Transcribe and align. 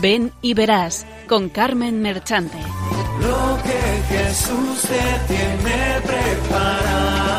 Ven 0.00 0.32
y 0.42 0.54
verás 0.54 1.06
con 1.28 1.48
Carmen 1.48 2.00
Merchante. 2.00 2.58
Lo 3.20 3.58
que 3.62 4.14
Jesús 4.14 4.82
te 4.82 5.34
tiene 5.34 6.00
preparado. 6.06 7.38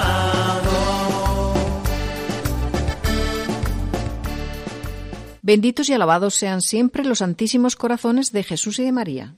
Benditos 5.42 5.90
y 5.90 5.94
alabados 5.94 6.36
sean 6.36 6.62
siempre 6.62 7.06
los 7.06 7.20
santísimos 7.20 7.76
corazones 7.76 8.32
de 8.34 8.44
Jesús 8.44 8.78
y 8.80 8.84
de 8.84 8.92
María. 8.92 9.36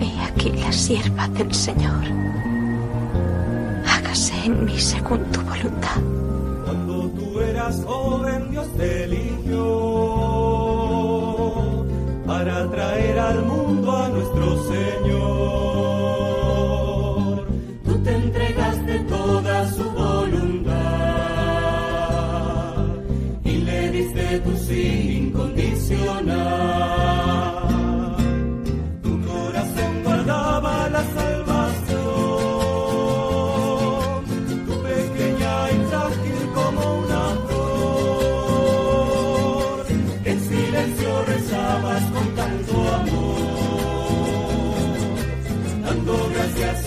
He 0.00 0.22
aquí 0.22 0.50
la 0.50 0.72
sierva 0.72 1.28
del 1.28 1.54
Señor. 1.54 2.04
Hágase 3.86 4.34
en 4.44 4.64
mí 4.64 4.78
según 4.78 5.22
tu 5.30 5.40
voluntad. 5.42 6.00
Cuando 6.64 7.08
tú 7.10 7.40
eras 7.40 7.80
joven, 7.84 8.50
Dios 8.50 8.66
te 8.76 9.04
eligió 9.04 10.39
al 13.28 13.42
mundo 13.44 13.96
a 13.96 14.08
nuestro 14.08 14.56
Señor. 14.64 15.39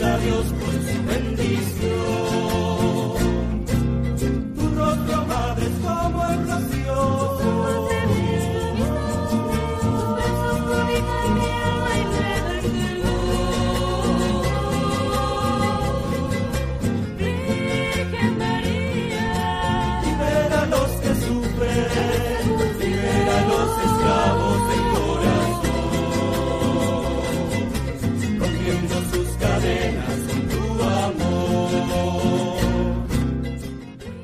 A 0.04 0.18
Dios 0.18 0.63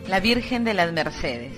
La 0.10 0.20
Virgen 0.20 0.64
de 0.64 0.74
las 0.74 0.92
Mercedes. 0.92 1.54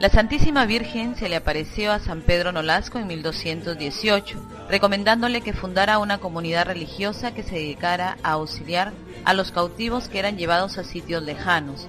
La 0.00 0.08
Santísima 0.08 0.66
Virgen 0.66 1.14
se 1.14 1.28
le 1.28 1.36
apareció 1.36 1.92
a 1.92 2.00
San 2.00 2.22
Pedro 2.22 2.50
Nolasco 2.50 2.98
en 2.98 3.06
1218, 3.06 4.44
recomendándole 4.68 5.40
que 5.40 5.52
fundara 5.52 6.00
una 6.00 6.18
comunidad 6.18 6.66
religiosa 6.66 7.32
que 7.32 7.44
se 7.44 7.54
dedicara 7.54 8.16
a 8.24 8.32
auxiliar 8.32 8.92
a 9.24 9.34
los 9.34 9.52
cautivos 9.52 10.08
que 10.08 10.18
eran 10.18 10.36
llevados 10.36 10.78
a 10.78 10.84
sitios 10.84 11.22
lejanos. 11.22 11.86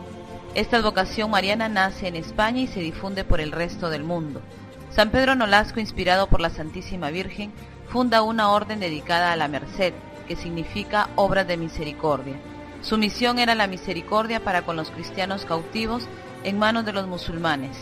Esta 0.53 0.77
advocación 0.77 1.31
mariana 1.31 1.67
nace 1.67 2.09
en 2.09 2.15
España 2.15 2.61
y 2.61 2.67
se 2.67 2.81
difunde 2.81 3.23
por 3.23 3.41
el 3.41 3.51
resto 3.51 3.89
del 3.89 4.03
mundo. 4.03 4.43
San 4.91 5.09
Pedro 5.09 5.33
Nolasco, 5.33 5.79
inspirado 5.79 6.27
por 6.27 6.41
la 6.41 6.51
Santísima 6.51 7.09
Virgen, 7.09 7.51
funda 7.87 8.21
una 8.21 8.51
orden 8.51 8.79
dedicada 8.79 9.31
a 9.31 9.35
la 9.35 9.47
Merced, 9.47 9.95
que 10.27 10.35
significa 10.35 11.09
obras 11.15 11.47
de 11.47 11.57
misericordia. 11.57 12.35
Su 12.83 12.97
misión 12.97 13.39
era 13.39 13.55
la 13.55 13.65
misericordia 13.65 14.43
para 14.43 14.63
con 14.63 14.75
los 14.75 14.91
cristianos 14.91 15.45
cautivos 15.45 16.03
en 16.43 16.59
manos 16.59 16.85
de 16.85 16.91
los 16.91 17.07
musulmanes. 17.07 17.77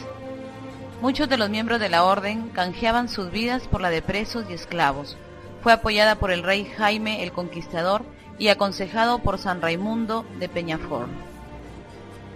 Muchos 1.01 1.27
de 1.27 1.37
los 1.37 1.49
miembros 1.49 1.79
de 1.79 1.89
la 1.89 2.03
orden 2.03 2.49
canjeaban 2.49 3.09
sus 3.09 3.31
vidas 3.31 3.67
por 3.67 3.81
la 3.81 3.89
de 3.89 4.03
presos 4.03 4.45
y 4.47 4.53
esclavos. 4.53 5.17
Fue 5.63 5.73
apoyada 5.73 6.15
por 6.15 6.29
el 6.29 6.43
rey 6.43 6.65
Jaime 6.77 7.23
el 7.23 7.31
Conquistador 7.31 8.03
y 8.37 8.49
aconsejado 8.49 9.19
por 9.19 9.39
San 9.39 9.59
Raimundo 9.59 10.23
de 10.39 10.47
Peñafort. 10.47 11.09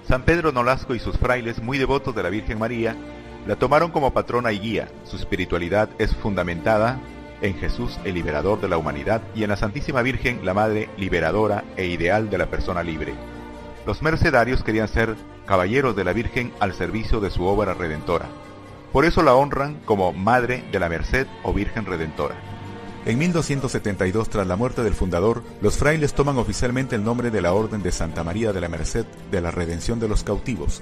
San 0.08 0.24
Pedro 0.24 0.52
Nolasco 0.52 0.96
y 0.96 1.00
sus 1.00 1.18
frailes, 1.18 1.62
muy 1.62 1.78
devotos 1.78 2.16
de 2.16 2.24
la 2.24 2.30
Virgen 2.30 2.58
María, 2.58 2.96
la 3.46 3.58
tomaron 3.58 3.92
como 3.92 4.12
patrona 4.12 4.52
y 4.52 4.60
guía. 4.60 4.88
Su 5.04 5.18
espiritualidad 5.18 5.90
es 6.00 6.16
fundamentada 6.16 7.00
en 7.42 7.56
Jesús, 7.56 8.00
el 8.04 8.16
liberador 8.16 8.62
de 8.62 8.68
la 8.68 8.78
humanidad, 8.78 9.22
y 9.36 9.44
en 9.44 9.50
la 9.50 9.58
Santísima 9.58 10.02
Virgen, 10.02 10.46
la 10.46 10.54
Madre 10.54 10.90
liberadora 10.98 11.64
e 11.78 11.86
ideal 11.86 12.30
de 12.30 12.38
la 12.38 12.48
persona 12.48 12.84
libre. 12.84 13.14
Los 13.86 14.02
mercedarios 14.02 14.64
querían 14.64 14.88
ser 14.88 15.16
caballeros 15.46 15.96
de 15.96 16.04
la 16.04 16.14
Virgen 16.14 16.52
al 16.60 16.74
servicio 16.74 17.20
de 17.20 17.30
su 17.30 17.46
obra 17.46 17.74
redentora. 17.74 18.26
Por 18.92 19.06
eso 19.06 19.22
la 19.22 19.36
honran 19.36 19.80
como 19.86 20.14
Madre 20.14 20.64
de 20.72 20.80
la 20.80 20.90
Merced 20.90 21.28
o 21.44 21.54
Virgen 21.54 21.86
Redentora. 21.86 22.36
En 23.06 23.20
1272, 23.20 24.30
tras 24.30 24.48
la 24.48 24.56
muerte 24.56 24.82
del 24.84 24.96
fundador, 24.96 25.44
los 25.62 25.78
frailes 25.78 26.16
toman 26.16 26.38
oficialmente 26.38 26.96
el 26.96 27.04
nombre 27.04 27.30
de 27.30 27.42
la 27.42 27.54
Orden 27.54 27.84
de 27.84 27.92
Santa 27.92 28.24
María 28.24 28.52
de 28.52 28.62
la 28.62 28.70
Merced 28.70 29.06
de 29.30 29.42
la 29.42 29.52
Redención 29.52 30.00
de 30.00 30.08
los 30.08 30.24
Cautivos, 30.24 30.82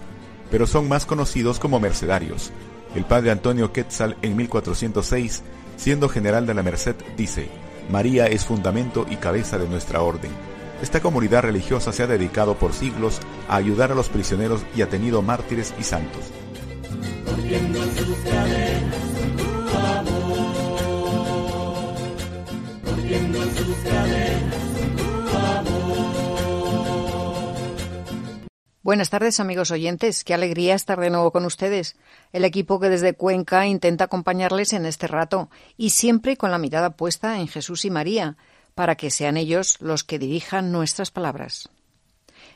pero 0.50 0.66
son 0.66 0.88
más 0.88 1.06
conocidos 1.06 1.60
como 1.60 1.82
mercedarios. 1.82 2.54
El 2.96 3.04
padre 3.04 3.32
Antonio 3.32 3.74
Quetzal 3.74 4.16
en 4.22 4.38
1406, 4.38 5.44
siendo 5.78 6.10
general 6.10 6.46
de 6.46 6.54
la 6.54 6.64
Merced, 6.64 6.96
dice, 7.18 7.48
María 7.90 8.28
es 8.28 8.46
fundamento 8.46 9.06
y 9.10 9.18
cabeza 9.18 9.58
de 9.58 9.68
nuestra 9.68 10.02
orden. 10.02 10.32
Esta 10.82 11.02
comunidad 11.02 11.44
religiosa 11.44 11.92
se 11.92 12.04
ha 12.04 12.08
dedicado 12.08 12.56
por 12.56 12.74
siglos 12.74 13.20
a 13.48 13.56
ayudar 13.56 13.92
a 13.92 13.96
los 13.96 14.10
prisioneros 14.10 14.62
y 14.76 14.82
ha 14.82 14.90
tenido 14.90 15.22
mártires 15.22 15.74
y 15.80 15.84
santos. 15.84 16.32
Buenas 28.84 29.10
tardes 29.10 29.40
amigos 29.40 29.72
oyentes, 29.72 30.26
qué 30.26 30.34
alegría 30.34 30.76
estar 30.76 31.00
de 31.00 31.10
nuevo 31.10 31.32
con 31.32 31.46
ustedes. 31.46 31.96
El 32.34 32.44
equipo 32.44 32.82
que 32.82 32.90
desde 32.90 33.14
Cuenca 33.14 33.66
intenta 33.66 34.04
acompañarles 34.04 34.74
en 34.74 34.86
este 34.86 35.08
rato 35.08 35.50
y 35.78 35.92
siempre 35.92 36.36
con 36.36 36.52
la 36.52 36.58
mirada 36.58 36.90
puesta 36.98 37.40
en 37.40 37.48
Jesús 37.48 37.86
y 37.86 37.90
María, 37.90 38.36
para 38.76 38.96
que 38.96 39.10
sean 39.10 39.38
ellos 39.38 39.78
los 39.80 40.04
que 40.04 40.20
dirijan 40.20 40.74
nuestras 40.74 41.12
palabras. 41.12 41.70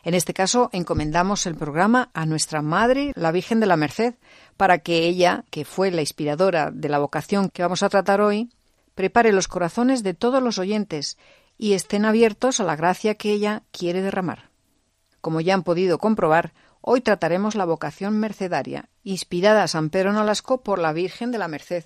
En 0.04 0.16
este 0.16 0.34
caso, 0.34 0.70
encomendamos 0.74 1.46
el 1.46 1.56
programa 1.56 2.10
a 2.14 2.26
nuestra 2.26 2.62
Madre, 2.62 3.14
la 3.16 3.32
Virgen 3.32 3.62
de 3.62 3.68
la 3.68 3.78
Merced, 3.78 4.16
para 4.58 4.80
que 4.80 5.06
ella, 5.06 5.46
que 5.50 5.64
fue 5.64 5.92
la 5.92 6.02
inspiradora 6.02 6.72
de 6.72 6.90
la 6.90 7.00
vocación 7.00 7.50
que 7.50 7.62
vamos 7.62 7.84
a 7.84 7.90
tratar 7.90 8.20
hoy, 8.20 8.50
prepare 8.96 9.32
los 9.32 9.48
corazones 9.48 10.04
de 10.04 10.14
todos 10.14 10.44
los 10.44 10.58
oyentes 10.58 11.18
y 11.58 11.72
estén 11.72 12.04
abiertos 12.04 12.60
a 12.60 12.66
la 12.66 12.76
gracia 12.76 13.16
que 13.16 13.32
ella 13.32 13.64
quiere 13.72 14.02
derramar. 14.02 14.47
Como 15.28 15.42
ya 15.42 15.56
han 15.56 15.64
podido 15.64 15.98
comprobar, 15.98 16.54
hoy 16.80 17.02
trataremos 17.02 17.56
la 17.56 17.66
vocación 17.66 18.18
mercedaria, 18.18 18.88
inspirada 19.04 19.62
a 19.62 19.68
San 19.68 19.90
Pedro 19.90 20.14
Nolasco 20.14 20.62
por 20.62 20.80
la 20.80 20.94
Virgen 20.94 21.34
de 21.34 21.38
la 21.38 21.50
Merced, 21.50 21.84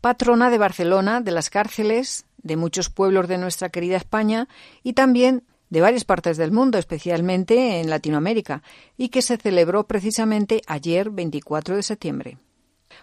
patrona 0.00 0.50
de 0.50 0.58
Barcelona, 0.58 1.20
de 1.20 1.30
las 1.30 1.50
cárceles, 1.50 2.26
de 2.38 2.56
muchos 2.56 2.90
pueblos 2.90 3.28
de 3.28 3.38
nuestra 3.38 3.68
querida 3.68 3.96
España 3.96 4.48
y 4.82 4.94
también 4.94 5.44
de 5.70 5.82
varias 5.82 6.02
partes 6.02 6.36
del 6.36 6.50
mundo, 6.50 6.78
especialmente 6.78 7.78
en 7.78 7.90
Latinoamérica, 7.90 8.64
y 8.96 9.10
que 9.10 9.22
se 9.22 9.36
celebró 9.36 9.86
precisamente 9.86 10.60
ayer 10.66 11.10
24 11.10 11.76
de 11.76 11.84
septiembre. 11.84 12.38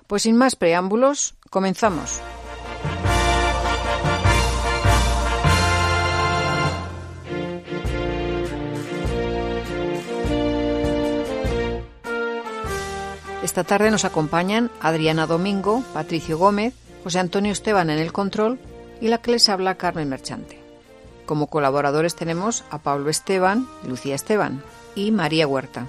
Pues 0.06 0.24
sin 0.24 0.36
más 0.36 0.58
preámbulos, 0.58 1.36
comenzamos. 1.50 2.19
Esta 13.46 13.64
tarde 13.64 13.92
nos 13.92 14.06
acompañan 14.06 14.72
Adriana 14.82 15.28
Domingo, 15.28 15.84
Patricio 15.94 16.40
Gómez, 16.40 16.74
José 17.04 17.20
Antonio 17.20 17.52
Esteban 17.52 17.92
en 17.92 18.00
el 18.00 18.12
control 18.12 18.58
y 19.00 19.08
la 19.08 19.20
que 19.20 19.30
les 19.30 19.50
habla 19.50 19.76
Carmen 19.76 20.10
Merchante. 20.10 20.60
Como 21.28 21.46
colaboradores 21.46 22.16
tenemos 22.16 22.64
a 22.72 22.80
Pablo 22.80 23.12
Esteban, 23.12 23.68
Lucía 23.88 24.16
Esteban 24.16 24.64
y 24.96 25.12
María 25.12 25.46
Huerta. 25.46 25.86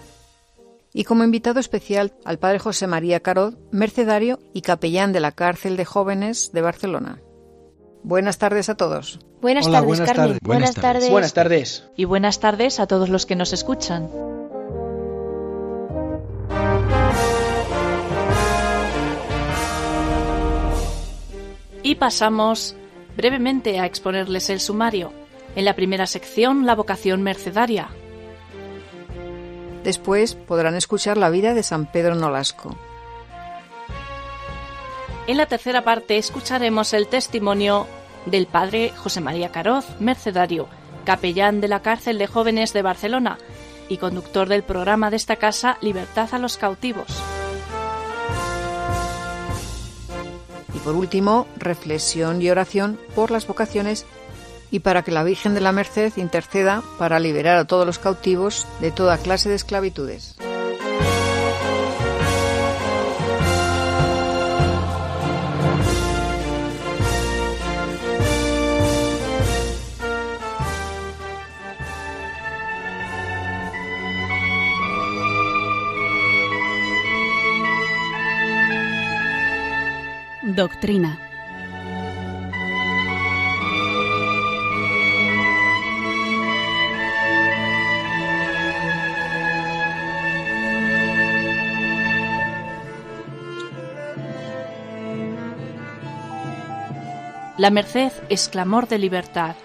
Y 0.92 1.04
como 1.04 1.24
invitado 1.24 1.58
especial 1.58 2.12
al 2.26 2.38
padre 2.38 2.58
José 2.58 2.88
María 2.88 3.20
Carod, 3.20 3.54
mercedario 3.70 4.38
y 4.52 4.60
capellán 4.60 5.14
de 5.14 5.20
la 5.20 5.32
cárcel 5.32 5.78
de 5.78 5.86
jóvenes 5.86 6.52
de 6.52 6.60
Barcelona. 6.60 7.22
Buenas 8.02 8.36
tardes 8.36 8.68
a 8.68 8.74
todos. 8.74 9.18
Buenas 9.40 9.66
Hola, 9.66 9.78
tardes, 9.78 9.86
buenas 9.88 10.10
Carmen. 10.10 10.26
tardes. 10.26 10.42
Buenas 10.42 10.74
tardes. 10.74 11.10
Buenas 11.10 11.32
tardes. 11.32 11.84
Y 11.96 12.04
buenas 12.04 12.38
tardes 12.38 12.80
a 12.80 12.86
todos 12.86 13.08
los 13.08 13.24
que 13.24 13.34
nos 13.34 13.54
escuchan. 13.54 14.10
Pasamos 21.94 22.74
brevemente 23.16 23.78
a 23.78 23.86
exponerles 23.86 24.50
el 24.50 24.60
sumario. 24.60 25.12
En 25.54 25.64
la 25.64 25.74
primera 25.74 26.06
sección, 26.06 26.66
la 26.66 26.74
vocación 26.74 27.22
mercedaria. 27.22 27.88
Después 29.84 30.34
podrán 30.34 30.74
escuchar 30.74 31.16
la 31.16 31.30
vida 31.30 31.54
de 31.54 31.62
San 31.62 31.90
Pedro 31.90 32.14
Nolasco. 32.14 32.76
En 35.26 35.36
la 35.36 35.46
tercera 35.46 35.82
parte 35.82 36.18
escucharemos 36.18 36.92
el 36.92 37.08
testimonio 37.08 37.86
del 38.26 38.46
padre 38.46 38.92
José 38.96 39.20
María 39.20 39.50
Caroz, 39.50 39.86
mercedario, 40.00 40.68
capellán 41.04 41.60
de 41.60 41.68
la 41.68 41.82
cárcel 41.82 42.18
de 42.18 42.26
jóvenes 42.26 42.72
de 42.72 42.82
Barcelona 42.82 43.38
y 43.88 43.98
conductor 43.98 44.48
del 44.48 44.62
programa 44.62 45.10
de 45.10 45.16
esta 45.16 45.36
casa 45.36 45.78
Libertad 45.80 46.28
a 46.32 46.38
los 46.38 46.56
cautivos. 46.56 47.06
Por 50.86 50.94
último, 50.94 51.48
reflexión 51.56 52.40
y 52.40 52.48
oración 52.48 52.96
por 53.16 53.32
las 53.32 53.48
vocaciones 53.48 54.06
y 54.70 54.78
para 54.78 55.02
que 55.02 55.10
la 55.10 55.24
Virgen 55.24 55.52
de 55.52 55.60
la 55.60 55.72
Merced 55.72 56.12
interceda 56.16 56.80
para 56.96 57.18
liberar 57.18 57.56
a 57.56 57.64
todos 57.64 57.84
los 57.84 57.98
cautivos 57.98 58.68
de 58.80 58.92
toda 58.92 59.18
clase 59.18 59.48
de 59.48 59.56
esclavitudes. 59.56 60.36
Doctrina. 80.56 81.18
La 97.58 97.68
merced 97.68 98.12
es 98.30 98.48
clamor 98.48 98.88
de 98.88 98.98
libertad. 98.98 99.56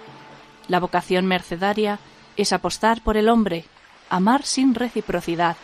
La 0.68 0.82
vocación 0.82 1.26
mercedaria 1.26 2.00
es 2.36 2.52
apostar 2.52 3.02
por 3.02 3.16
el 3.16 3.30
hombre, 3.30 3.64
amar 4.10 4.44
sin 4.44 4.76
reciprocidad, 4.76 5.56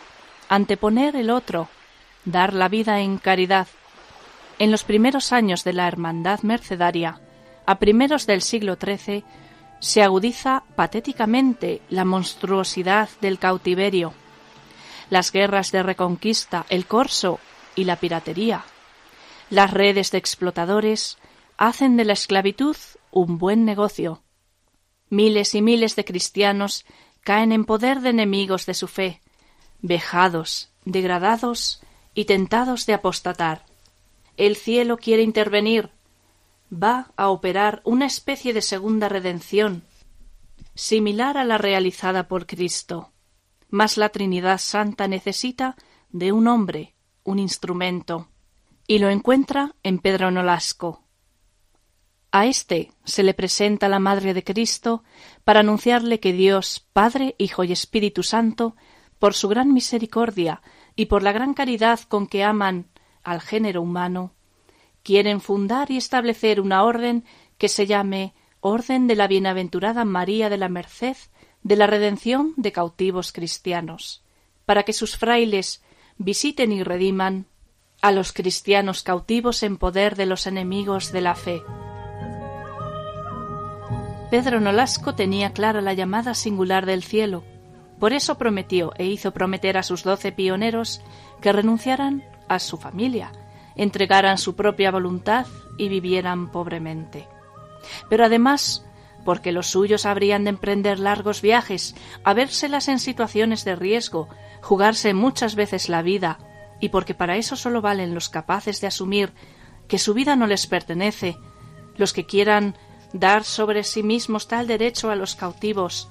anteponer 0.48 1.16
el 1.16 1.28
otro, 1.28 1.68
dar 2.24 2.54
la 2.54 2.68
vida 2.70 3.00
en 3.00 3.18
caridad. 3.18 3.66
En 4.58 4.70
los 4.70 4.84
primeros 4.84 5.32
años 5.32 5.62
de 5.62 5.72
la 5.72 5.86
hermandad 5.86 6.40
mercedaria, 6.42 7.20
a 7.64 7.78
primeros 7.78 8.26
del 8.26 8.42
siglo 8.42 8.76
XIII, 8.76 9.24
se 9.80 10.02
agudiza 10.02 10.64
patéticamente 10.74 11.80
la 11.88 12.04
monstruosidad 12.04 13.08
del 13.20 13.38
cautiverio, 13.38 14.14
las 15.10 15.30
guerras 15.30 15.70
de 15.70 15.82
reconquista, 15.82 16.66
el 16.68 16.86
corso 16.86 17.38
y 17.76 17.84
la 17.84 17.96
piratería, 17.96 18.64
las 19.50 19.70
redes 19.70 20.10
de 20.10 20.18
explotadores, 20.18 21.18
hacen 21.56 21.96
de 21.96 22.04
la 22.04 22.12
esclavitud 22.12 22.76
un 23.12 23.38
buen 23.38 23.64
negocio. 23.64 24.22
Miles 25.08 25.54
y 25.54 25.62
miles 25.62 25.94
de 25.94 26.04
cristianos 26.04 26.84
caen 27.22 27.52
en 27.52 27.64
poder 27.64 28.00
de 28.00 28.10
enemigos 28.10 28.66
de 28.66 28.74
su 28.74 28.88
fe, 28.88 29.20
vejados, 29.80 30.70
degradados 30.84 31.80
y 32.14 32.24
tentados 32.24 32.86
de 32.86 32.94
apostatar. 32.94 33.67
El 34.38 34.54
cielo 34.54 34.98
quiere 34.98 35.24
intervenir, 35.24 35.90
va 36.72 37.10
a 37.16 37.28
operar 37.28 37.82
una 37.84 38.06
especie 38.06 38.54
de 38.54 38.62
segunda 38.62 39.08
redención, 39.08 39.82
similar 40.76 41.36
a 41.36 41.44
la 41.44 41.58
realizada 41.58 42.28
por 42.28 42.46
Cristo. 42.46 43.10
Mas 43.68 43.96
la 43.96 44.10
Trinidad 44.10 44.58
Santa 44.58 45.08
necesita 45.08 45.74
de 46.10 46.30
un 46.30 46.46
hombre, 46.46 46.94
un 47.24 47.40
instrumento, 47.40 48.28
y 48.86 49.00
lo 49.00 49.08
encuentra 49.08 49.74
en 49.82 49.98
Pedro 49.98 50.30
Nolasco. 50.30 51.02
A 52.30 52.46
éste 52.46 52.92
se 53.04 53.24
le 53.24 53.34
presenta 53.34 53.88
la 53.88 53.98
Madre 53.98 54.34
de 54.34 54.44
Cristo 54.44 55.02
para 55.42 55.60
anunciarle 55.60 56.20
que 56.20 56.32
Dios, 56.32 56.86
Padre, 56.92 57.34
Hijo 57.38 57.64
y 57.64 57.72
Espíritu 57.72 58.22
Santo, 58.22 58.76
por 59.18 59.34
su 59.34 59.48
gran 59.48 59.74
misericordia 59.74 60.62
y 60.94 61.06
por 61.06 61.24
la 61.24 61.32
gran 61.32 61.54
caridad 61.54 61.98
con 62.02 62.28
que 62.28 62.44
aman 62.44 62.86
al 63.30 63.40
género 63.40 63.82
humano, 63.82 64.32
quieren 65.02 65.40
fundar 65.40 65.90
y 65.90 65.96
establecer 65.96 66.60
una 66.60 66.84
orden 66.84 67.24
que 67.56 67.68
se 67.68 67.86
llame 67.86 68.34
Orden 68.60 69.06
de 69.06 69.16
la 69.16 69.26
Bienaventurada 69.26 70.04
María 70.04 70.50
de 70.50 70.56
la 70.56 70.68
Merced 70.68 71.16
de 71.62 71.76
la 71.76 71.86
Redención 71.86 72.54
de 72.56 72.72
cautivos 72.72 73.32
cristianos, 73.32 74.22
para 74.66 74.82
que 74.82 74.92
sus 74.92 75.16
frailes 75.16 75.82
visiten 76.18 76.72
y 76.72 76.82
rediman 76.82 77.46
a 78.00 78.12
los 78.12 78.32
cristianos 78.32 79.02
cautivos 79.02 79.62
en 79.62 79.76
poder 79.76 80.16
de 80.16 80.26
los 80.26 80.46
enemigos 80.46 81.12
de 81.12 81.20
la 81.20 81.34
fe. 81.34 81.62
Pedro 84.30 84.60
Nolasco 84.60 85.14
tenía 85.14 85.52
clara 85.52 85.80
la 85.80 85.94
llamada 85.94 86.34
singular 86.34 86.84
del 86.84 87.02
cielo. 87.02 87.44
Por 87.98 88.12
eso 88.12 88.36
prometió 88.36 88.92
e 88.98 89.06
hizo 89.06 89.32
prometer 89.32 89.78
a 89.78 89.82
sus 89.82 90.04
doce 90.04 90.32
pioneros 90.32 91.00
que 91.40 91.52
renunciaran 91.52 92.22
a 92.48 92.58
su 92.58 92.76
familia, 92.76 93.32
entregaran 93.76 94.38
su 94.38 94.56
propia 94.56 94.90
voluntad 94.90 95.46
y 95.76 95.88
vivieran 95.88 96.50
pobremente. 96.50 97.28
Pero 98.08 98.24
además, 98.24 98.84
porque 99.24 99.52
los 99.52 99.68
suyos 99.68 100.06
habrían 100.06 100.44
de 100.44 100.50
emprender 100.50 100.98
largos 100.98 101.42
viajes, 101.42 101.94
a 102.24 102.34
vérselas 102.34 102.88
en 102.88 102.98
situaciones 102.98 103.64
de 103.64 103.76
riesgo, 103.76 104.28
jugarse 104.62 105.14
muchas 105.14 105.54
veces 105.54 105.88
la 105.88 106.02
vida, 106.02 106.38
y 106.80 106.90
porque 106.90 107.14
para 107.14 107.36
eso 107.36 107.56
solo 107.56 107.80
valen 107.80 108.14
los 108.14 108.28
capaces 108.28 108.80
de 108.80 108.86
asumir 108.86 109.32
que 109.86 109.98
su 109.98 110.14
vida 110.14 110.36
no 110.36 110.46
les 110.46 110.66
pertenece, 110.66 111.36
los 111.96 112.12
que 112.12 112.26
quieran 112.26 112.76
dar 113.12 113.44
sobre 113.44 113.84
sí 113.84 114.02
mismos 114.02 114.48
tal 114.48 114.66
derecho 114.66 115.10
a 115.10 115.16
los 115.16 115.34
cautivos. 115.34 116.08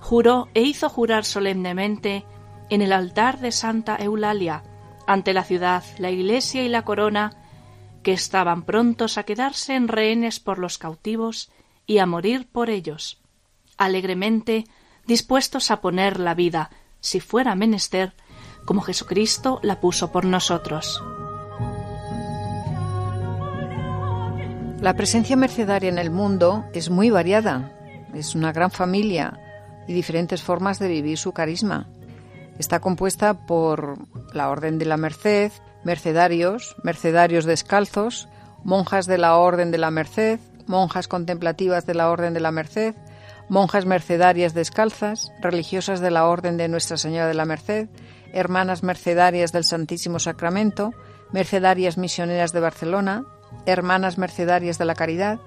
Juró 0.00 0.48
e 0.54 0.62
hizo 0.62 0.88
jurar 0.88 1.24
solemnemente 1.24 2.24
en 2.70 2.82
el 2.82 2.92
altar 2.92 3.38
de 3.38 3.52
Santa 3.52 3.96
Eulalia, 3.96 4.62
ante 5.06 5.32
la 5.32 5.44
ciudad, 5.44 5.84
la 5.98 6.10
iglesia 6.10 6.64
y 6.64 6.68
la 6.68 6.82
corona, 6.82 7.32
que 8.02 8.12
estaban 8.12 8.62
prontos 8.62 9.18
a 9.18 9.24
quedarse 9.24 9.74
en 9.74 9.88
rehenes 9.88 10.40
por 10.40 10.58
los 10.58 10.78
cautivos 10.78 11.50
y 11.86 11.98
a 11.98 12.06
morir 12.06 12.48
por 12.50 12.70
ellos, 12.70 13.20
alegremente 13.76 14.66
dispuestos 15.06 15.70
a 15.70 15.80
poner 15.80 16.20
la 16.20 16.34
vida, 16.34 16.70
si 17.00 17.20
fuera 17.20 17.54
menester, 17.54 18.14
como 18.64 18.80
Jesucristo 18.80 19.60
la 19.62 19.80
puso 19.80 20.12
por 20.12 20.24
nosotros. 20.24 21.02
La 24.80 24.94
presencia 24.94 25.36
mercedaria 25.36 25.88
en 25.88 25.98
el 25.98 26.10
mundo 26.10 26.64
es 26.74 26.90
muy 26.90 27.10
variada. 27.10 27.72
Es 28.14 28.34
una 28.34 28.52
gran 28.52 28.70
familia 28.70 29.40
y 29.88 29.94
diferentes 29.94 30.42
formas 30.42 30.78
de 30.78 30.88
vivir 30.88 31.16
su 31.16 31.32
carisma. 31.32 31.88
Está 32.58 32.80
compuesta 32.80 33.46
por 33.46 33.98
la 34.34 34.48
Orden 34.48 34.78
de 34.78 34.86
la 34.86 34.96
Merced, 34.96 35.52
mercedarios, 35.84 36.74
mercedarios 36.82 37.44
descalzos, 37.44 38.28
monjas 38.64 39.06
de 39.06 39.18
la 39.18 39.36
Orden 39.36 39.70
de 39.70 39.78
la 39.78 39.90
Merced, 39.90 40.40
monjas 40.66 41.06
contemplativas 41.06 41.86
de 41.86 41.94
la 41.94 42.10
Orden 42.10 42.34
de 42.34 42.40
la 42.40 42.50
Merced, 42.50 42.94
monjas 43.48 43.86
mercedarias 43.86 44.54
descalzas, 44.54 45.30
religiosas 45.40 46.00
de 46.00 46.10
la 46.10 46.26
Orden 46.26 46.56
de 46.56 46.68
Nuestra 46.68 46.96
Señora 46.96 47.28
de 47.28 47.34
la 47.34 47.44
Merced, 47.44 47.88
hermanas 48.32 48.82
mercedarias 48.82 49.52
del 49.52 49.64
Santísimo 49.64 50.18
Sacramento, 50.18 50.92
mercedarias 51.32 51.98
misioneras 51.98 52.52
de 52.52 52.60
Barcelona, 52.60 53.24
hermanas 53.66 54.18
mercedarias 54.18 54.78
de 54.78 54.84
la 54.84 54.94
caridad, 54.94 55.38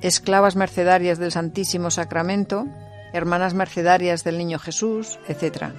esclavas 0.00 0.56
mercedarias 0.56 1.18
del 1.18 1.32
Santísimo 1.32 1.90
Sacramento, 1.90 2.66
hermanas 3.12 3.54
mercedarias 3.54 4.24
del 4.24 4.38
Niño 4.38 4.58
Jesús, 4.58 5.18
etc. 5.28 5.72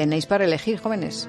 Tenéis 0.00 0.24
para 0.24 0.46
elegir, 0.46 0.80
jóvenes. 0.80 1.28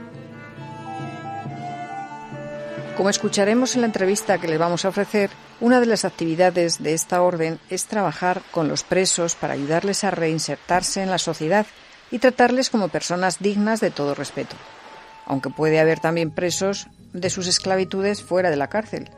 Como 2.96 3.10
escucharemos 3.10 3.76
en 3.76 3.82
la 3.82 3.88
entrevista 3.88 4.38
que 4.38 4.48
les 4.48 4.58
vamos 4.58 4.86
a 4.86 4.88
ofrecer, 4.88 5.30
una 5.60 5.82
de 5.82 5.88
las 5.88 6.06
actividades 6.06 6.82
de 6.82 6.94
esta 6.94 7.22
orden 7.22 7.60
es 7.70 7.88
trabajar 7.88 8.42
con 8.52 8.70
los 8.70 8.84
presos 8.84 9.36
para 9.36 9.56
ayudarles 9.56 10.06
a 10.06 10.12
reinsertarse 10.12 11.04
en 11.04 11.10
la 11.10 11.18
sociedad 11.18 11.66
y 12.12 12.20
tratarles 12.20 12.70
como 12.70 12.88
personas 12.88 13.40
dignas 13.40 13.82
de 13.82 13.92
todo 13.92 14.16
respeto 14.16 14.56
aunque 15.26 15.50
puede 15.50 15.82
haber 15.82 16.00
también 16.00 16.32
presos 16.32 16.88
de 17.12 17.30
sus 17.30 17.48
esclavitudes 17.48 18.24
fuera 18.24 18.50
de 18.50 18.56
la 18.56 18.68
cárcel. 18.68 19.10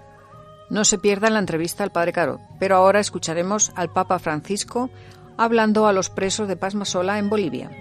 No 0.70 0.84
se 0.84 0.98
pierda 0.98 1.30
la 1.30 1.40
entrevista 1.40 1.84
al 1.84 1.92
Padre 1.92 2.12
Caro, 2.12 2.40
pero 2.60 2.76
ahora 2.76 3.00
escucharemos 3.00 3.72
al 3.76 3.92
Papa 3.92 4.18
Francisco 4.20 4.90
hablando 5.38 5.88
a 5.88 5.94
los 5.94 6.10
presos 6.10 6.48
de 6.48 6.56
Pasmasola 6.56 7.20
en 7.20 7.30
Bolivia. 7.30 7.72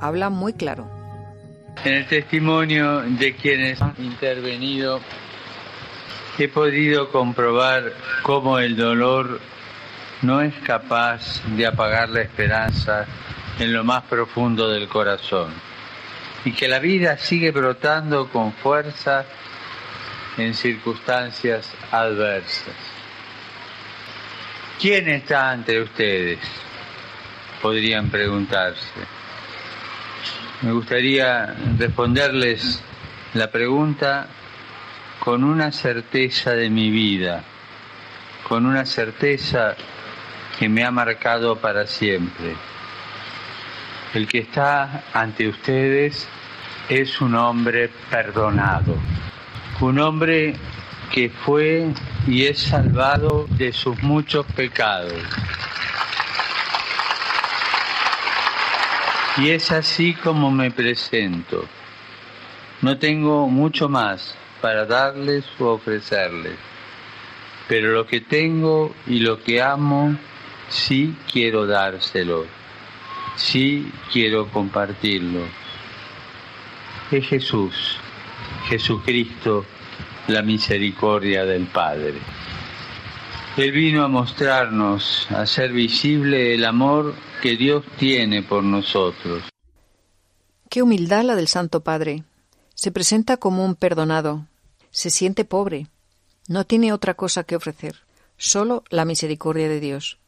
Habla 0.00 0.30
muy 0.30 0.52
claro. 0.52 0.97
En 1.84 1.94
el 1.94 2.06
testimonio 2.06 3.02
de 3.02 3.34
quienes 3.34 3.80
han 3.80 3.94
intervenido 3.98 5.00
he 6.38 6.48
podido 6.48 7.10
comprobar 7.10 7.92
cómo 8.22 8.58
el 8.58 8.76
dolor 8.76 9.40
no 10.22 10.40
es 10.40 10.54
capaz 10.64 11.42
de 11.56 11.66
apagar 11.66 12.08
la 12.10 12.22
esperanza 12.22 13.06
en 13.58 13.72
lo 13.72 13.84
más 13.84 14.04
profundo 14.04 14.68
del 14.68 14.88
corazón 14.88 15.52
y 16.44 16.52
que 16.52 16.68
la 16.68 16.78
vida 16.78 17.18
sigue 17.18 17.50
brotando 17.50 18.28
con 18.28 18.52
fuerza 18.52 19.24
en 20.36 20.54
circunstancias 20.54 21.72
adversas. 21.90 22.74
¿Quién 24.80 25.08
está 25.08 25.50
ante 25.50 25.80
ustedes? 25.80 26.38
Podrían 27.60 28.08
preguntarse. 28.10 29.17
Me 30.60 30.72
gustaría 30.72 31.54
responderles 31.78 32.82
la 33.34 33.48
pregunta 33.48 34.26
con 35.20 35.44
una 35.44 35.70
certeza 35.70 36.50
de 36.50 36.68
mi 36.68 36.90
vida, 36.90 37.44
con 38.42 38.66
una 38.66 38.84
certeza 38.84 39.76
que 40.58 40.68
me 40.68 40.84
ha 40.84 40.90
marcado 40.90 41.54
para 41.54 41.86
siempre. 41.86 42.56
El 44.14 44.26
que 44.26 44.38
está 44.38 45.04
ante 45.14 45.46
ustedes 45.46 46.28
es 46.88 47.20
un 47.20 47.36
hombre 47.36 47.88
perdonado, 48.10 48.96
un 49.80 50.00
hombre 50.00 50.56
que 51.12 51.30
fue 51.30 51.86
y 52.26 52.46
es 52.46 52.58
salvado 52.58 53.46
de 53.50 53.72
sus 53.72 54.02
muchos 54.02 54.44
pecados. 54.56 55.22
Y 59.38 59.50
es 59.50 59.70
así 59.70 60.14
como 60.14 60.50
me 60.50 60.72
presento. 60.72 61.64
No 62.82 62.98
tengo 62.98 63.48
mucho 63.48 63.88
más 63.88 64.34
para 64.60 64.84
darles 64.84 65.44
o 65.60 65.66
ofrecerles, 65.66 66.56
pero 67.68 67.92
lo 67.92 68.06
que 68.06 68.20
tengo 68.20 68.92
y 69.06 69.20
lo 69.20 69.40
que 69.42 69.62
amo, 69.62 70.16
sí 70.68 71.14
quiero 71.30 71.66
dárselo, 71.66 72.46
sí 73.36 73.92
quiero 74.12 74.48
compartirlo. 74.48 75.42
Es 77.12 77.26
Jesús, 77.26 77.96
Jesucristo, 78.68 79.64
la 80.26 80.42
misericordia 80.42 81.44
del 81.44 81.66
Padre. 81.66 82.14
Él 83.58 83.72
vino 83.72 84.04
a 84.04 84.08
mostrarnos, 84.08 85.26
a 85.30 85.40
hacer 85.40 85.72
visible 85.72 86.54
el 86.54 86.64
amor 86.64 87.16
que 87.42 87.56
Dios 87.56 87.84
tiene 87.98 88.44
por 88.44 88.62
nosotros. 88.62 89.42
Qué 90.70 90.80
humildad 90.80 91.24
la 91.24 91.34
del 91.34 91.48
Santo 91.48 91.82
Padre. 91.82 92.22
Se 92.76 92.92
presenta 92.92 93.36
como 93.36 93.64
un 93.64 93.74
perdonado. 93.74 94.46
Se 94.92 95.10
siente 95.10 95.44
pobre. 95.44 95.88
No 96.46 96.66
tiene 96.66 96.92
otra 96.92 97.14
cosa 97.14 97.42
que 97.42 97.56
ofrecer, 97.56 97.96
solo 98.36 98.84
la 98.90 99.04
misericordia 99.04 99.68
de 99.68 99.80
Dios. 99.80 100.18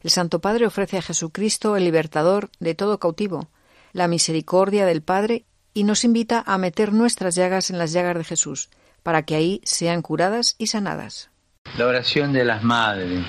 El 0.00 0.10
Santo 0.10 0.40
Padre 0.40 0.64
ofrece 0.64 0.96
a 0.96 1.02
Jesucristo 1.02 1.74
el 1.74 1.82
libertador 1.82 2.50
de 2.60 2.76
todo 2.76 3.00
cautivo, 3.00 3.48
la 3.94 4.06
misericordia 4.06 4.86
del 4.86 5.02
Padre 5.02 5.44
y 5.74 5.82
nos 5.82 6.04
invita 6.04 6.44
a 6.46 6.56
meter 6.56 6.92
nuestras 6.92 7.34
llagas 7.34 7.68
en 7.70 7.78
las 7.78 7.90
llagas 7.90 8.16
de 8.16 8.22
Jesús, 8.22 8.70
para 9.02 9.24
que 9.24 9.34
ahí 9.34 9.60
sean 9.64 10.02
curadas 10.02 10.54
y 10.56 10.68
sanadas. 10.68 11.30
La 11.78 11.86
oración 11.86 12.32
de 12.32 12.44
las 12.44 12.62
madres, 12.62 13.24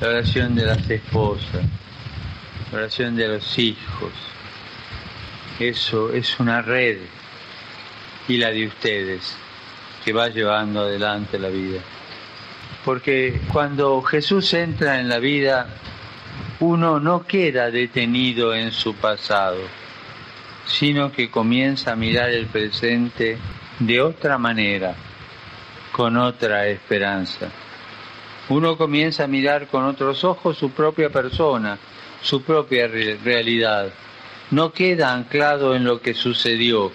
la 0.00 0.08
oración 0.08 0.54
de 0.54 0.66
las 0.66 0.90
esposas, 0.90 1.64
la 2.70 2.78
oración 2.78 3.16
de 3.16 3.28
los 3.28 3.58
hijos, 3.58 4.12
eso 5.58 6.12
es 6.12 6.38
una 6.40 6.60
red 6.62 6.98
y 8.28 8.36
la 8.36 8.50
de 8.50 8.66
ustedes 8.66 9.36
que 10.04 10.12
va 10.12 10.28
llevando 10.28 10.80
adelante 10.80 11.38
la 11.38 11.48
vida. 11.48 11.80
Porque 12.84 13.40
cuando 13.52 14.02
Jesús 14.02 14.52
entra 14.54 14.98
en 14.98 15.08
la 15.08 15.18
vida, 15.18 15.68
uno 16.60 16.98
no 17.00 17.26
queda 17.26 17.70
detenido 17.70 18.54
en 18.54 18.72
su 18.72 18.94
pasado, 18.94 19.58
sino 20.66 21.12
que 21.12 21.30
comienza 21.30 21.92
a 21.92 21.96
mirar 21.96 22.30
el 22.30 22.46
presente 22.46 23.38
de 23.78 24.00
otra 24.00 24.38
manera, 24.38 24.94
con 25.92 26.16
otra 26.16 26.66
esperanza. 26.66 27.50
Uno 28.48 28.76
comienza 28.76 29.24
a 29.24 29.28
mirar 29.28 29.68
con 29.68 29.84
otros 29.84 30.24
ojos 30.24 30.58
su 30.58 30.70
propia 30.70 31.10
persona, 31.10 31.78
su 32.22 32.42
propia 32.42 32.88
realidad. 32.88 33.92
No 34.50 34.72
queda 34.72 35.12
anclado 35.12 35.76
en 35.76 35.84
lo 35.84 36.00
que 36.00 36.14
sucedió, 36.14 36.90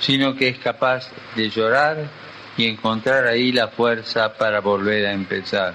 sino 0.00 0.34
que 0.34 0.48
es 0.48 0.58
capaz 0.58 1.10
de 1.36 1.48
llorar 1.48 2.08
y 2.56 2.66
encontrar 2.66 3.26
ahí 3.26 3.52
la 3.52 3.68
fuerza 3.68 4.36
para 4.36 4.60
volver 4.60 5.06
a 5.06 5.12
empezar. 5.12 5.74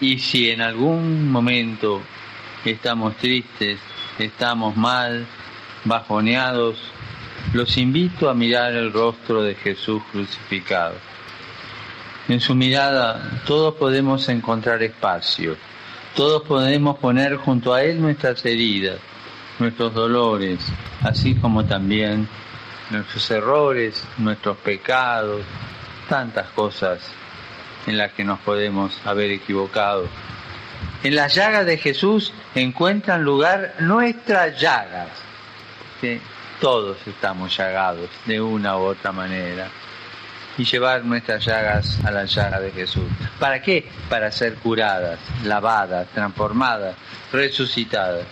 Y 0.00 0.18
si 0.18 0.50
en 0.50 0.60
algún 0.60 1.30
momento 1.30 2.02
estamos 2.64 3.16
tristes, 3.16 3.78
estamos 4.18 4.76
mal, 4.76 5.26
bajoneados, 5.84 6.76
los 7.52 7.76
invito 7.76 8.28
a 8.28 8.34
mirar 8.34 8.74
el 8.74 8.92
rostro 8.92 9.42
de 9.42 9.54
Jesús 9.54 10.02
crucificado. 10.12 11.13
En 12.26 12.40
su 12.40 12.54
mirada 12.54 13.42
todos 13.46 13.74
podemos 13.74 14.28
encontrar 14.30 14.82
espacio, 14.82 15.56
todos 16.16 16.42
podemos 16.44 16.98
poner 16.98 17.36
junto 17.36 17.74
a 17.74 17.82
Él 17.82 18.00
nuestras 18.00 18.44
heridas, 18.46 18.98
nuestros 19.58 19.92
dolores, 19.92 20.58
así 21.02 21.34
como 21.34 21.66
también 21.66 22.26
nuestros 22.90 23.30
errores, 23.30 24.02
nuestros 24.16 24.56
pecados, 24.58 25.42
tantas 26.08 26.48
cosas 26.50 27.00
en 27.86 27.98
las 27.98 28.12
que 28.12 28.24
nos 28.24 28.38
podemos 28.40 28.98
haber 29.04 29.30
equivocado. 29.30 30.08
En 31.02 31.16
las 31.16 31.34
llagas 31.34 31.66
de 31.66 31.76
Jesús 31.76 32.32
encuentran 32.54 33.22
lugar 33.22 33.74
nuestras 33.80 34.58
llagas. 34.58 35.10
Todos 36.58 36.96
estamos 37.06 37.54
llagados 37.54 38.08
de 38.24 38.40
una 38.40 38.78
u 38.78 38.82
otra 38.82 39.12
manera. 39.12 39.68
Y 40.56 40.64
llevar 40.64 41.04
nuestras 41.04 41.44
llagas 41.44 41.98
a 42.04 42.10
la 42.10 42.24
llaga 42.24 42.60
de 42.60 42.70
Jesús. 42.70 43.04
¿Para 43.40 43.60
qué? 43.60 43.88
Para 44.08 44.30
ser 44.30 44.54
curadas, 44.54 45.18
lavadas, 45.44 46.06
transformadas, 46.14 46.94
resucitadas. 47.32 48.24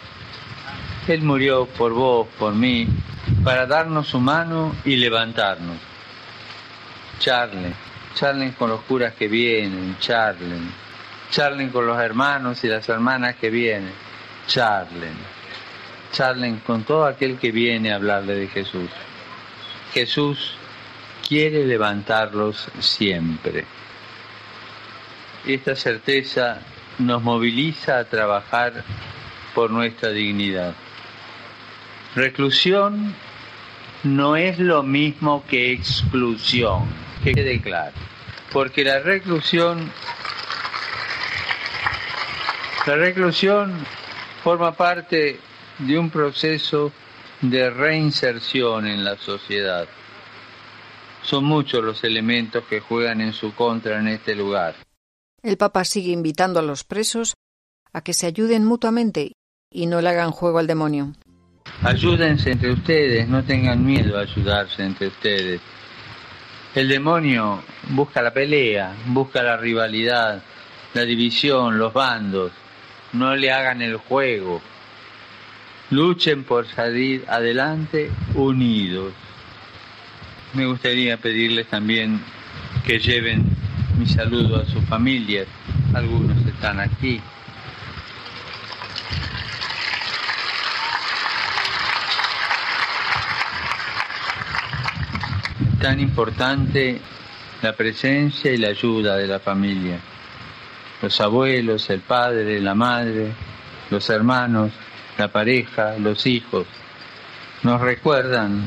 Él 1.09 1.23
murió 1.23 1.67
por 1.67 1.93
vos, 1.93 2.29
por 2.39 2.55
mí, 2.55 2.87
para 3.43 3.67
darnos 3.67 4.07
su 4.09 4.21
mano 4.21 4.75
y 4.85 4.97
levantarnos. 4.97 5.77
Charlen, 7.19 7.75
charlen 8.15 8.53
con 8.53 8.71
los 8.71 8.83
curas 8.83 9.15
que 9.15 9.27
vienen, 9.27 9.97
charlen, 9.99 10.73
charlen 11.31 11.71
con 11.71 11.87
los 11.87 11.99
hermanos 12.01 12.63
y 12.63 12.69
las 12.69 12.89
hermanas 12.89 13.37
que 13.37 13.51
vienen, 13.51 13.93
charlen, 14.47 15.15
charlen 16.13 16.59
con 16.59 16.85
todo 16.85 17.07
aquel 17.07 17.39
que 17.39 17.51
viene 17.51 17.93
a 17.93 17.97
hablarle 17.97 18.35
de 18.35 18.49
Jesús. 18.49 18.91
Jesús 19.93 20.55
quiere 21.27 21.67
levantarlos 21.67 22.69
siempre. 22.79 23.65
Esta 25.47 25.75
certeza 25.75 26.61
nos 26.99 27.23
moviliza 27.23 27.99
a 27.99 28.05
trabajar 28.05 28.85
por 29.55 29.71
nuestra 29.71 30.11
dignidad. 30.11 30.75
Reclusión 32.15 33.15
no 34.05 34.37
es 34.37 34.59
lo 34.59 34.83
mismo 34.83 35.45
que 35.47 35.73
exclusión, 35.73 36.85
que 37.25 37.33
quede 37.33 37.61
claro. 37.61 37.95
Porque 38.53 38.85
la 38.85 39.01
reclusión, 39.01 39.91
la 42.87 42.97
reclusión 42.97 43.73
forma 44.43 44.73
parte 44.73 45.39
de 45.79 45.99
un 45.99 46.11
proceso 46.11 46.93
de 47.41 47.71
reinserción 47.71 48.87
en 48.87 49.05
la 49.05 49.17
sociedad. 49.17 49.89
Son 51.23 51.45
muchos 51.45 51.83
los 51.83 52.03
elementos 52.05 52.65
que 52.65 52.81
juegan 52.81 53.21
en 53.21 53.33
su 53.33 53.55
contra 53.55 53.99
en 53.99 54.09
este 54.09 54.35
lugar. 54.35 54.75
El 55.43 55.57
Papa 55.57 55.85
sigue 55.85 56.13
invitando 56.13 56.61
a 56.61 56.63
los 56.63 56.85
presos 56.85 57.35
a 57.93 58.03
que 58.03 58.15
se 58.15 58.27
ayuden 58.27 58.65
mutuamente 58.65 59.33
y 59.71 59.87
no 59.87 60.01
le 60.01 60.09
hagan 60.09 60.31
juego 60.31 60.59
al 60.59 60.67
demonio. 60.67 61.13
Ayúdense 61.83 62.53
entre 62.53 62.73
ustedes, 62.73 63.29
no 63.29 63.43
tengan 63.45 63.85
miedo 63.85 64.19
a 64.19 64.23
ayudarse 64.23 64.85
entre 64.85 65.09
ustedes. 65.09 65.61
El 66.75 66.89
demonio 66.89 67.63
busca 67.91 68.23
la 68.23 68.33
pelea, 68.33 68.95
busca 69.07 69.43
la 69.43 69.57
rivalidad, 69.57 70.43
la 70.95 71.03
división, 71.03 71.79
los 71.79 71.93
bandos. 71.93 72.53
No 73.13 73.37
le 73.37 73.53
hagan 73.53 73.83
el 73.83 73.97
juego. 73.97 74.63
Luchen 75.91 76.45
por 76.45 76.67
salir 76.67 77.25
adelante 77.29 78.11
unidos. 78.35 79.13
Me 80.55 80.67
gustaría 80.67 81.17
pedirles 81.17 81.67
también 81.69 82.21
que 82.85 82.99
lleven 82.99 83.45
mi 83.99 84.07
saludo 84.07 84.61
a 84.61 84.67
sus 84.67 84.85
familias. 84.85 85.47
Algunos 85.95 86.47
están 86.47 86.81
aquí. 86.81 87.21
tan 95.83 95.99
importante 95.99 97.01
la 97.61 97.73
presencia 97.73 98.53
y 98.53 98.57
la 98.57 98.69
ayuda 98.69 99.17
de 99.17 99.27
la 99.27 99.41
familia. 99.41 99.99
Los 101.03 101.21
abuelos, 101.21 101.91
el 101.91 102.01
padre, 102.03 102.61
la 102.61 102.77
madre, 102.77 103.33
los 103.91 104.09
hermanos, 104.09 104.71
la 105.19 105.27
pareja, 105.27 105.97
los 105.99 106.25
hijos, 106.25 106.67
nos 107.65 107.81
recuerdan 107.81 108.65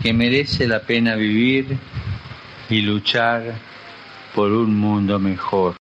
que 0.00 0.12
merece 0.12 0.66
la 0.66 0.82
pena 0.82 1.14
vivir 1.16 1.78
y 2.70 2.80
luchar 2.80 3.58
por 4.34 4.50
un 4.52 4.74
mundo 4.78 5.18
mejor. 5.18 5.76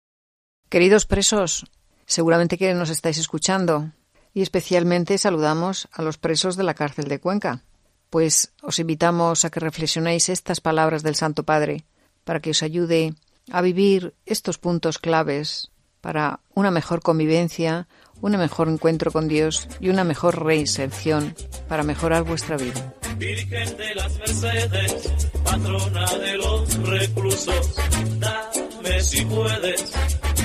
Queridos 0.69 1.05
presos, 1.05 1.65
seguramente 2.05 2.57
que 2.57 2.73
nos 2.73 2.89
estáis 2.89 3.17
escuchando 3.17 3.91
y 4.33 4.41
especialmente 4.41 5.17
saludamos 5.17 5.87
a 5.91 6.01
los 6.01 6.17
presos 6.17 6.55
de 6.55 6.63
la 6.63 6.73
cárcel 6.73 7.07
de 7.07 7.19
Cuenca. 7.19 7.63
Pues 8.09 8.53
os 8.61 8.79
invitamos 8.79 9.45
a 9.45 9.49
que 9.49 9.59
reflexionéis 9.59 10.29
estas 10.29 10.61
palabras 10.61 11.03
del 11.03 11.15
Santo 11.15 11.43
Padre 11.43 11.85
para 12.23 12.39
que 12.39 12.51
os 12.51 12.63
ayude 12.63 13.13
a 13.51 13.61
vivir 13.61 14.15
estos 14.25 14.57
puntos 14.57 14.97
claves 14.97 15.71
para 16.01 16.39
una 16.55 16.71
mejor 16.71 17.01
convivencia, 17.01 17.87
un 18.21 18.37
mejor 18.37 18.69
encuentro 18.69 19.11
con 19.11 19.27
Dios 19.27 19.67
y 19.79 19.89
una 19.89 20.03
mejor 20.03 20.43
reinserción 20.43 21.35
para 21.67 21.83
mejorar 21.83 22.23
vuestra 22.23 22.57
vida. 22.57 22.93
Virgen 23.17 23.77
de 23.77 23.95
las 23.95 24.17
Mercedes, 24.17 25.09
patrona 25.43 26.05
de 26.17 26.37
los 26.37 26.87
reclusos, 26.87 27.75
dame 28.19 29.01
si 29.01 29.25
puedes 29.25 29.93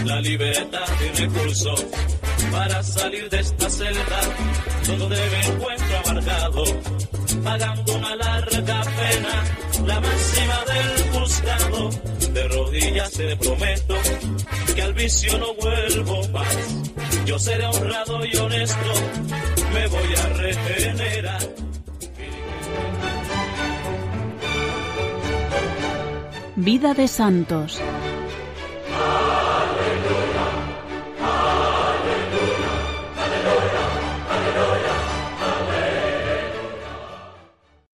la 0.05 0.21
libertad 0.21 0.87
y 1.01 1.21
recursos 1.21 1.87
para 2.53 2.83
salir 2.83 3.29
de 3.31 3.41
esta 3.41 3.71
celda, 3.71 4.21
todo 4.87 5.09
debe 5.09 5.41
encuentro 5.47 5.97
amargado, 6.05 6.65
pagando 7.43 7.95
una 7.97 8.17
larga 8.17 8.83
pena, 8.83 9.87
la 9.87 10.01
máxima 10.01 10.65
del 10.73 11.11
juzgado. 11.13 11.91
De 12.33 12.49
rodillas 12.49 13.11
te 13.13 13.37
prometo 13.37 13.95
que 14.75 14.83
al 14.83 14.95
vicio 14.95 15.39
no 15.39 15.55
vuelvo 15.55 16.29
más. 16.29 16.94
Yo 17.27 17.39
seré 17.39 17.65
honrado 17.67 18.23
y 18.27 18.37
honesto, 18.37 18.93
me 19.73 19.87
voy 19.87 20.15
a 20.15 20.29
regenerar. 20.35 21.41
Vida 26.57 26.93
de 26.93 27.09
Santos. 27.09 27.81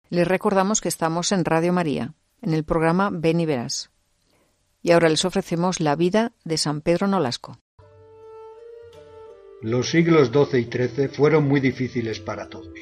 Les 0.08 0.26
recordamos 0.26 0.80
que 0.80 0.88
estamos 0.88 1.30
en 1.30 1.44
Radio 1.44 1.72
María, 1.72 2.14
en 2.42 2.52
el 2.52 2.64
programa 2.64 3.10
Ven 3.12 3.38
y 3.38 3.46
Verás. 3.46 3.92
Y 4.82 4.90
ahora 4.90 5.08
les 5.08 5.24
ofrecemos 5.24 5.78
la 5.78 5.94
vida 5.94 6.32
de 6.42 6.58
San 6.58 6.80
Pedro 6.80 7.06
Nolasco. 7.06 7.58
Los 9.62 9.90
siglos 9.90 10.30
XII 10.32 10.60
y 10.60 10.64
XIII 10.64 11.08
fueron 11.08 11.46
muy 11.46 11.60
difíciles 11.60 12.18
para 12.18 12.48
todos. 12.48 12.72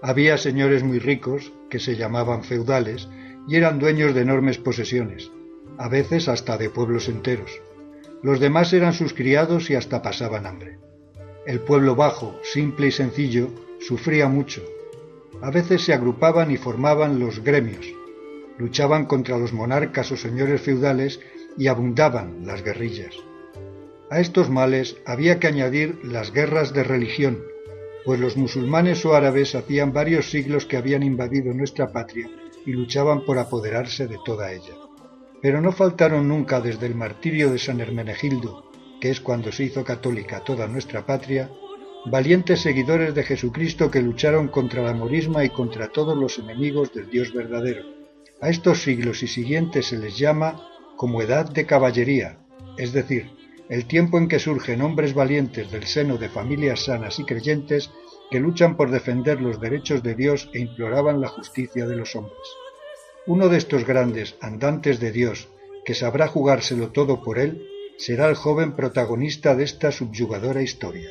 Había 0.00 0.38
señores 0.38 0.82
muy 0.82 0.98
ricos, 0.98 1.52
que 1.68 1.78
se 1.78 1.96
llamaban 1.96 2.44
feudales, 2.44 3.08
y 3.46 3.56
eran 3.56 3.78
dueños 3.78 4.14
de 4.14 4.22
enormes 4.22 4.56
posesiones, 4.56 5.30
a 5.76 5.88
veces 5.88 6.28
hasta 6.28 6.56
de 6.56 6.70
pueblos 6.70 7.08
enteros. 7.08 7.60
Los 8.22 8.40
demás 8.40 8.72
eran 8.72 8.94
sus 8.94 9.12
criados 9.12 9.68
y 9.68 9.74
hasta 9.74 10.00
pasaban 10.00 10.46
hambre. 10.46 10.78
El 11.46 11.60
pueblo 11.60 11.94
bajo, 11.94 12.40
simple 12.42 12.86
y 12.86 12.90
sencillo, 12.90 13.50
sufría 13.80 14.26
mucho, 14.26 14.62
a 15.42 15.50
veces 15.50 15.82
se 15.82 15.92
agrupaban 15.92 16.50
y 16.50 16.56
formaban 16.56 17.20
los 17.20 17.44
gremios, 17.44 17.86
luchaban 18.56 19.04
contra 19.04 19.36
los 19.36 19.52
monarcas 19.52 20.10
o 20.10 20.16
señores 20.16 20.62
feudales 20.62 21.20
y 21.58 21.66
abundaban 21.66 22.46
las 22.46 22.62
guerrillas. 22.62 23.14
A 24.14 24.20
estos 24.20 24.48
males 24.48 24.96
había 25.06 25.40
que 25.40 25.48
añadir 25.48 25.98
las 26.04 26.32
guerras 26.32 26.72
de 26.72 26.84
religión, 26.84 27.42
pues 28.04 28.20
los 28.20 28.36
musulmanes 28.36 29.04
o 29.04 29.16
árabes 29.16 29.56
hacían 29.56 29.92
varios 29.92 30.30
siglos 30.30 30.66
que 30.66 30.76
habían 30.76 31.02
invadido 31.02 31.52
nuestra 31.52 31.90
patria 31.90 32.30
y 32.64 32.70
luchaban 32.70 33.24
por 33.24 33.40
apoderarse 33.40 34.06
de 34.06 34.16
toda 34.24 34.52
ella. 34.52 34.74
Pero 35.42 35.60
no 35.60 35.72
faltaron 35.72 36.28
nunca 36.28 36.60
desde 36.60 36.86
el 36.86 36.94
martirio 36.94 37.50
de 37.50 37.58
San 37.58 37.80
Hermenegildo, 37.80 38.70
que 39.00 39.10
es 39.10 39.20
cuando 39.20 39.50
se 39.50 39.64
hizo 39.64 39.82
católica 39.82 40.44
toda 40.44 40.68
nuestra 40.68 41.04
patria, 41.04 41.50
valientes 42.06 42.60
seguidores 42.60 43.16
de 43.16 43.24
Jesucristo 43.24 43.90
que 43.90 44.00
lucharon 44.00 44.46
contra 44.46 44.84
la 44.84 44.94
morisma 44.94 45.44
y 45.44 45.50
contra 45.50 45.88
todos 45.88 46.16
los 46.16 46.38
enemigos 46.38 46.94
del 46.94 47.10
Dios 47.10 47.32
verdadero. 47.34 47.82
A 48.40 48.48
estos 48.48 48.80
siglos 48.80 49.24
y 49.24 49.26
siguientes 49.26 49.86
se 49.86 49.98
les 49.98 50.16
llama 50.16 50.68
como 50.96 51.20
edad 51.20 51.50
de 51.50 51.66
caballería, 51.66 52.38
es 52.78 52.92
decir, 52.92 53.28
el 53.74 53.86
tiempo 53.86 54.18
en 54.18 54.28
que 54.28 54.38
surgen 54.38 54.82
hombres 54.82 55.14
valientes 55.14 55.68
del 55.72 55.84
seno 55.88 56.16
de 56.16 56.28
familias 56.28 56.84
sanas 56.84 57.18
y 57.18 57.24
creyentes 57.24 57.90
que 58.30 58.38
luchan 58.38 58.76
por 58.76 58.92
defender 58.92 59.40
los 59.40 59.60
derechos 59.60 60.00
de 60.04 60.14
Dios 60.14 60.48
e 60.54 60.60
imploraban 60.60 61.20
la 61.20 61.26
justicia 61.26 61.84
de 61.84 61.96
los 61.96 62.14
hombres. 62.14 62.38
Uno 63.26 63.48
de 63.48 63.58
estos 63.58 63.84
grandes 63.84 64.36
andantes 64.40 65.00
de 65.00 65.10
Dios, 65.10 65.48
que 65.84 65.96
sabrá 65.96 66.28
jugárselo 66.28 66.92
todo 66.92 67.20
por 67.20 67.40
él, 67.40 67.66
será 67.98 68.28
el 68.28 68.36
joven 68.36 68.76
protagonista 68.76 69.56
de 69.56 69.64
esta 69.64 69.90
subyugadora 69.90 70.62
historia. 70.62 71.10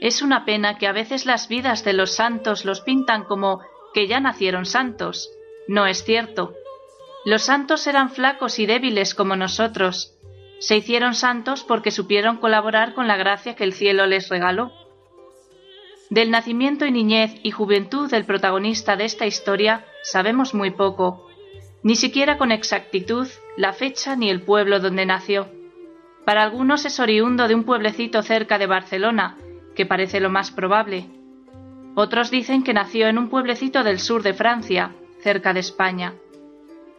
Es 0.00 0.22
una 0.22 0.44
pena 0.44 0.78
que 0.78 0.86
a 0.86 0.92
veces 0.92 1.26
las 1.26 1.48
vidas 1.48 1.82
de 1.82 1.92
los 1.92 2.12
santos 2.12 2.64
los 2.64 2.82
pintan 2.82 3.24
como 3.24 3.62
que 3.94 4.06
ya 4.06 4.20
nacieron 4.20 4.64
santos. 4.64 5.28
No 5.66 5.88
es 5.88 6.04
cierto. 6.04 6.54
Los 7.24 7.42
santos 7.42 7.88
eran 7.88 8.10
flacos 8.10 8.60
y 8.60 8.66
débiles 8.66 9.16
como 9.16 9.34
nosotros. 9.34 10.17
Se 10.58 10.76
hicieron 10.76 11.14
santos 11.14 11.62
porque 11.62 11.90
supieron 11.90 12.38
colaborar 12.38 12.94
con 12.94 13.06
la 13.06 13.16
gracia 13.16 13.54
que 13.54 13.64
el 13.64 13.72
cielo 13.72 14.06
les 14.06 14.28
regaló. 14.28 14.72
Del 16.10 16.30
nacimiento 16.30 16.86
y 16.86 16.90
niñez 16.90 17.34
y 17.42 17.50
juventud 17.50 18.10
del 18.10 18.24
protagonista 18.24 18.96
de 18.96 19.04
esta 19.04 19.26
historia 19.26 19.84
sabemos 20.02 20.54
muy 20.54 20.70
poco, 20.70 21.28
ni 21.82 21.96
siquiera 21.96 22.38
con 22.38 22.50
exactitud 22.50 23.28
la 23.56 23.72
fecha 23.72 24.16
ni 24.16 24.30
el 24.30 24.42
pueblo 24.42 24.80
donde 24.80 25.06
nació. 25.06 25.48
Para 26.24 26.42
algunos 26.42 26.84
es 26.84 26.98
oriundo 26.98 27.46
de 27.46 27.54
un 27.54 27.64
pueblecito 27.64 28.22
cerca 28.22 28.58
de 28.58 28.66
Barcelona, 28.66 29.36
que 29.74 29.86
parece 29.86 30.18
lo 30.20 30.28
más 30.28 30.50
probable. 30.50 31.06
Otros 31.94 32.30
dicen 32.30 32.62
que 32.64 32.74
nació 32.74 33.06
en 33.08 33.18
un 33.18 33.28
pueblecito 33.28 33.84
del 33.84 33.98
sur 33.98 34.22
de 34.22 34.34
Francia, 34.34 34.92
cerca 35.20 35.52
de 35.52 35.60
España. 35.60 36.14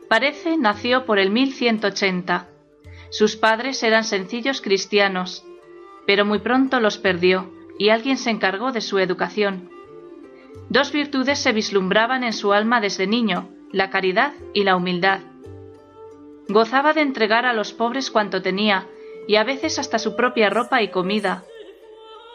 Parece 0.08 0.58
nació 0.58 1.06
por 1.06 1.20
el 1.20 1.30
1180. 1.30 2.48
Sus 3.10 3.36
padres 3.36 3.82
eran 3.84 4.04
sencillos 4.04 4.62
cristianos, 4.62 5.46
pero 6.06 6.26
muy 6.26 6.40
pronto 6.40 6.80
los 6.80 6.98
perdió 6.98 7.52
y 7.78 7.90
alguien 7.90 8.18
se 8.18 8.30
encargó 8.30 8.72
de 8.72 8.82
su 8.82 9.00
educación. 9.00 9.70
Dos 10.70 10.92
virtudes 10.92 11.40
se 11.40 11.52
vislumbraban 11.52 12.24
en 12.24 12.34
su 12.34 12.54
alma 12.54 12.82
desde 12.82 13.08
niño, 13.08 13.50
la 13.72 13.90
caridad 13.90 14.34
y 14.54 14.64
la 14.64 14.76
humildad. 14.76 15.22
Gozaba 16.48 16.94
de 16.94 17.02
entregar 17.02 17.46
a 17.46 17.54
los 17.54 17.74
pobres 17.74 18.12
cuanto 18.12 18.42
tenía, 18.42 18.88
y 19.28 19.36
a 19.36 19.44
veces 19.44 19.78
hasta 19.78 20.00
su 20.00 20.16
propia 20.16 20.50
ropa 20.50 20.82
y 20.82 20.90
comida, 20.90 21.44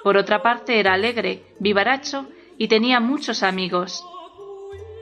por 0.05 0.19
otra 0.19 0.43
parte 0.43 0.79
era 0.79 0.93
alegre, 0.93 1.43
vivaracho 1.59 2.27
y 2.59 2.69
tenía 2.69 3.01
muchos 3.01 3.43
amigos. 3.43 4.05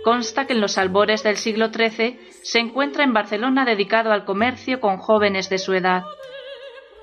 Consta 0.02 0.46
que 0.46 0.54
en 0.54 0.60
los 0.60 0.78
albores 0.78 1.22
del 1.22 1.36
siglo 1.36 1.68
XIII 1.72 2.18
se 2.42 2.58
encuentra 2.58 3.04
en 3.04 3.12
Barcelona 3.12 3.64
dedicado 3.64 4.10
al 4.10 4.24
comercio 4.24 4.80
con 4.80 4.98
jóvenes 4.98 5.48
de 5.48 5.58
su 5.58 5.74
edad. 5.74 6.02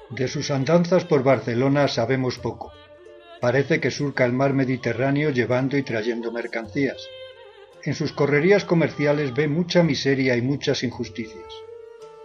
De 0.09 0.27
sus 0.27 0.51
andanzas 0.51 1.05
por 1.05 1.23
Barcelona 1.23 1.87
sabemos 1.87 2.39
poco. 2.39 2.73
Parece 3.39 3.79
que 3.79 3.89
surca 3.89 4.25
el 4.25 4.33
mar 4.33 4.53
Mediterráneo 4.53 5.29
llevando 5.29 5.77
y 5.77 5.83
trayendo 5.83 6.31
mercancías. 6.31 7.07
En 7.83 7.95
sus 7.95 8.11
correrías 8.11 8.65
comerciales 8.65 9.33
ve 9.33 9.47
mucha 9.47 9.81
miseria 9.81 10.35
y 10.35 10.41
muchas 10.41 10.83
injusticias. 10.83 11.53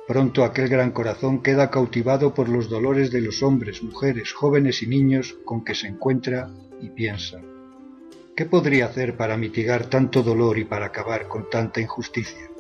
Pronto 0.09 0.45
aquel 0.45 0.69
gran 0.69 0.91
corazón 0.91 1.41
queda 1.41 1.71
cautivado 1.71 2.35
por 2.35 2.49
los 2.49 2.69
dolores 2.69 3.13
de 3.13 3.21
los 3.21 3.43
hombres, 3.43 3.83
mujeres, 3.83 4.33
jóvenes 4.33 4.83
y 4.83 4.89
niños 4.89 5.37
con 5.45 5.65
que 5.65 5.75
se 5.77 5.87
encuentra 5.87 6.51
y 6.81 6.91
piensa. 6.91 7.41
¿Qué 8.37 8.47
podría 8.47 8.87
hacer 8.87 9.16
para 9.16 9.37
mitigar 9.37 9.87
tanto 9.87 10.25
dolor 10.25 10.59
y 10.59 10.64
para 10.64 10.87
acabar 10.87 11.29
con 11.29 11.49
tanta 11.49 11.81
injusticia? 11.81 12.51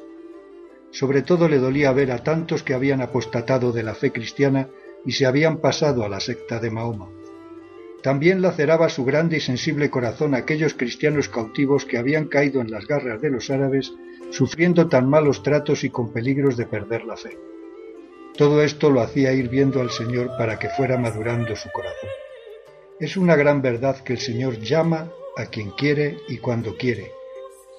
Sobre 0.92 1.22
todo 1.22 1.48
le 1.48 1.58
dolía 1.58 1.90
ver 1.90 2.12
a 2.12 2.22
tantos 2.22 2.62
que 2.62 2.74
habían 2.74 3.00
apostatado 3.00 3.72
de 3.72 3.82
la 3.82 3.96
fe 3.96 4.12
cristiana 4.12 4.68
y 5.04 5.12
se 5.12 5.26
habían 5.26 5.58
pasado 5.58 6.04
a 6.04 6.08
la 6.08 6.20
secta 6.20 6.60
de 6.60 6.70
Mahoma. 6.70 7.08
También 8.04 8.40
laceraba 8.40 8.88
su 8.88 9.04
grande 9.04 9.38
y 9.38 9.40
sensible 9.40 9.90
corazón 9.90 10.36
aquellos 10.36 10.74
cristianos 10.74 11.28
cautivos 11.28 11.84
que 11.84 11.98
habían 11.98 12.28
caído 12.28 12.60
en 12.60 12.70
las 12.70 12.86
garras 12.86 13.20
de 13.20 13.30
los 13.30 13.50
árabes 13.50 13.92
sufriendo 14.30 14.88
tan 14.88 15.08
malos 15.08 15.42
tratos 15.42 15.82
y 15.82 15.90
con 15.90 16.12
peligros 16.12 16.56
de 16.56 16.66
perder 16.66 17.04
la 17.04 17.16
fe. 17.16 17.36
Todo 18.36 18.62
esto 18.62 18.90
lo 18.90 19.00
hacía 19.00 19.32
ir 19.32 19.48
viendo 19.48 19.80
al 19.80 19.90
Señor 19.90 20.30
para 20.38 20.56
que 20.56 20.68
fuera 20.68 20.98
madurando 20.98 21.56
su 21.56 21.68
corazón. 21.72 22.10
Es 23.00 23.16
una 23.16 23.34
gran 23.34 23.60
verdad 23.60 23.96
que 24.04 24.12
el 24.12 24.20
Señor 24.20 24.60
llama 24.60 25.10
a 25.36 25.46
quien 25.46 25.70
quiere 25.70 26.18
y 26.28 26.38
cuando 26.38 26.76
quiere. 26.76 27.12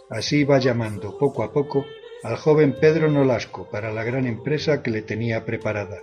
Así 0.09 0.43
va 0.43 0.59
llamando 0.59 1.17
poco 1.17 1.43
a 1.43 1.51
poco 1.51 1.85
al 2.23 2.37
joven 2.37 2.77
Pedro 2.79 3.09
Nolasco 3.09 3.69
para 3.69 3.91
la 3.91 4.03
gran 4.03 4.25
empresa 4.25 4.81
que 4.81 4.91
le 4.91 5.01
tenía 5.01 5.45
preparada. 5.45 6.01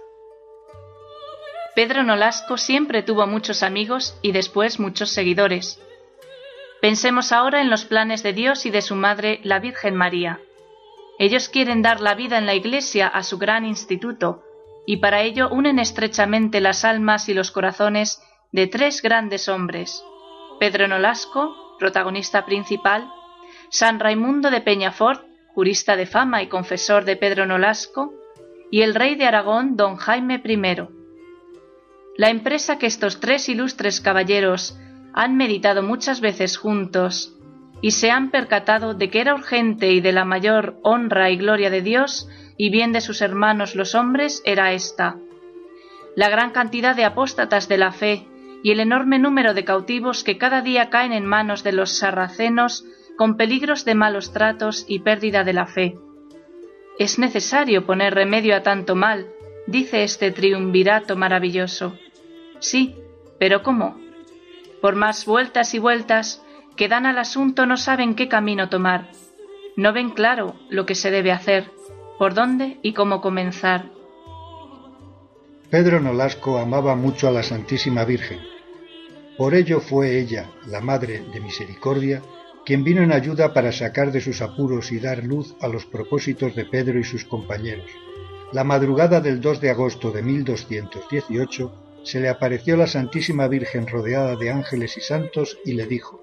Pedro 1.74 2.02
Nolasco 2.02 2.58
siempre 2.58 3.02
tuvo 3.02 3.26
muchos 3.26 3.62
amigos 3.62 4.18
y 4.22 4.32
después 4.32 4.78
muchos 4.78 5.10
seguidores. 5.10 5.80
Pensemos 6.80 7.32
ahora 7.32 7.60
en 7.60 7.70
los 7.70 7.84
planes 7.84 8.22
de 8.22 8.32
Dios 8.32 8.66
y 8.66 8.70
de 8.70 8.82
su 8.82 8.94
madre, 8.94 9.40
la 9.42 9.58
Virgen 9.58 9.94
María. 9.94 10.40
Ellos 11.18 11.48
quieren 11.48 11.80
dar 11.80 12.00
la 12.00 12.14
vida 12.14 12.38
en 12.38 12.46
la 12.46 12.54
Iglesia 12.54 13.06
a 13.06 13.22
su 13.22 13.38
gran 13.38 13.64
instituto, 13.64 14.42
y 14.86 14.98
para 14.98 15.22
ello 15.22 15.48
unen 15.50 15.78
estrechamente 15.78 16.60
las 16.60 16.84
almas 16.84 17.28
y 17.28 17.34
los 17.34 17.50
corazones 17.50 18.20
de 18.50 18.66
tres 18.66 19.00
grandes 19.00 19.48
hombres, 19.48 20.04
Pedro 20.62 20.86
Nolasco, 20.86 21.76
protagonista 21.76 22.46
principal, 22.46 23.10
San 23.68 23.98
Raimundo 23.98 24.48
de 24.48 24.60
Peñafort, 24.60 25.26
jurista 25.48 25.96
de 25.96 26.06
fama 26.06 26.40
y 26.40 26.46
confesor 26.46 27.04
de 27.04 27.16
Pedro 27.16 27.46
Nolasco, 27.46 28.14
y 28.70 28.82
el 28.82 28.94
rey 28.94 29.16
de 29.16 29.24
Aragón, 29.24 29.76
don 29.76 29.96
Jaime 29.96 30.40
I. 30.44 30.86
La 32.16 32.30
empresa 32.30 32.78
que 32.78 32.86
estos 32.86 33.18
tres 33.18 33.48
ilustres 33.48 34.00
caballeros 34.00 34.78
han 35.12 35.36
meditado 35.36 35.82
muchas 35.82 36.20
veces 36.20 36.56
juntos 36.56 37.36
y 37.80 37.90
se 37.90 38.12
han 38.12 38.30
percatado 38.30 38.94
de 38.94 39.10
que 39.10 39.20
era 39.20 39.34
urgente 39.34 39.90
y 39.90 40.00
de 40.00 40.12
la 40.12 40.24
mayor 40.24 40.78
honra 40.84 41.30
y 41.30 41.38
gloria 41.38 41.70
de 41.70 41.82
Dios 41.82 42.28
y 42.56 42.70
bien 42.70 42.92
de 42.92 43.00
sus 43.00 43.20
hermanos 43.20 43.74
los 43.74 43.96
hombres 43.96 44.40
era 44.44 44.70
esta. 44.70 45.16
La 46.14 46.28
gran 46.28 46.52
cantidad 46.52 46.94
de 46.94 47.04
apóstatas 47.04 47.66
de 47.66 47.78
la 47.78 47.90
fe 47.90 48.28
y 48.62 48.70
el 48.70 48.80
enorme 48.80 49.18
número 49.18 49.54
de 49.54 49.64
cautivos 49.64 50.24
que 50.24 50.38
cada 50.38 50.62
día 50.62 50.90
caen 50.90 51.12
en 51.12 51.26
manos 51.26 51.64
de 51.64 51.72
los 51.72 51.98
sarracenos 51.98 52.84
con 53.16 53.36
peligros 53.36 53.84
de 53.84 53.94
malos 53.94 54.32
tratos 54.32 54.84
y 54.88 55.00
pérdida 55.00 55.44
de 55.44 55.52
la 55.52 55.66
fe. 55.66 55.98
Es 56.98 57.18
necesario 57.18 57.86
poner 57.86 58.14
remedio 58.14 58.56
a 58.56 58.62
tanto 58.62 58.94
mal, 58.94 59.26
dice 59.66 60.04
este 60.04 60.30
triunvirato 60.30 61.16
maravilloso. 61.16 61.96
Sí, 62.60 62.96
pero 63.38 63.62
¿cómo? 63.62 64.00
Por 64.80 64.96
más 64.96 65.26
vueltas 65.26 65.74
y 65.74 65.78
vueltas 65.78 66.42
que 66.76 66.88
dan 66.88 67.06
al 67.06 67.18
asunto 67.18 67.66
no 67.66 67.76
saben 67.76 68.14
qué 68.14 68.28
camino 68.28 68.68
tomar. 68.68 69.10
No 69.76 69.92
ven 69.92 70.10
claro 70.10 70.54
lo 70.68 70.86
que 70.86 70.94
se 70.94 71.10
debe 71.10 71.32
hacer, 71.32 71.70
por 72.18 72.34
dónde 72.34 72.78
y 72.82 72.92
cómo 72.92 73.20
comenzar. 73.20 73.91
Pedro 75.72 76.00
Nolasco 76.00 76.58
amaba 76.58 76.94
mucho 76.96 77.28
a 77.28 77.30
la 77.30 77.42
Santísima 77.42 78.04
Virgen. 78.04 78.40
Por 79.38 79.54
ello 79.54 79.80
fue 79.80 80.18
ella, 80.18 80.50
la 80.66 80.82
Madre 80.82 81.24
de 81.32 81.40
Misericordia, 81.40 82.20
quien 82.66 82.84
vino 82.84 83.02
en 83.02 83.10
ayuda 83.10 83.54
para 83.54 83.72
sacar 83.72 84.12
de 84.12 84.20
sus 84.20 84.42
apuros 84.42 84.92
y 84.92 84.98
dar 84.98 85.24
luz 85.24 85.56
a 85.62 85.68
los 85.68 85.86
propósitos 85.86 86.54
de 86.54 86.66
Pedro 86.66 86.98
y 86.98 87.04
sus 87.04 87.24
compañeros. 87.24 87.90
La 88.52 88.64
madrugada 88.64 89.22
del 89.22 89.40
2 89.40 89.62
de 89.62 89.70
agosto 89.70 90.10
de 90.10 90.20
1218 90.20 91.72
se 92.04 92.20
le 92.20 92.28
apareció 92.28 92.76
la 92.76 92.86
Santísima 92.86 93.48
Virgen 93.48 93.86
rodeada 93.86 94.36
de 94.36 94.50
ángeles 94.50 94.98
y 94.98 95.00
santos 95.00 95.56
y 95.64 95.72
le 95.72 95.86
dijo, 95.86 96.20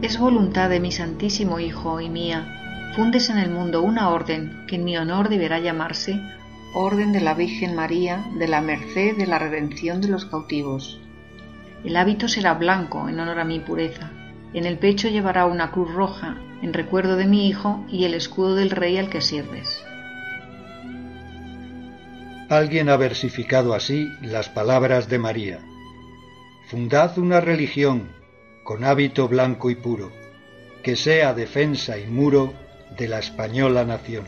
Es 0.00 0.18
voluntad 0.18 0.70
de 0.70 0.80
mi 0.80 0.92
Santísimo 0.92 1.60
Hijo 1.60 2.00
y 2.00 2.08
mía, 2.08 2.56
fundes 3.00 3.30
en 3.30 3.38
el 3.38 3.48
mundo 3.48 3.80
una 3.80 4.10
orden 4.10 4.66
que 4.66 4.76
en 4.76 4.84
mi 4.84 4.98
honor 4.98 5.30
deberá 5.30 5.58
llamarse 5.58 6.20
Orden 6.74 7.14
de 7.14 7.22
la 7.22 7.32
Virgen 7.32 7.74
María 7.74 8.26
de 8.36 8.46
la 8.46 8.60
Merced 8.60 9.16
de 9.16 9.26
la 9.26 9.38
Redención 9.38 10.02
de 10.02 10.08
los 10.08 10.26
Cautivos. 10.26 11.00
El 11.82 11.96
hábito 11.96 12.28
será 12.28 12.52
blanco 12.52 13.08
en 13.08 13.18
honor 13.18 13.38
a 13.38 13.46
mi 13.46 13.58
pureza. 13.58 14.10
En 14.52 14.66
el 14.66 14.76
pecho 14.76 15.08
llevará 15.08 15.46
una 15.46 15.70
cruz 15.70 15.90
roja 15.94 16.36
en 16.60 16.74
recuerdo 16.74 17.16
de 17.16 17.24
mi 17.24 17.48
Hijo 17.48 17.86
y 17.88 18.04
el 18.04 18.12
escudo 18.12 18.54
del 18.54 18.68
Rey 18.68 18.98
al 18.98 19.08
que 19.08 19.22
sirves. 19.22 19.82
Alguien 22.50 22.90
ha 22.90 22.98
versificado 22.98 23.72
así 23.72 24.10
las 24.20 24.50
palabras 24.50 25.08
de 25.08 25.18
María. 25.18 25.60
Fundad 26.68 27.16
una 27.16 27.40
religión 27.40 28.10
con 28.62 28.84
hábito 28.84 29.26
blanco 29.26 29.70
y 29.70 29.76
puro, 29.76 30.12
que 30.82 30.96
sea 30.96 31.32
defensa 31.32 31.98
y 31.98 32.06
muro 32.06 32.52
de 32.96 33.08
la 33.08 33.18
española 33.18 33.84
nación 33.84 34.24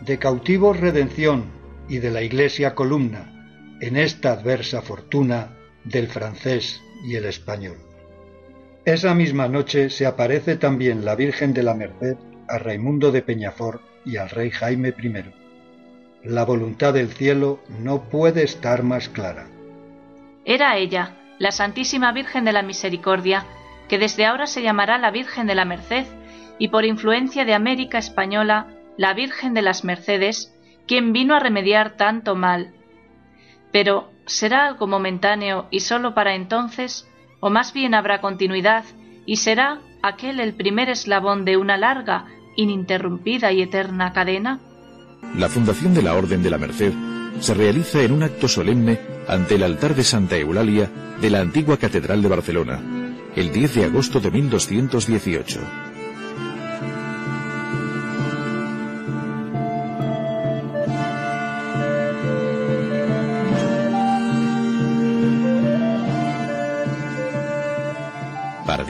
de 0.00 0.18
cautivos 0.18 0.78
redención 0.78 1.50
y 1.88 1.98
de 1.98 2.10
la 2.10 2.22
Iglesia 2.22 2.74
columna 2.74 3.32
en 3.80 3.96
esta 3.96 4.32
adversa 4.32 4.82
fortuna 4.82 5.50
del 5.84 6.08
francés 6.08 6.80
y 7.04 7.14
el 7.16 7.24
español. 7.24 7.76
Esa 8.84 9.14
misma 9.14 9.48
noche 9.48 9.90
se 9.90 10.06
aparece 10.06 10.56
también 10.56 11.04
la 11.04 11.14
Virgen 11.14 11.52
de 11.52 11.62
la 11.62 11.74
Merced 11.74 12.16
a 12.48 12.58
Raimundo 12.58 13.10
de 13.10 13.22
Peñafort 13.22 13.82
y 14.04 14.16
al 14.16 14.30
rey 14.30 14.50
Jaime 14.50 14.94
I. 14.96 15.24
La 16.22 16.44
voluntad 16.44 16.94
del 16.94 17.08
cielo 17.08 17.60
no 17.80 18.08
puede 18.08 18.44
estar 18.44 18.82
más 18.82 19.08
clara. 19.08 19.46
Era 20.44 20.76
ella, 20.76 21.16
la 21.38 21.50
Santísima 21.50 22.12
Virgen 22.12 22.44
de 22.44 22.52
la 22.52 22.62
Misericordia, 22.62 23.44
que 23.88 23.98
desde 23.98 24.24
ahora 24.24 24.46
se 24.46 24.62
llamará 24.62 24.98
la 24.98 25.10
Virgen 25.10 25.46
de 25.46 25.54
la 25.56 25.64
Merced, 25.64 26.06
y 26.58 26.68
por 26.68 26.84
influencia 26.84 27.44
de 27.44 27.54
América 27.54 27.98
Española 27.98 28.68
la 28.96 29.14
Virgen 29.14 29.54
de 29.54 29.62
las 29.62 29.84
Mercedes, 29.84 30.52
quien 30.86 31.12
vino 31.12 31.34
a 31.34 31.40
remediar 31.40 31.96
tanto 31.96 32.34
mal. 32.34 32.72
Pero, 33.72 34.10
¿será 34.24 34.66
algo 34.66 34.86
momentáneo 34.86 35.66
y 35.70 35.80
sólo 35.80 36.14
para 36.14 36.34
entonces? 36.34 37.06
¿O 37.40 37.50
más 37.50 37.72
bien 37.72 37.94
habrá 37.94 38.20
continuidad 38.20 38.84
y 39.26 39.36
será 39.36 39.80
aquel 40.02 40.40
el 40.40 40.54
primer 40.54 40.88
eslabón 40.88 41.44
de 41.44 41.56
una 41.56 41.76
larga, 41.76 42.26
ininterrumpida 42.56 43.52
y 43.52 43.62
eterna 43.62 44.12
cadena? 44.12 44.60
La 45.36 45.48
fundación 45.48 45.92
de 45.92 46.02
la 46.02 46.14
Orden 46.14 46.42
de 46.42 46.50
la 46.50 46.58
Merced 46.58 46.92
se 47.40 47.52
realiza 47.52 48.00
en 48.02 48.12
un 48.12 48.22
acto 48.22 48.48
solemne 48.48 48.98
ante 49.28 49.56
el 49.56 49.62
altar 49.62 49.94
de 49.94 50.04
Santa 50.04 50.38
Eulalia 50.38 50.90
de 51.20 51.30
la 51.30 51.40
antigua 51.40 51.76
Catedral 51.76 52.22
de 52.22 52.28
Barcelona, 52.28 52.80
el 53.34 53.52
10 53.52 53.74
de 53.74 53.84
agosto 53.84 54.20
de 54.20 54.30
1218. 54.30 55.85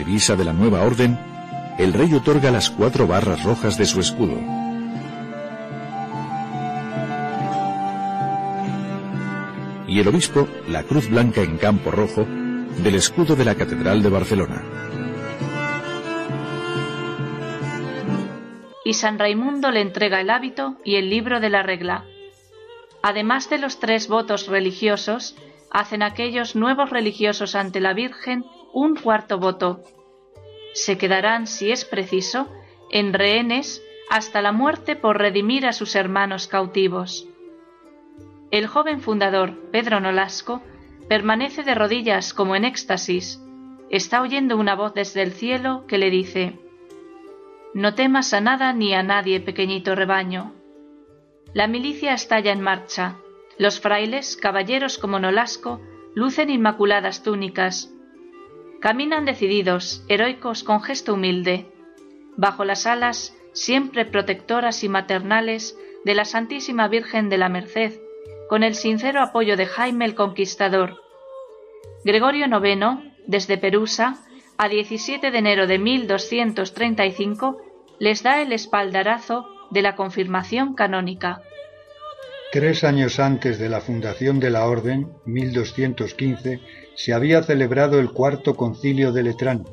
Divisa 0.07 0.37
de 0.37 0.45
la 0.45 0.53
nueva 0.53 0.83
orden, 0.83 1.19
el 1.79 1.93
rey 1.93 2.15
otorga 2.15 2.53
las 2.53 2.71
cuatro 2.71 3.09
barras 3.09 3.43
rojas 3.43 3.77
de 3.77 3.87
su 3.87 4.01
escudo. 4.01 4.39
Y 9.89 9.99
el 9.99 10.07
obispo 10.07 10.47
la 10.69 10.85
cruz 10.85 11.11
blanca 11.11 11.43
en 11.43 11.59
campo 11.59 11.91
rojo 11.91 12.25
del 12.25 12.95
escudo 12.95 13.35
de 13.35 13.45
la 13.45 13.57
Catedral 13.57 14.03
de 14.03 14.09
Barcelona. 14.09 14.63
Y 18.85 18.95
San 18.95 19.19
Raimundo 19.19 19.73
le 19.73 19.81
entrega 19.81 20.21
el 20.21 20.31
hábito 20.31 20.77
y 20.85 20.97
el 20.97 21.11
libro 21.11 21.41
de 21.41 21.51
la 21.51 21.65
regla. 21.65 22.05
Además 23.03 23.51
de 23.51 23.59
los 23.59 23.81
tres 23.81 24.07
votos 24.07 24.47
religiosos, 24.47 25.37
hacen 25.73 26.05
aquellos 26.05 26.55
nuevos 26.55 26.91
religiosos 26.91 27.57
ante 27.57 27.81
la 27.81 27.93
Virgen 27.93 28.45
un 28.73 28.95
cuarto 28.95 29.39
voto, 29.39 29.83
se 30.77 30.99
quedarán, 30.99 31.47
si 31.47 31.73
es 31.73 31.87
preciso, 31.87 32.49
en 32.91 33.15
rehenes 33.15 33.83
hasta 34.11 34.43
la 34.43 34.53
muerte 34.53 34.95
por 34.95 35.19
redimir 35.19 35.65
a 35.65 35.73
sus 35.73 35.95
hermanos 35.97 36.49
cautivos. 36.49 37.27
El 38.51 38.67
joven 38.67 39.01
fundador, 39.01 39.71
Pedro 39.73 40.01
Nolasco, 40.01 40.63
permanece 41.09 41.63
de 41.63 41.75
rodillas 41.75 42.35
como 42.35 42.57
en 42.57 42.67
éxtasis. 42.67 43.41
Está 43.89 44.21
oyendo 44.21 44.59
una 44.59 44.75
voz 44.75 44.93
desde 44.93 45.23
el 45.23 45.33
cielo 45.33 45.87
que 45.89 45.97
le 45.97 46.11
dice, 46.11 46.59
No 47.73 47.95
temas 47.95 48.35
a 48.35 48.43
nada 48.43 48.75
ni 48.75 48.93
a 48.93 49.03
nadie, 49.03 49.41
pequeñito 49.41 49.95
rebaño. 49.95 50.53
La 51.55 51.69
milicia 51.69 52.13
está 52.13 52.39
ya 52.41 52.53
en 52.53 52.61
marcha. 52.61 53.17
Los 53.57 53.81
frailes, 53.81 54.37
caballeros 54.37 54.99
como 54.99 55.19
Nolasco, 55.19 55.81
lucen 56.15 56.51
inmaculadas 56.51 57.23
túnicas, 57.23 57.96
Caminan 58.87 59.25
decididos, 59.25 60.05
heroicos 60.07 60.63
con 60.63 60.81
gesto 60.81 61.15
humilde, 61.15 61.67
bajo 62.37 62.65
las 62.65 62.87
alas 62.87 63.37
siempre 63.53 64.05
protectoras 64.05 64.85
y 64.85 64.89
maternales 64.89 65.77
de 66.05 66.15
la 66.15 66.25
Santísima 66.25 66.87
Virgen 66.87 67.29
de 67.29 67.37
la 67.37 67.49
Merced, 67.49 67.99
con 68.49 68.63
el 68.63 68.77
sincero 68.77 69.21
apoyo 69.21 69.57
de 69.57 69.67
Jaime 69.67 70.05
el 70.05 70.15
Conquistador. 70.15 71.03
Gregorio 72.05 72.47
IX, 72.47 73.13
desde 73.27 73.59
Perusa, 73.59 74.23
a 74.57 74.69
17 74.69 75.33
de 75.33 75.37
enero 75.37 75.67
de 75.67 75.81
1235, 75.81 77.61
les 77.99 78.23
da 78.23 78.41
el 78.41 78.53
espaldarazo 78.53 79.49
de 79.73 79.83
la 79.83 79.97
confirmación 79.97 80.75
canónica. 80.75 81.43
Tres 82.53 82.85
años 82.85 83.19
antes 83.19 83.59
de 83.59 83.69
la 83.69 83.81
fundación 83.81 84.41
de 84.41 84.51
la 84.51 84.67
Orden, 84.67 85.13
1215, 85.25 86.61
se 86.95 87.13
había 87.13 87.43
celebrado 87.43 87.99
el 87.99 88.11
cuarto 88.11 88.55
concilio 88.55 89.13
de 89.13 89.23
Letrán, 89.25 89.65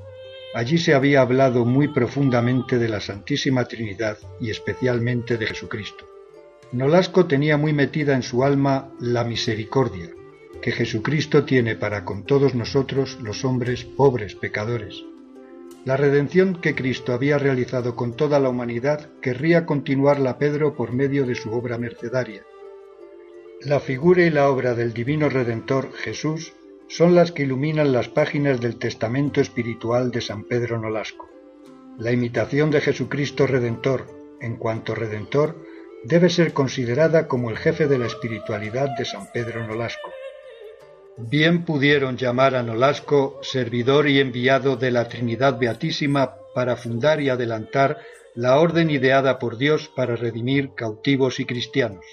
Allí 0.53 0.77
se 0.77 0.93
había 0.93 1.21
hablado 1.21 1.65
muy 1.65 1.87
profundamente 1.87 2.77
de 2.77 2.87
la 2.87 3.01
Santísima 3.01 3.65
Trinidad 3.65 4.19
y 4.39 4.51
especialmente 4.51 5.37
de 5.37 5.47
Jesucristo. 5.47 6.07
Nolasco 6.71 7.25
tenía 7.25 7.57
muy 7.57 7.73
metida 7.73 8.13
en 8.13 8.21
su 8.21 8.43
alma 8.43 8.91
la 8.99 9.23
misericordia 9.23 10.11
que 10.61 10.71
Jesucristo 10.71 11.43
tiene 11.43 11.75
para 11.75 12.05
con 12.05 12.23
todos 12.23 12.53
nosotros 12.53 13.17
los 13.21 13.43
hombres 13.43 13.83
pobres 13.83 14.35
pecadores. 14.35 15.03
La 15.85 15.97
redención 15.97 16.61
que 16.61 16.75
Cristo 16.75 17.13
había 17.13 17.37
realizado 17.37 17.95
con 17.95 18.15
toda 18.15 18.39
la 18.39 18.47
humanidad 18.47 19.09
querría 19.21 19.65
continuarla 19.65 20.37
Pedro 20.37 20.75
por 20.75 20.93
medio 20.93 21.25
de 21.25 21.35
su 21.35 21.51
obra 21.51 21.77
mercedaria. 21.77 22.43
La 23.65 23.79
figura 23.79 24.23
y 24.23 24.29
la 24.29 24.49
obra 24.49 24.75
del 24.75 24.91
Divino 24.91 25.29
Redentor 25.29 25.93
Jesús 25.93 26.51
son 26.89 27.15
las 27.15 27.31
que 27.31 27.43
iluminan 27.43 27.93
las 27.93 28.09
páginas 28.09 28.59
del 28.59 28.77
testamento 28.77 29.39
espiritual 29.39 30.11
de 30.11 30.19
San 30.19 30.43
Pedro 30.43 30.77
Nolasco. 30.77 31.29
La 31.97 32.11
imitación 32.11 32.71
de 32.71 32.81
Jesucristo 32.81 33.47
Redentor, 33.47 34.05
en 34.41 34.57
cuanto 34.57 34.95
Redentor, 34.95 35.55
debe 36.03 36.29
ser 36.29 36.51
considerada 36.51 37.29
como 37.29 37.49
el 37.49 37.57
jefe 37.57 37.87
de 37.87 37.99
la 37.99 38.07
espiritualidad 38.07 38.97
de 38.97 39.05
San 39.05 39.31
Pedro 39.31 39.65
Nolasco. 39.65 40.11
Bien 41.15 41.63
pudieron 41.63 42.17
llamar 42.17 42.55
a 42.55 42.63
Nolasco 42.63 43.39
servidor 43.43 44.09
y 44.09 44.19
enviado 44.19 44.75
de 44.75 44.91
la 44.91 45.07
Trinidad 45.07 45.57
Beatísima 45.57 46.35
para 46.53 46.75
fundar 46.75 47.21
y 47.21 47.29
adelantar 47.29 47.99
la 48.35 48.59
orden 48.59 48.89
ideada 48.89 49.39
por 49.39 49.57
Dios 49.57 49.89
para 49.95 50.17
redimir 50.17 50.73
cautivos 50.75 51.39
y 51.39 51.45
cristianos. 51.45 52.03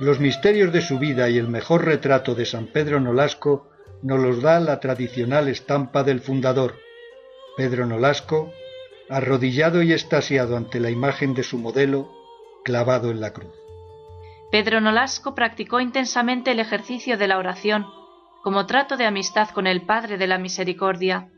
Los 0.00 0.18
misterios 0.18 0.72
de 0.72 0.80
su 0.80 0.98
vida 0.98 1.28
y 1.28 1.36
el 1.36 1.46
mejor 1.46 1.84
retrato 1.84 2.34
de 2.34 2.46
San 2.46 2.68
Pedro 2.68 3.00
Nolasco 3.00 3.68
nos 4.02 4.18
los 4.18 4.40
da 4.40 4.58
la 4.58 4.80
tradicional 4.80 5.46
estampa 5.46 6.02
del 6.02 6.20
fundador, 6.20 6.78
Pedro 7.58 7.84
Nolasco, 7.84 8.50
arrodillado 9.10 9.82
y 9.82 9.92
estasiado 9.92 10.56
ante 10.56 10.80
la 10.80 10.88
imagen 10.88 11.34
de 11.34 11.42
su 11.42 11.58
modelo, 11.58 12.10
clavado 12.64 13.10
en 13.10 13.20
la 13.20 13.34
cruz. 13.34 13.52
Pedro 14.50 14.80
Nolasco 14.80 15.34
practicó 15.34 15.80
intensamente 15.80 16.52
el 16.52 16.60
ejercicio 16.60 17.18
de 17.18 17.28
la 17.28 17.36
oración 17.36 17.84
como 18.42 18.64
trato 18.64 18.96
de 18.96 19.04
amistad 19.04 19.50
con 19.50 19.66
el 19.66 19.82
Padre 19.82 20.16
de 20.16 20.26
la 20.26 20.38
Misericordia. 20.38 21.28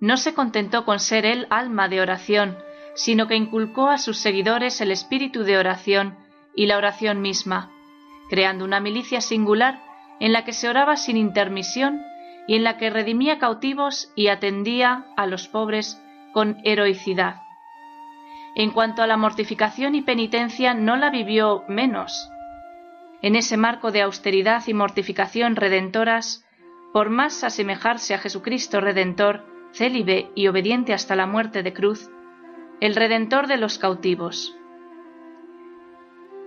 No 0.00 0.16
se 0.16 0.34
contentó 0.34 0.84
con 0.84 0.98
ser 0.98 1.24
él 1.24 1.46
alma 1.50 1.88
de 1.88 2.00
oración, 2.00 2.58
sino 2.96 3.28
que 3.28 3.36
inculcó 3.36 3.88
a 3.88 3.98
sus 3.98 4.18
seguidores 4.18 4.80
el 4.80 4.90
espíritu 4.90 5.44
de 5.44 5.56
oración 5.56 6.18
y 6.54 6.66
la 6.66 6.76
oración 6.76 7.20
misma, 7.20 7.70
creando 8.28 8.64
una 8.64 8.80
milicia 8.80 9.20
singular 9.20 9.80
en 10.20 10.32
la 10.32 10.44
que 10.44 10.52
se 10.52 10.68
oraba 10.68 10.96
sin 10.96 11.16
intermisión 11.16 12.02
y 12.46 12.56
en 12.56 12.64
la 12.64 12.76
que 12.76 12.90
redimía 12.90 13.38
cautivos 13.38 14.12
y 14.14 14.28
atendía 14.28 15.06
a 15.16 15.26
los 15.26 15.48
pobres 15.48 16.00
con 16.32 16.58
heroicidad. 16.64 17.42
En 18.54 18.70
cuanto 18.70 19.02
a 19.02 19.06
la 19.06 19.16
mortificación 19.16 19.94
y 19.94 20.02
penitencia, 20.02 20.74
no 20.74 20.96
la 20.96 21.10
vivió 21.10 21.64
menos. 21.68 22.28
En 23.22 23.36
ese 23.36 23.56
marco 23.56 23.92
de 23.92 24.02
austeridad 24.02 24.62
y 24.66 24.74
mortificación 24.74 25.56
redentoras, 25.56 26.44
por 26.92 27.10
más 27.10 27.44
asemejarse 27.44 28.14
a 28.14 28.18
Jesucristo 28.18 28.80
Redentor, 28.80 29.44
célibe 29.72 30.30
y 30.34 30.48
obediente 30.48 30.92
hasta 30.92 31.14
la 31.14 31.26
muerte 31.26 31.62
de 31.62 31.72
cruz, 31.72 32.10
el 32.80 32.96
Redentor 32.96 33.46
de 33.46 33.58
los 33.58 33.78
cautivos. 33.78 34.56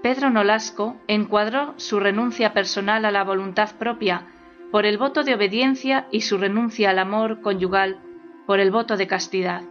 Pedro 0.04 0.30
Nolasco 0.30 0.98
encuadró 1.08 1.76
su 1.78 1.98
renuncia 1.98 2.54
personal 2.54 3.06
a 3.06 3.12
la 3.12 3.24
voluntad 3.24 3.70
propia 3.80 4.28
por 4.70 4.86
el 4.86 4.98
voto 4.98 5.24
de 5.24 5.34
obediencia 5.34 6.08
y 6.12 6.22
su 6.22 6.38
renuncia 6.38 6.90
al 6.90 7.00
amor 7.00 7.40
conyugal 7.40 8.02
por 8.46 8.60
el 8.60 8.70
voto 8.70 8.98
de 8.98 9.08
castidad. 9.08 9.62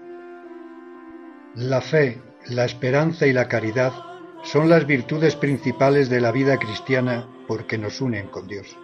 La 1.54 1.82
fe, 1.82 2.22
la 2.48 2.64
esperanza 2.64 3.26
y 3.26 3.34
la 3.34 3.46
caridad 3.46 3.92
son 4.42 4.70
las 4.70 4.86
virtudes 4.86 5.36
principales 5.36 6.08
de 6.08 6.22
la 6.22 6.32
vida 6.32 6.56
cristiana 6.56 7.28
porque 7.46 7.76
nos 7.76 8.00
unen 8.00 8.28
con 8.28 8.48
Dios. 8.48 8.74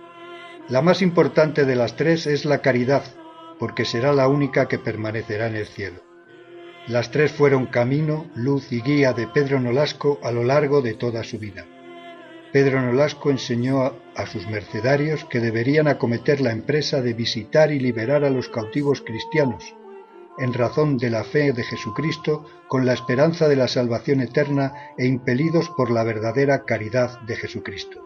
La 0.69 0.83
más 0.83 1.01
importante 1.01 1.65
de 1.65 1.77
las 1.77 1.97
tres 1.97 2.27
es 2.27 2.45
la 2.45 2.61
caridad, 2.61 3.05
porque 3.59 3.87
será 3.87 4.13
la 4.13 4.29
única 4.29 4.69
que 4.69 4.79
permanecerá 4.79 5.47
en 5.47 5.57
el 5.57 5.67
cielo. 5.67 6.08
Las 6.89 7.11
tres 7.11 7.33
fueron 7.33 7.67
camino, 7.67 8.31
luz 8.35 8.73
y 8.73 8.81
guía 8.81 9.13
de 9.13 9.27
Pedro 9.27 9.61
Nolasco 9.61 10.19
a 10.23 10.33
lo 10.33 10.43
largo 10.43 10.81
de 10.81 10.95
toda 10.95 11.23
su 11.23 11.39
vida. 11.39 11.67
Pedro 12.51 12.81
Nolasco 12.81 13.31
enseñó 13.31 13.83
a, 13.83 14.27
sus 14.27 14.47
mercedarios 14.47 15.27
que 15.27 15.39
deberían 15.39 15.87
acometer 15.87 16.41
la 16.41 16.51
empresa 16.51 17.03
de 17.03 17.13
visitar 17.13 17.73
y 17.73 17.79
liberar 17.79 18.25
a 18.25 18.31
los 18.31 18.49
cautivos 18.49 19.03
cristianos, 19.03 19.77
en 20.39 20.55
razón 20.55 20.97
de 20.97 21.11
la 21.11 21.25
fe 21.25 21.53
de 21.53 21.63
Jesucristo, 21.63 22.47
con 22.69 22.87
la 22.87 22.95
esperanza 22.95 23.49
de 23.49 23.57
la 23.57 23.69
salvación 23.69 24.23
eterna 24.23 24.73
e 24.97 25.05
impelidos 25.05 25.69
por 25.77 25.91
la 25.91 26.05
verdadera 26.05 26.65
caridad 26.65 27.21
de 27.21 27.37
Jesucristo. 27.37 28.03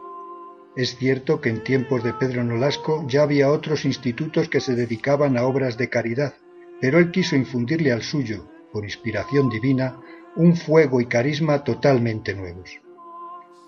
Es 0.75 0.97
cierto 0.97 1.41
que 1.41 1.51
en 1.51 1.63
tiempos 1.63 2.03
de 2.03 2.15
Pedro 2.15 2.43
Nolasco 2.43 3.05
ya 3.07 3.23
había 3.23 3.53
otros 3.53 3.85
institutos 3.85 4.49
que 4.49 4.61
se 4.61 4.75
dedicaban 4.75 5.39
a 5.39 5.45
obras 5.45 5.79
de 5.79 5.89
caridad, 5.89 6.35
pero 6.81 6.99
él 6.99 7.13
quiso 7.13 7.37
infundirle 7.37 7.93
al 7.93 8.03
suyo, 8.03 8.49
por 8.73 8.85
inspiración 8.85 9.49
divina, 9.49 10.01
un 10.37 10.57
fuego 10.57 11.01
y 11.01 11.07
carisma 11.07 11.63
totalmente 11.65 12.35
nuevos. 12.35 12.81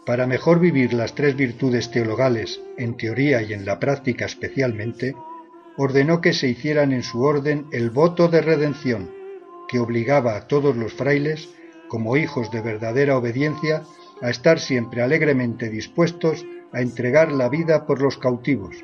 Para 0.07 0.27
mejor 0.27 0.61
vivir 0.61 0.93
las 0.93 1.15
tres 1.15 1.37
virtudes 1.37 1.91
teologales, 1.91 2.61
en 2.77 2.97
teoría 2.97 3.43
y 3.43 3.53
en 3.53 3.65
la 3.65 3.79
práctica 3.79 4.27
especialmente, 4.27 5.15
ordenó 5.77 6.21
que 6.21 6.33
se 6.33 6.49
hicieran 6.49 6.93
en 6.93 7.03
su 7.03 7.23
orden 7.23 7.67
el 7.73 7.91
voto 7.91 8.29
de 8.29 8.43
redención, 8.43 9.11
que 9.69 9.79
obligaba 9.79 10.37
a 10.37 10.47
todos 10.47 10.77
los 10.77 10.93
frailes, 10.93 11.49
como 11.89 12.17
hijos 12.17 12.51
de 12.51 12.61
verdadera 12.61 13.17
obediencia, 13.17 13.83
a 14.21 14.31
estar 14.31 14.61
siempre 14.61 15.03
alegremente 15.03 15.71
dispuestos 15.71 16.45
a 16.73 16.81
entregar 16.81 17.33
la 17.33 17.49
vida 17.49 17.87
por 17.87 18.03
los 18.03 18.19
cautivos, 18.19 18.77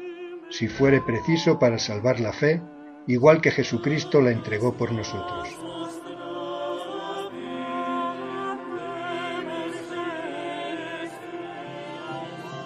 si 0.49 0.69
fuere 0.69 1.01
preciso 1.01 1.59
para 1.59 1.79
salvar 1.79 2.21
la 2.21 2.33
fe, 2.33 2.63
igual 3.07 3.41
que 3.41 3.51
Jesucristo 3.51 4.21
la 4.21 4.31
entregó 4.31 4.77
por 4.77 4.93
nosotros. 4.93 5.70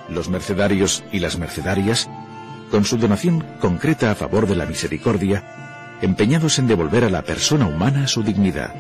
Los 0.08 0.28
mercedarios 0.28 1.02
y 1.12 1.18
las 1.18 1.38
mercedarias 1.38 2.08
con 2.70 2.84
su 2.84 2.96
donación 2.96 3.44
concreta 3.60 4.10
a 4.10 4.14
favor 4.14 4.46
de 4.46 4.56
la 4.56 4.66
misericordia, 4.66 5.96
empeñados 6.02 6.58
en 6.58 6.66
devolver 6.66 7.04
a 7.04 7.10
la 7.10 7.22
persona 7.22 7.66
humana 7.66 8.06
su 8.06 8.22
dignidad. 8.22 8.74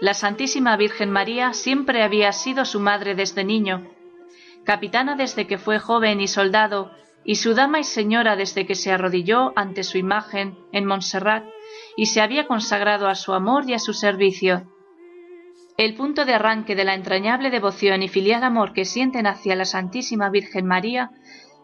La 0.00 0.14
Santísima 0.14 0.76
Virgen 0.76 1.10
María 1.10 1.52
siempre 1.52 2.02
había 2.02 2.32
sido 2.32 2.64
su 2.64 2.80
madre 2.80 3.14
desde 3.14 3.44
niño, 3.44 3.86
capitana 4.64 5.14
desde 5.14 5.46
que 5.46 5.58
fue 5.58 5.78
joven 5.78 6.20
y 6.20 6.26
soldado, 6.26 6.90
y 7.24 7.36
su 7.36 7.54
dama 7.54 7.78
y 7.78 7.84
señora 7.84 8.34
desde 8.34 8.66
que 8.66 8.74
se 8.74 8.90
arrodilló 8.90 9.52
ante 9.54 9.84
su 9.84 9.98
imagen 9.98 10.58
en 10.72 10.86
Montserrat 10.86 11.44
y 11.96 12.06
se 12.06 12.20
había 12.20 12.48
consagrado 12.48 13.06
a 13.06 13.14
su 13.14 13.32
amor 13.32 13.68
y 13.68 13.74
a 13.74 13.78
su 13.78 13.94
servicio. 13.94 14.71
El 15.78 15.94
punto 15.94 16.24
de 16.24 16.34
arranque 16.34 16.74
de 16.74 16.84
la 16.84 16.94
entrañable 16.94 17.50
devoción 17.50 18.02
y 18.02 18.08
filial 18.08 18.44
amor 18.44 18.72
que 18.72 18.84
sienten 18.84 19.26
hacia 19.26 19.56
la 19.56 19.64
Santísima 19.64 20.28
Virgen 20.28 20.66
María 20.66 21.10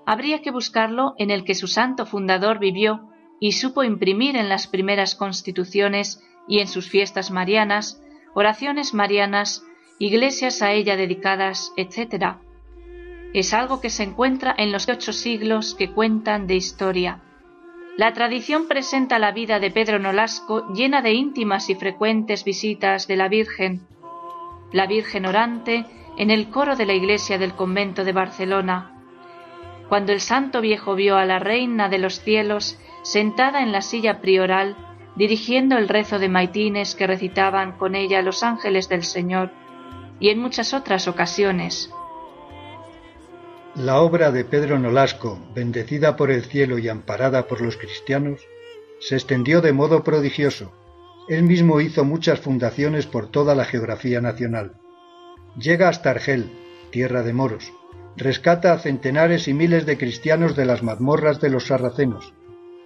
habría 0.07 0.41
que 0.41 0.51
buscarlo 0.51 1.15
en 1.19 1.31
el 1.31 1.45
que 1.45 1.55
su 1.55 1.67
santo 1.67 2.07
fundador 2.07 2.59
vivió 2.59 3.11
y 3.39 3.53
supo 3.53 3.85
imprimir 3.85 4.37
en 4.37 4.49
las 4.49 4.67
primeras 4.67 5.15
constituciones 5.15 6.23
y 6.49 6.61
en 6.61 6.69
sus 6.69 6.89
fiestas 6.89 7.31
marianas, 7.31 8.03
oraciones 8.35 8.95
marianas, 8.95 9.63
iglesias 9.99 10.63
a 10.63 10.73
ella 10.73 10.97
dedicadas, 10.97 11.73
etc. 11.77 12.37
Es 13.35 13.53
algo 13.53 13.81
que 13.83 13.91
se 13.91 14.05
encuentra 14.05 14.55
en 14.57 14.73
los 14.73 14.89
ocho 14.89 15.13
siglos 15.13 15.75
que 15.75 15.93
cuentan 15.93 16.47
de 16.47 16.57
historia. 16.57 17.21
La 17.99 18.15
tradición 18.15 18.69
presenta 18.69 19.19
la 19.19 19.33
vida 19.33 19.61
de 19.61 19.71
Pedro 19.71 19.99
Nolasco 19.99 20.73
llena 20.73 21.03
de 21.03 21.13
íntimas 21.13 21.69
y 21.69 21.75
frecuentes 21.75 22.45
visitas 22.45 23.07
de 23.07 23.17
la 23.17 23.29
Virgen, 23.29 23.87
la 24.73 24.87
Virgen 24.87 25.27
orante 25.27 25.87
en 26.17 26.31
el 26.31 26.51
coro 26.51 26.77
de 26.77 26.87
la 26.87 26.95
iglesia 26.95 27.39
del 27.39 27.55
convento 27.55 28.05
de 28.05 28.13
Barcelona. 28.13 28.93
Cuando 29.89 30.13
el 30.13 30.21
santo 30.21 30.61
viejo 30.61 30.95
vio 30.95 31.17
a 31.17 31.25
la 31.25 31.39
reina 31.39 31.89
de 31.89 31.99
los 31.99 32.21
cielos 32.21 32.79
sentada 33.03 33.63
en 33.63 33.73
la 33.73 33.81
silla 33.81 34.21
prioral, 34.21 34.77
dirigiendo 35.17 35.79
el 35.79 35.89
rezo 35.89 36.19
de 36.19 36.29
maitines 36.29 36.95
que 36.95 37.07
recitaban 37.07 37.73
con 37.73 37.95
ella 37.95 38.23
los 38.23 38.43
ángeles 38.43 38.89
del 38.89 39.05
Señor, 39.05 39.51
y 40.21 40.29
en 40.31 40.39
muchas 40.39 40.75
otras 40.75 41.09
ocasiones. 41.09 41.91
La 43.75 44.01
obra 44.01 44.33
de 44.33 44.45
Pedro 44.45 44.79
Nolasco, 44.79 45.39
bendecida 45.55 46.17
por 46.17 46.31
el 46.31 46.45
cielo 46.45 46.79
y 46.79 46.89
amparada 46.89 47.47
por 47.47 47.61
los 47.61 47.77
cristianos, 47.77 48.41
se 48.99 49.15
extendió 49.15 49.61
de 49.61 49.73
modo 49.73 50.03
prodigioso, 50.03 50.73
él 51.29 51.43
mismo 51.43 51.81
hizo 51.81 52.05
muchas 52.05 52.41
fundaciones 52.41 53.07
por 53.07 53.31
toda 53.31 53.55
la 53.55 53.65
geografía 53.65 54.21
nacional. 54.21 54.73
Llega 55.59 55.89
hasta 55.89 56.11
Argel, 56.11 56.51
tierra 56.91 57.23
de 57.23 57.35
moros, 57.35 57.73
rescata 58.17 58.73
a 58.73 58.79
centenares 58.79 59.47
y 59.47 59.55
miles 59.55 59.85
de 59.85 59.99
cristianos 59.99 60.57
de 60.57 60.65
las 60.65 60.83
mazmorras 60.83 61.41
de 61.41 61.51
los 61.51 61.67
sarracenos. 61.67 62.33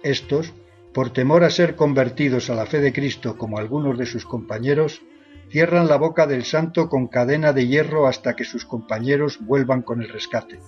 Estos, 0.03 0.53
por 0.93 1.11
temor 1.11 1.43
a 1.43 1.49
ser 1.49 1.75
convertidos 1.75 2.49
a 2.49 2.55
la 2.55 2.65
fe 2.65 2.81
de 2.81 2.91
Cristo 2.91 3.37
como 3.37 3.57
algunos 3.57 3.97
de 3.97 4.05
sus 4.05 4.25
compañeros, 4.25 5.01
cierran 5.49 5.87
la 5.87 5.97
boca 5.97 6.27
del 6.27 6.43
santo 6.43 6.89
con 6.89 7.07
cadena 7.07 7.53
de 7.53 7.67
hierro 7.67 8.07
hasta 8.07 8.35
que 8.35 8.43
sus 8.43 8.65
compañeros 8.65 9.39
vuelvan 9.39 9.81
con 9.83 10.01
el 10.01 10.09
rescate. 10.09 10.59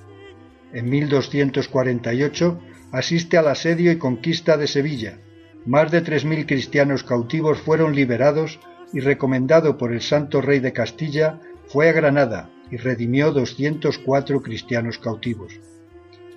En 0.73 0.89
1248 0.89 2.59
asiste 2.91 3.37
al 3.37 3.47
asedio 3.47 3.91
y 3.91 3.97
conquista 3.97 4.57
de 4.57 4.67
Sevilla. 4.67 5.19
Más 5.65 5.89
de 5.89 6.01
tres 6.01 6.25
mil 6.25 6.45
cristianos 6.45 7.03
cautivos 7.03 7.59
fueron 7.59 7.95
liberados 7.95 8.59
y 8.93 8.99
recomendado 8.99 9.77
por 9.77 9.91
el 9.91 10.01
santo 10.01 10.39
rey 10.39 10.59
de 10.59 10.73
Castilla, 10.73 11.39
fue 11.67 11.89
a 11.89 11.91
Granada 11.91 12.49
y 12.69 12.77
redimió 12.77 13.31
204 13.31 14.41
cristianos 14.41 14.99
cautivos. 14.99 15.59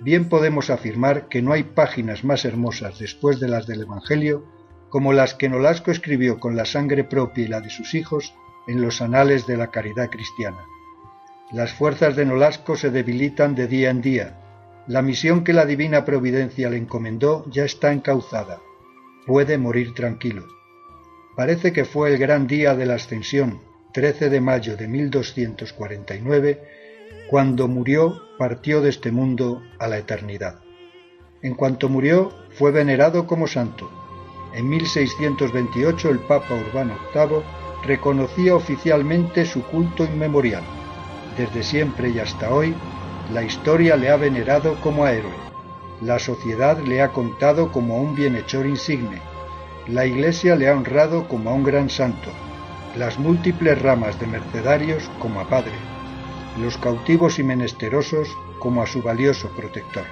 Bien 0.01 0.29
podemos 0.29 0.69
afirmar 0.69 1.27
que 1.27 1.41
no 1.41 1.53
hay 1.53 1.63
páginas 1.63 2.23
más 2.23 2.43
hermosas 2.43 2.97
después 2.99 3.39
de 3.39 3.49
las 3.49 3.67
del 3.67 3.81
Evangelio 3.81 4.45
como 4.89 5.13
las 5.13 5.35
que 5.35 5.49
Nolasco 5.49 5.91
escribió 5.91 6.39
con 6.39 6.55
la 6.55 6.65
sangre 6.65 7.03
propia 7.03 7.45
y 7.45 7.47
la 7.47 7.61
de 7.61 7.69
sus 7.69 7.93
hijos 7.93 8.33
en 8.67 8.81
los 8.81 9.01
anales 9.01 9.45
de 9.45 9.57
la 9.57 9.69
caridad 9.69 10.09
cristiana. 10.09 10.65
Las 11.51 11.73
fuerzas 11.73 12.15
de 12.15 12.25
Nolasco 12.25 12.75
se 12.75 12.89
debilitan 12.89 13.55
de 13.55 13.67
día 13.67 13.91
en 13.91 14.01
día. 14.01 14.39
La 14.87 15.01
misión 15.01 15.43
que 15.43 15.53
la 15.53 15.65
divina 15.65 16.05
providencia 16.05 16.69
le 16.69 16.77
encomendó 16.77 17.45
ya 17.51 17.65
está 17.65 17.91
encauzada. 17.91 18.59
Puede 19.29 19.59
morir 19.59 19.93
tranquilo. 19.93 20.47
Parece 21.35 21.71
que 21.71 21.85
fue 21.85 22.09
el 22.09 22.17
gran 22.17 22.47
día 22.47 22.75
de 22.75 22.87
la 22.87 22.95
ascensión, 22.95 23.61
13 23.93 24.31
de 24.31 24.41
mayo 24.41 24.75
de 24.75 24.87
1249, 24.87 26.63
cuando 27.29 27.67
murió, 27.67 28.19
partió 28.39 28.81
de 28.81 28.89
este 28.89 29.11
mundo 29.11 29.61
a 29.77 29.87
la 29.87 29.99
eternidad. 29.99 30.61
En 31.43 31.53
cuanto 31.53 31.89
murió, 31.89 32.33
fue 32.57 32.71
venerado 32.71 33.27
como 33.27 33.45
santo. 33.45 33.87
En 34.55 34.67
1628 34.67 36.09
el 36.09 36.19
Papa 36.21 36.55
Urbano 36.55 36.97
VIII 37.13 37.43
reconocía 37.85 38.55
oficialmente 38.55 39.45
su 39.45 39.61
culto 39.61 40.05
inmemorial 40.05 40.63
desde 41.37 41.61
siempre 41.61 42.09
y 42.09 42.19
hasta 42.19 42.51
hoy, 42.51 42.73
la 43.31 43.43
historia 43.43 43.95
le 43.95 44.09
ha 44.09 44.17
venerado 44.17 44.75
como 44.81 45.05
a 45.05 45.13
héroe, 45.13 45.48
la 46.01 46.17
sociedad 46.17 46.79
le 46.79 47.01
ha 47.01 47.11
contado 47.11 47.71
como 47.71 47.97
un 47.97 48.15
bienhechor 48.15 48.65
insigne, 48.65 49.21
la 49.87 50.05
Iglesia 50.05 50.55
le 50.55 50.69
ha 50.69 50.73
honrado 50.73 51.27
como 51.27 51.49
a 51.49 51.53
un 51.53 51.63
gran 51.63 51.89
santo, 51.89 52.29
las 52.95 53.19
múltiples 53.19 53.81
ramas 53.81 54.19
de 54.19 54.27
mercedarios 54.27 55.09
como 55.19 55.39
a 55.41 55.47
padre, 55.47 55.73
los 56.57 56.77
cautivos 56.77 57.39
y 57.39 57.43
menesterosos 57.43 58.29
como 58.59 58.81
a 58.81 58.87
su 58.87 59.01
valioso 59.01 59.49
protector. 59.49 60.05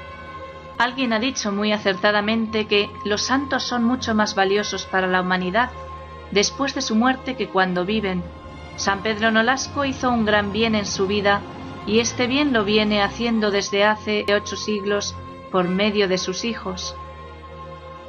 Alguien 0.77 1.13
ha 1.13 1.19
dicho 1.19 1.51
muy 1.51 1.71
acertadamente 1.71 2.67
que 2.67 2.89
los 3.03 3.21
santos 3.21 3.63
son 3.63 3.83
mucho 3.83 4.13
más 4.13 4.35
valiosos 4.35 4.85
para 4.85 5.07
la 5.07 5.21
humanidad 5.21 5.71
después 6.31 6.75
de 6.75 6.81
su 6.81 6.95
muerte 6.95 7.35
que 7.35 7.47
cuando 7.47 7.85
viven, 7.85 8.23
San 8.75 9.01
Pedro 9.01 9.31
Nolasco 9.31 9.85
hizo 9.85 10.11
un 10.11 10.25
gran 10.25 10.51
bien 10.51 10.75
en 10.75 10.85
su 10.85 11.07
vida 11.07 11.41
y 11.87 11.99
este 11.99 12.27
bien 12.27 12.53
lo 12.53 12.63
viene 12.63 13.01
haciendo 13.01 13.49
desde 13.49 13.85
hace 13.85 14.25
ocho 14.35 14.55
siglos 14.55 15.15
por 15.51 15.67
medio 15.67 16.07
de 16.07 16.17
sus 16.17 16.45
hijos. 16.45 16.95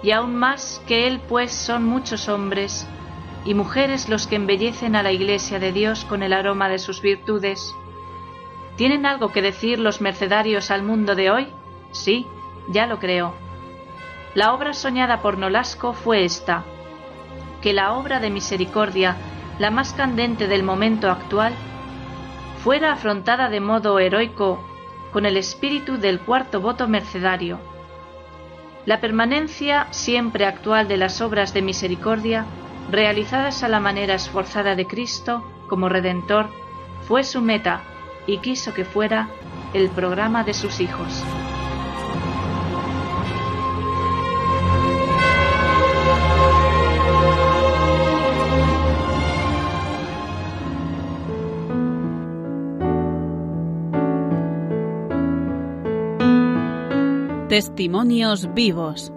Y 0.03 0.13
aún 0.13 0.37
más 0.37 0.83
que 0.87 1.07
él, 1.07 1.21
pues 1.29 1.53
son 1.53 1.85
muchos 1.85 2.29
hombres 2.29 2.87
y 3.45 3.55
mujeres 3.55 4.09
los 4.09 4.27
que 4.27 4.37
embellecen 4.37 4.97
a 4.97 5.03
la 5.03 5.13
Iglesia 5.13 5.59
de 5.59 5.73
Dios 5.73 6.05
con 6.05 6.23
el 6.23 6.33
aroma 6.33 6.69
de 6.69 6.79
sus 6.79 7.01
virtudes. 7.01 7.75
¿Tienen 8.77 9.07
algo 9.07 9.33
que 9.33 9.43
decir 9.43 9.79
los 9.79 10.01
mercedarios 10.01 10.71
al 10.71 10.83
mundo 10.83 11.15
de 11.15 11.31
hoy? 11.31 11.49
Sí, 11.91 12.27
ya 12.69 12.87
lo 12.87 12.99
creo. 12.99 13.35
La 14.35 14.53
obra 14.53 14.73
soñada 14.73 15.21
por 15.21 15.39
Nolasco 15.39 15.95
fue 15.95 16.25
esta, 16.25 16.65
que 17.61 17.73
la 17.73 17.95
obra 17.95 18.21
de 18.21 18.31
misericordia 18.31 19.17
la 19.59 19.71
más 19.71 19.93
candente 19.93 20.47
del 20.47 20.63
momento 20.63 21.11
actual, 21.11 21.53
fuera 22.63 22.93
afrontada 22.93 23.49
de 23.49 23.61
modo 23.61 23.99
heroico 23.99 24.65
con 25.13 25.27
el 25.27 25.37
espíritu 25.37 25.99
del 25.99 26.21
cuarto 26.21 26.61
voto 26.61 26.89
mercedario. 26.89 27.59
La 28.87 29.01
permanencia 29.01 29.87
siempre 29.91 30.47
actual 30.47 30.89
de 30.89 30.97
las 30.97 31.21
obras 31.21 31.53
de 31.53 31.63
misericordia, 31.63 32.47
realizadas 32.91 33.63
a 33.63 33.69
la 33.69 33.81
manera 33.81 34.15
esforzada 34.15 34.75
de 34.75 34.87
Cristo 34.87 35.45
como 35.69 35.89
Redentor, 35.89 36.49
fue 37.07 37.25
su 37.25 37.41
meta 37.41 37.83
y 38.27 38.39
quiso 38.39 38.75
que 38.75 38.85
fuera 38.85 39.29
el 39.75 39.91
programa 39.91 40.45
de 40.45 40.55
sus 40.55 40.81
hijos. 40.81 41.25
Testimonios 57.49 58.53
vivos. 58.53 59.11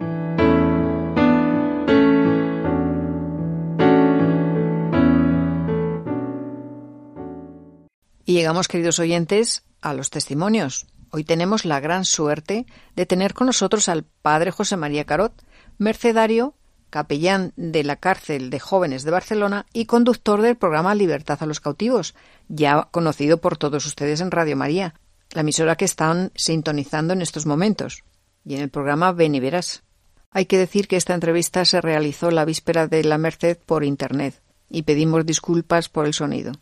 Y 8.24 8.34
llegamos, 8.34 8.70
queridos 8.70 9.00
oyentes, 9.00 9.64
a 9.82 9.94
los 9.94 10.12
testimonios. 10.12 10.88
Hoy 11.10 11.26
tenemos 11.26 11.66
la 11.66 11.82
gran 11.82 12.06
suerte 12.06 12.66
de 12.96 13.06
tener 13.06 13.34
con 13.34 13.48
nosotros 13.48 13.90
al 13.90 14.06
padre 14.06 14.52
José 14.52 14.78
María 14.78 15.04
Carot, 15.04 15.34
mercedario, 15.78 16.56
capellán 16.90 17.52
de 17.58 17.84
la 17.84 17.98
cárcel 17.98 18.50
de 18.50 18.62
jóvenes 18.62 19.04
de 19.04 19.12
Barcelona 19.12 19.66
y 19.74 19.88
conductor 19.88 20.42
del 20.42 20.56
programa 20.56 20.96
Libertad 20.96 21.40
a 21.42 21.46
los 21.46 21.60
cautivos, 21.60 22.16
ya 22.48 22.88
conocido 22.92 23.42
por 23.42 23.58
todos 23.58 23.86
ustedes 23.86 24.22
en 24.22 24.32
Radio 24.32 24.56
María, 24.56 24.94
la 25.32 25.42
emisora 25.42 25.76
que 25.76 25.84
están 25.84 26.32
sintonizando 26.34 27.12
en 27.12 27.22
estos 27.22 27.46
momentos 27.46 28.06
y 28.46 28.56
en 28.56 28.62
el 28.62 28.70
programa 28.70 29.12
Ven 29.12 29.36
y 29.36 29.40
Verás. 29.40 29.84
Hay 30.32 30.46
que 30.46 30.58
decir 30.58 30.88
que 30.88 30.96
esta 30.96 31.14
entrevista 31.14 31.66
se 31.66 31.82
realizó 31.82 32.32
la 32.32 32.46
víspera 32.46 32.88
de 32.88 33.04
la 33.04 33.18
Merced 33.18 33.58
por 33.66 33.84
Internet 33.84 34.42
y 34.70 34.84
pedimos 34.84 35.26
disculpas 35.26 35.90
por 35.90 36.06
el 36.06 36.14
sonido. 36.14 36.54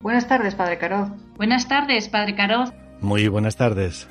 Buenas 0.00 0.26
tardes, 0.26 0.56
Padre 0.56 0.78
Caroz. 0.78 1.10
Buenas 1.36 1.68
tardes, 1.68 2.08
Padre 2.08 2.34
Caroz. 2.34 2.72
Muy 3.00 3.28
buenas 3.28 3.56
tardes. 3.56 4.08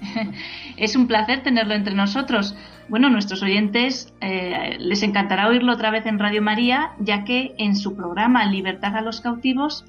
es 0.76 0.94
un 0.94 1.08
placer 1.08 1.42
tenerlo 1.42 1.74
entre 1.74 1.94
nosotros. 1.94 2.54
Bueno, 2.88 3.10
nuestros 3.10 3.42
oyentes 3.42 4.12
eh, 4.20 4.76
les 4.78 5.02
encantará 5.02 5.48
oírlo 5.48 5.72
otra 5.72 5.90
vez 5.90 6.06
en 6.06 6.18
Radio 6.18 6.42
María, 6.42 6.92
ya 7.00 7.24
que 7.24 7.54
en 7.58 7.76
su 7.76 7.96
programa 7.96 8.46
Libertad 8.46 8.96
a 8.96 9.00
los 9.00 9.20
cautivos, 9.20 9.84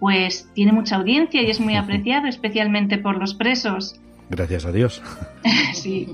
pues 0.00 0.50
tiene 0.54 0.72
mucha 0.72 0.96
audiencia 0.96 1.42
y 1.42 1.50
es 1.50 1.60
muy 1.60 1.76
apreciado, 1.76 2.26
especialmente 2.26 2.98
por 2.98 3.18
los 3.18 3.34
presos. 3.34 4.00
Gracias 4.30 4.64
a 4.64 4.72
Dios. 4.72 5.02
sí. 5.74 6.08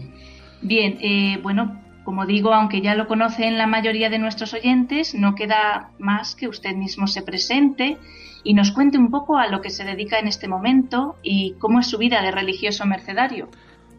Bien, 0.63 0.99
eh, 1.01 1.39
bueno, 1.43 1.81
como 2.05 2.27
digo, 2.27 2.53
aunque 2.53 2.81
ya 2.81 2.95
lo 2.95 3.09
conocen 3.09 3.59
la 3.59 3.67
mayoría 3.67 4.11
de 4.11 4.19
nuestros 4.19 4.55
oyentes, 4.55 5.15
no 5.15 5.35
queda 5.35 5.91
más 5.99 6.35
que 6.35 6.49
usted 6.49 6.75
mismo 6.75 7.07
se 7.07 7.23
presente 7.23 7.97
y 8.45 8.55
nos 8.55 8.73
cuente 8.73 8.99
un 8.99 9.11
poco 9.11 9.39
a 9.39 9.49
lo 9.49 9.61
que 9.63 9.71
se 9.71 9.85
dedica 9.85 10.19
en 10.19 10.29
este 10.29 10.47
momento 10.47 11.17
y 11.23 11.55
cómo 11.59 11.81
es 11.81 11.87
su 11.87 11.99
vida 11.99 12.23
de 12.23 12.31
religioso 12.31 12.85
mercedario. 12.85 13.49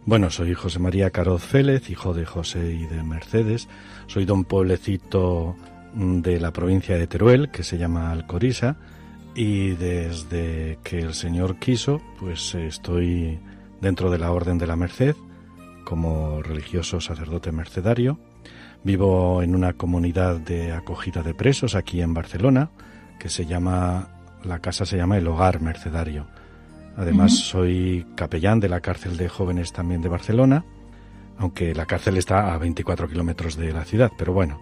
Bueno, 0.05 0.30
soy 0.30 0.53
José 0.53 0.78
María 0.78 1.09
Caroz 1.09 1.43
Félez, 1.43 1.89
hijo 1.89 2.13
de 2.13 2.26
José 2.26 2.74
y 2.74 2.86
de 2.86 3.01
Mercedes. 3.01 3.68
Soy 4.05 4.26
de 4.26 4.34
un 4.34 4.45
pueblecito 4.45 5.55
de 5.95 6.39
la 6.39 6.51
provincia 6.51 6.95
de 6.95 7.07
Teruel 7.07 7.49
que 7.49 7.63
se 7.63 7.80
llama 7.80 8.11
Alcorisa 8.11 8.78
y 9.34 9.70
desde 9.70 10.78
que 10.84 10.99
el 10.99 11.16
Señor 11.16 11.57
quiso, 11.57 12.01
pues 12.20 12.53
estoy 12.53 13.39
dentro 13.82 14.09
de 14.09 14.19
la 14.19 14.32
Orden 14.32 14.57
de 14.57 14.67
la 14.67 14.76
Merced 14.76 15.15
como 15.86 16.41
religioso 16.41 16.99
sacerdote 16.99 17.53
mercedario. 17.53 18.19
Vivo 18.84 19.41
en 19.41 19.55
una 19.55 19.73
comunidad 19.73 20.38
de 20.38 20.73
acogida 20.73 21.23
de 21.23 21.34
presos 21.34 21.76
aquí 21.76 22.01
en 22.01 22.13
Barcelona, 22.13 22.69
que 23.19 23.30
se 23.30 23.45
llama, 23.45 24.09
la 24.43 24.59
casa 24.59 24.86
se 24.86 24.97
llama 24.97 25.17
el 25.17 25.28
Hogar 25.28 25.61
Mercedario. 25.61 26.28
Además, 26.97 27.38
soy 27.38 28.05
capellán 28.15 28.59
de 28.59 28.69
la 28.69 28.82
cárcel 28.82 29.17
de 29.17 29.30
jóvenes 29.30 29.73
también 29.73 30.01
de 30.01 30.09
Barcelona, 30.09 30.65
aunque 31.38 31.73
la 31.73 31.86
cárcel 31.86 32.17
está 32.17 32.53
a 32.53 32.57
24 32.57 33.07
kilómetros 33.09 33.57
de 33.57 33.73
la 33.73 33.86
ciudad, 33.86 34.11
pero 34.17 34.34
bueno. 34.34 34.61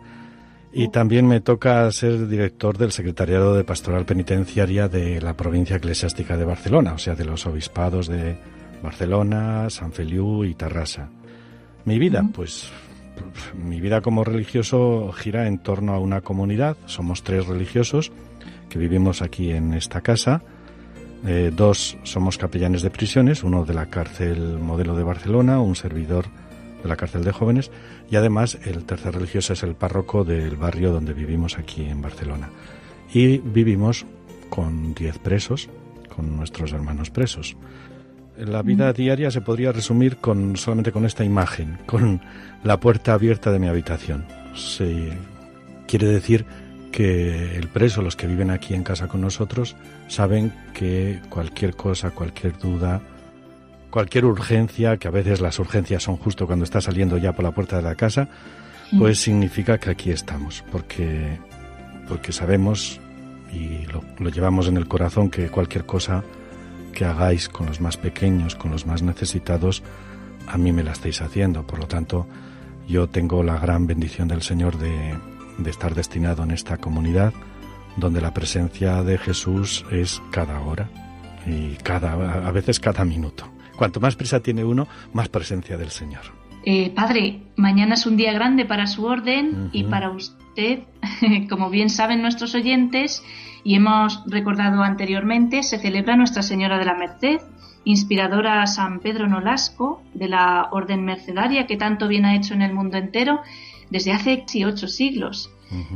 Y 0.72 0.88
también 0.88 1.28
me 1.28 1.40
toca 1.40 1.92
ser 1.92 2.28
director 2.28 2.78
del 2.80 2.92
Secretariado 2.92 3.56
de 3.56 3.64
Pastoral 3.64 4.06
Penitenciaria 4.06 4.88
de 4.88 5.22
la 5.22 5.38
provincia 5.38 5.76
eclesiástica 5.76 6.36
de 6.36 6.46
Barcelona, 6.46 6.94
o 6.94 6.98
sea, 6.98 7.14
de 7.14 7.26
los 7.26 7.46
obispados 7.46 8.08
de 8.08 8.38
Barcelona, 8.84 9.70
San 9.70 9.94
Feliu 9.94 10.44
y 10.44 10.54
Tarrasa. 10.54 11.10
Mi 11.86 11.98
vida, 11.98 12.24
pues 12.34 12.70
mi 13.56 13.80
vida 13.80 14.02
como 14.02 14.24
religioso 14.24 15.12
gira 15.14 15.48
en 15.48 15.60
torno 15.60 15.94
a 15.94 16.00
una 16.00 16.22
comunidad. 16.22 16.78
Somos 16.86 17.24
tres 17.24 17.48
religiosos 17.48 18.12
que 18.70 18.80
vivimos 18.80 19.22
aquí 19.22 19.52
en 19.52 19.74
esta 19.74 20.02
casa. 20.02 20.44
Eh, 21.26 21.52
dos 21.56 21.98
somos 22.04 22.38
capellanes 22.38 22.82
de 22.82 22.90
prisiones, 22.90 23.44
uno 23.44 23.64
de 23.64 23.74
la 23.74 23.86
cárcel 23.86 24.60
modelo 24.60 24.96
de 24.96 25.04
Barcelona, 25.04 25.62
un 25.62 25.76
servidor 25.76 26.26
de 26.82 26.90
la 26.90 26.98
cárcel 26.98 27.24
de 27.24 27.32
jóvenes 27.32 27.72
y 28.12 28.18
además 28.18 28.60
el 28.66 28.84
tercer 28.84 29.14
religioso 29.16 29.54
es 29.54 29.64
el 29.64 29.76
párroco 29.76 30.26
del 30.26 30.58
barrio 30.58 30.92
donde 30.92 31.14
vivimos 31.14 31.58
aquí 31.58 31.86
en 31.86 32.02
Barcelona. 32.02 32.50
Y 33.14 33.38
vivimos 33.38 34.06
con 34.50 34.94
diez 34.94 35.18
presos, 35.18 35.70
con 36.14 36.36
nuestros 36.36 36.74
hermanos 36.74 37.10
presos. 37.10 37.56
La 38.38 38.64
vida 38.64 38.92
diaria 38.94 39.30
se 39.30 39.42
podría 39.42 39.72
resumir 39.72 40.18
con 40.18 40.58
solamente 40.58 40.92
con 40.92 41.06
esta 41.06 41.24
imagen, 41.24 41.78
con 41.86 42.22
la 42.64 42.80
puerta 42.80 43.14
abierta 43.14 43.52
de 43.52 43.60
mi 43.60 43.68
habitación. 43.68 44.26
Se 44.56 45.14
quiere 45.88 46.08
decir 46.08 46.46
que 46.92 47.58
el 47.58 47.68
preso, 47.68 48.02
los 48.02 48.16
que 48.16 48.28
viven 48.28 48.50
aquí 48.50 48.74
en 48.74 48.84
casa 48.84 49.08
con 49.08 49.22
nosotros, 49.22 49.76
saben 50.08 50.54
que 50.74 51.22
cualquier 51.30 51.76
cosa, 51.76 52.12
cualquier 52.12 52.58
duda, 52.58 53.02
cualquier 53.90 54.26
urgencia, 54.26 54.98
que 54.98 55.08
a 55.08 55.12
veces 55.12 55.40
las 55.40 55.60
urgencias 55.60 56.04
son 56.04 56.18
justo 56.18 56.48
cuando 56.48 56.66
está 56.66 56.82
saliendo 56.82 57.18
ya 57.18 57.34
por 57.34 57.44
la 57.44 57.52
puerta 57.52 57.78
de 57.78 57.84
la 57.84 57.96
casa, 57.96 58.30
pues 58.98 59.20
significa 59.20 59.80
que 59.80 59.92
aquí 59.92 60.12
estamos, 60.12 60.64
porque, 60.72 61.40
porque 62.08 62.32
sabemos 62.32 63.00
y 63.52 63.86
lo, 63.92 64.04
lo 64.20 64.30
llevamos 64.30 64.68
en 64.68 64.78
el 64.78 64.88
corazón 64.88 65.30
que 65.30 65.50
cualquier 65.50 65.86
cosa 65.86 66.24
que 66.94 67.04
hagáis 67.04 67.50
con 67.50 67.66
los 67.66 67.82
más 67.82 67.98
pequeños, 67.98 68.56
con 68.56 68.72
los 68.72 68.86
más 68.86 69.02
necesitados, 69.02 69.84
a 70.48 70.58
mí 70.58 70.72
me 70.72 70.84
la 70.84 70.94
estáis 70.94 71.22
haciendo. 71.22 71.68
Por 71.68 71.80
lo 71.80 71.88
tanto, 71.88 72.26
yo 72.88 73.10
tengo 73.10 73.44
la 73.44 73.60
gran 73.60 73.86
bendición 73.86 74.30
del 74.30 74.42
Señor 74.42 74.78
de, 74.78 75.18
de 75.58 75.70
estar 75.70 75.94
destinado 75.94 76.44
en 76.44 76.52
esta 76.52 76.78
comunidad 76.78 77.34
donde 77.98 78.22
la 78.22 78.34
presencia 78.34 79.04
de 79.04 79.18
Jesús 79.18 79.86
es 79.92 80.22
cada 80.32 80.60
hora 80.62 80.90
y 81.46 81.76
cada 81.84 82.48
a 82.48 82.52
veces 82.52 82.80
cada 82.80 83.06
minuto. 83.06 83.52
Cuanto 83.78 84.00
más 84.00 84.16
prisa 84.16 84.40
tiene 84.40 84.64
uno, 84.64 84.88
más 85.14 85.30
presencia 85.30 85.78
del 85.78 85.90
Señor. 85.90 86.22
Eh, 86.66 86.92
padre, 86.92 87.42
mañana 87.56 87.96
es 87.96 88.06
un 88.06 88.16
día 88.16 88.32
grande 88.32 88.66
para 88.66 88.88
su 88.88 89.06
orden 89.06 89.70
y 89.74 89.84
para 89.84 90.12
usted, 90.12 90.84
como 91.50 91.70
bien 91.70 91.90
saben 91.90 92.22
nuestros 92.22 92.56
oyentes 92.56 93.24
y 93.64 93.76
hemos 93.76 94.24
recordado 94.28 94.84
anteriormente, 94.84 95.64
se 95.64 95.80
celebra 95.80 96.16
Nuestra 96.16 96.42
Señora 96.42 96.78
de 96.78 96.86
la 96.86 96.96
Merced, 96.96 97.40
inspiradora 97.86 98.62
a 98.62 98.68
San 98.68 99.00
Pedro 99.00 99.28
Nolasco 99.28 100.02
de 100.14 100.28
la 100.28 100.70
Orden 100.72 101.04
Mercedaria 101.06 101.68
que 101.68 101.78
tanto 101.78 102.08
bien 102.08 102.26
ha 102.26 102.36
hecho 102.36 102.54
en 102.54 102.62
el 102.62 102.74
mundo 102.74 102.98
entero 102.98 103.42
desde 103.90 104.12
hace 104.12 104.46
ocho 104.66 104.88
siglos. 104.88 105.50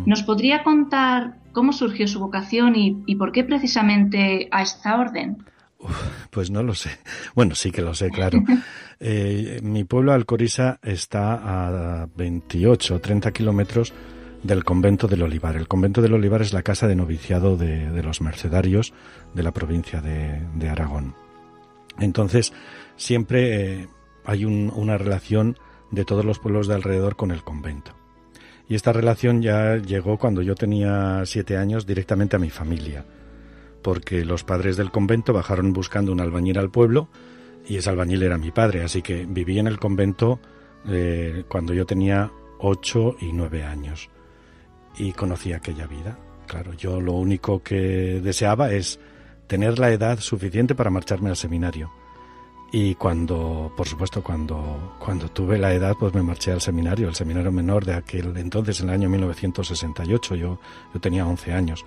¿Nos 0.05 0.23
podría 0.23 0.63
contar 0.63 1.35
cómo 1.51 1.71
surgió 1.71 2.07
su 2.07 2.19
vocación 2.19 2.75
y, 2.75 3.15
por 3.15 3.31
qué 3.31 3.43
precisamente 3.43 4.47
a 4.51 4.61
esta 4.61 4.97
orden? 4.97 5.43
pues 6.31 6.49
no 6.49 6.63
lo 6.63 6.73
sé. 6.73 6.91
Bueno, 7.35 7.53
sí 7.53 7.71
que 7.71 7.81
lo 7.81 7.93
sé, 7.93 8.09
claro. 8.09 8.43
Eh, 8.99 9.59
mi 9.61 9.83
pueblo, 9.83 10.11
Alcorisa, 10.11 10.79
está 10.81 12.01
a 12.01 12.07
28 12.15 12.95
o 12.95 12.99
30 12.99 13.31
kilómetros 13.31 13.93
del 14.47 14.63
convento 14.63 15.07
del 15.07 15.23
Olivar. 15.23 15.57
El 15.57 15.67
convento 15.67 16.01
del 16.01 16.13
Olivar 16.13 16.41
es 16.41 16.53
la 16.53 16.63
casa 16.63 16.87
de 16.87 16.95
noviciado 16.95 17.57
de, 17.57 18.01
los 18.01 18.21
mercedarios 18.21 18.93
de 19.33 19.43
la 19.43 19.51
provincia 19.51 20.01
de, 20.01 20.69
Aragón. 20.69 21.15
Entonces, 21.99 22.53
siempre 22.95 23.81
eh, 23.81 23.87
hay 24.23 24.45
una 24.45 24.97
relación 24.97 25.57
de 25.91 26.05
todos 26.05 26.23
los 26.23 26.39
pueblos 26.39 26.67
de 26.67 26.75
alrededor 26.75 27.17
con 27.17 27.31
el 27.31 27.43
convento. 27.43 27.91
Y 28.69 28.75
esta 28.75 28.93
relación 28.93 29.41
ya 29.41 29.75
llegó 29.77 30.17
cuando 30.17 30.41
yo 30.41 30.55
tenía 30.55 31.21
siete 31.25 31.57
años 31.57 31.85
directamente 31.85 32.37
a 32.37 32.39
mi 32.39 32.49
familia, 32.49 33.05
porque 33.81 34.23
los 34.23 34.43
padres 34.43 34.77
del 34.77 34.91
convento 34.91 35.33
bajaron 35.33 35.73
buscando 35.73 36.11
un 36.11 36.21
albañil 36.21 36.57
al 36.57 36.71
pueblo 36.71 37.09
y 37.67 37.77
ese 37.77 37.89
albañil 37.89 38.23
era 38.23 38.37
mi 38.37 38.51
padre, 38.51 38.83
así 38.83 39.01
que 39.01 39.25
viví 39.25 39.59
en 39.59 39.67
el 39.67 39.79
convento 39.79 40.39
eh, 40.87 41.43
cuando 41.49 41.73
yo 41.73 41.85
tenía 41.85 42.31
ocho 42.59 43.15
y 43.19 43.31
nueve 43.33 43.63
años 43.63 44.09
y 44.97 45.13
conocí 45.13 45.53
aquella 45.53 45.87
vida. 45.87 46.17
Claro, 46.47 46.73
yo 46.73 47.01
lo 47.01 47.13
único 47.13 47.61
que 47.61 48.21
deseaba 48.21 48.71
es 48.71 48.99
tener 49.47 49.79
la 49.79 49.91
edad 49.91 50.19
suficiente 50.19 50.75
para 50.75 50.89
marcharme 50.89 51.29
al 51.29 51.35
seminario 51.35 51.91
y 52.71 52.95
cuando, 52.95 53.71
por 53.77 53.87
supuesto, 53.87 54.21
cuando, 54.21 54.95
cuando 54.99 55.29
tuve 55.29 55.57
la 55.57 55.73
edad, 55.73 55.95
pues 55.97 56.13
me 56.13 56.21
marché 56.21 56.51
al 56.51 56.61
seminario, 56.61 57.07
el 57.07 57.15
seminario 57.15 57.51
menor 57.51 57.85
de 57.85 57.93
aquel 57.93 58.35
entonces, 58.35 58.81
en 58.81 58.89
el 58.89 58.95
año 58.95 59.09
1968. 59.09 60.35
Yo, 60.35 60.59
yo 60.93 60.99
tenía 60.99 61.25
11 61.25 61.53
años. 61.53 61.85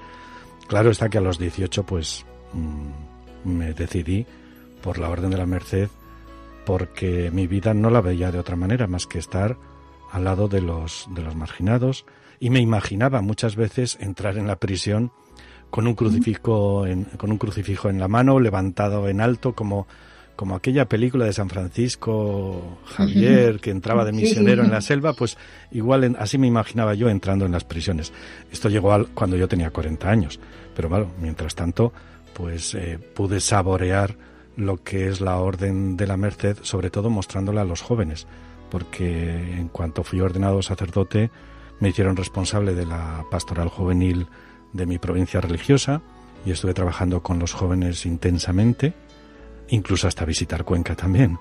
Claro 0.68 0.90
está 0.90 1.10
que 1.10 1.18
a 1.18 1.20
los 1.20 1.38
18, 1.38 1.84
pues 1.84 2.24
mm, 2.54 3.48
me 3.48 3.74
decidí 3.74 4.26
por 4.82 4.98
la 4.98 5.10
Orden 5.10 5.30
de 5.30 5.36
la 5.36 5.44
Merced, 5.44 5.88
porque 6.64 7.30
mi 7.30 7.46
vida 7.46 7.74
no 7.74 7.90
la 7.90 8.00
veía 8.00 8.32
de 8.32 8.38
otra 8.38 8.56
manera 8.56 8.86
más 8.86 9.06
que 9.06 9.18
estar 9.18 9.58
al 10.12 10.24
lado 10.24 10.48
de 10.48 10.62
los, 10.62 11.06
de 11.10 11.22
los 11.22 11.36
marginados. 11.36 12.06
Y 12.40 12.50
me 12.50 12.58
imaginaba 12.60 13.20
muchas 13.20 13.54
veces 13.54 13.96
entrar 14.00 14.36
en 14.36 14.48
la 14.48 14.56
prisión 14.56 15.12
con 15.70 15.86
un 15.86 15.94
crucifijo 15.94 16.86
en, 16.86 17.04
con 17.04 17.30
un 17.30 17.38
crucifijo 17.38 17.88
en 17.88 18.00
la 18.00 18.08
mano, 18.08 18.40
levantado 18.40 19.08
en 19.08 19.20
alto, 19.20 19.54
como 19.54 19.86
como 20.40 20.54
aquella 20.54 20.88
película 20.88 21.26
de 21.26 21.34
San 21.34 21.50
Francisco 21.50 22.78
Javier 22.86 23.60
que 23.60 23.70
entraba 23.70 24.06
de 24.06 24.12
misionero 24.12 24.64
en 24.64 24.70
la 24.70 24.80
selva, 24.80 25.12
pues 25.12 25.36
igual 25.70 26.16
así 26.18 26.38
me 26.38 26.46
imaginaba 26.46 26.94
yo 26.94 27.10
entrando 27.10 27.44
en 27.44 27.52
las 27.52 27.64
prisiones. 27.64 28.10
Esto 28.50 28.70
llegó 28.70 28.94
al, 28.94 29.08
cuando 29.08 29.36
yo 29.36 29.48
tenía 29.48 29.68
40 29.68 30.08
años, 30.08 30.40
pero 30.74 30.88
bueno, 30.88 31.08
mientras 31.20 31.54
tanto, 31.54 31.92
pues 32.32 32.74
eh, 32.74 32.98
pude 33.14 33.38
saborear 33.40 34.16
lo 34.56 34.82
que 34.82 35.08
es 35.08 35.20
la 35.20 35.36
orden 35.36 35.98
de 35.98 36.06
la 36.06 36.16
Merced, 36.16 36.56
sobre 36.62 36.88
todo 36.88 37.10
mostrándola 37.10 37.60
a 37.60 37.66
los 37.66 37.82
jóvenes, 37.82 38.26
porque 38.70 39.58
en 39.58 39.68
cuanto 39.68 40.04
fui 40.04 40.22
ordenado 40.22 40.62
sacerdote, 40.62 41.30
me 41.80 41.88
hicieron 41.88 42.16
responsable 42.16 42.74
de 42.74 42.86
la 42.86 43.24
pastoral 43.30 43.68
juvenil 43.68 44.28
de 44.72 44.86
mi 44.86 44.98
provincia 44.98 45.40
religiosa 45.40 46.02
y 46.46 46.52
estuve 46.52 46.74
trabajando 46.74 47.22
con 47.22 47.38
los 47.38 47.52
jóvenes 47.52 48.06
intensamente 48.06 48.94
incluso 49.70 50.08
hasta 50.08 50.24
visitar 50.24 50.64
Cuenca 50.64 50.94
también. 50.94 51.38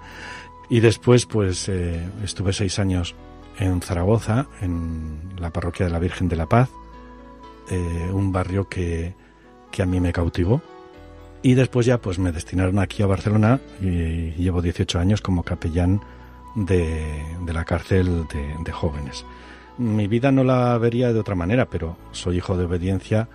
Y 0.69 0.79
después, 0.79 1.25
pues, 1.25 1.67
eh, 1.67 2.07
estuve 2.23 2.53
seis 2.53 2.79
años 2.79 3.15
en 3.57 3.81
Zaragoza, 3.81 4.47
en 4.61 5.33
la 5.39 5.51
parroquia 5.51 5.87
de 5.87 5.91
la 5.91 5.99
Virgen 5.99 6.29
de 6.29 6.35
la 6.35 6.45
Paz, 6.45 6.69
eh, 7.69 8.09
un 8.13 8.31
barrio 8.31 8.69
que, 8.69 9.15
que, 9.71 9.81
a 9.81 9.85
mí 9.85 9.99
me 9.99 10.13
cautivó. 10.13 10.61
Y 11.41 11.55
después 11.55 11.85
ya, 11.85 11.99
pues, 11.99 12.19
me 12.19 12.31
destinaron 12.31 12.79
aquí 12.79 13.01
a 13.01 13.07
Barcelona 13.07 13.59
y, 13.81 14.31
llevo 14.33 14.61
18 14.61 14.99
años 14.99 15.21
como 15.21 15.43
capellán 15.43 16.01
de, 16.55 17.23
de 17.45 17.53
la 17.53 17.65
cárcel 17.65 18.27
de, 18.27 18.55
de 18.63 18.71
jóvenes. 18.71 19.25
Mi 19.79 20.07
vida 20.07 20.31
no 20.31 20.43
la 20.43 20.77
vería 20.77 21.11
de 21.11 21.19
otra 21.19 21.35
manera, 21.35 21.65
pero 21.65 21.97
soy 22.11 22.37
hijo 22.37 22.57
de 22.57 22.65
obediencia 22.65 23.29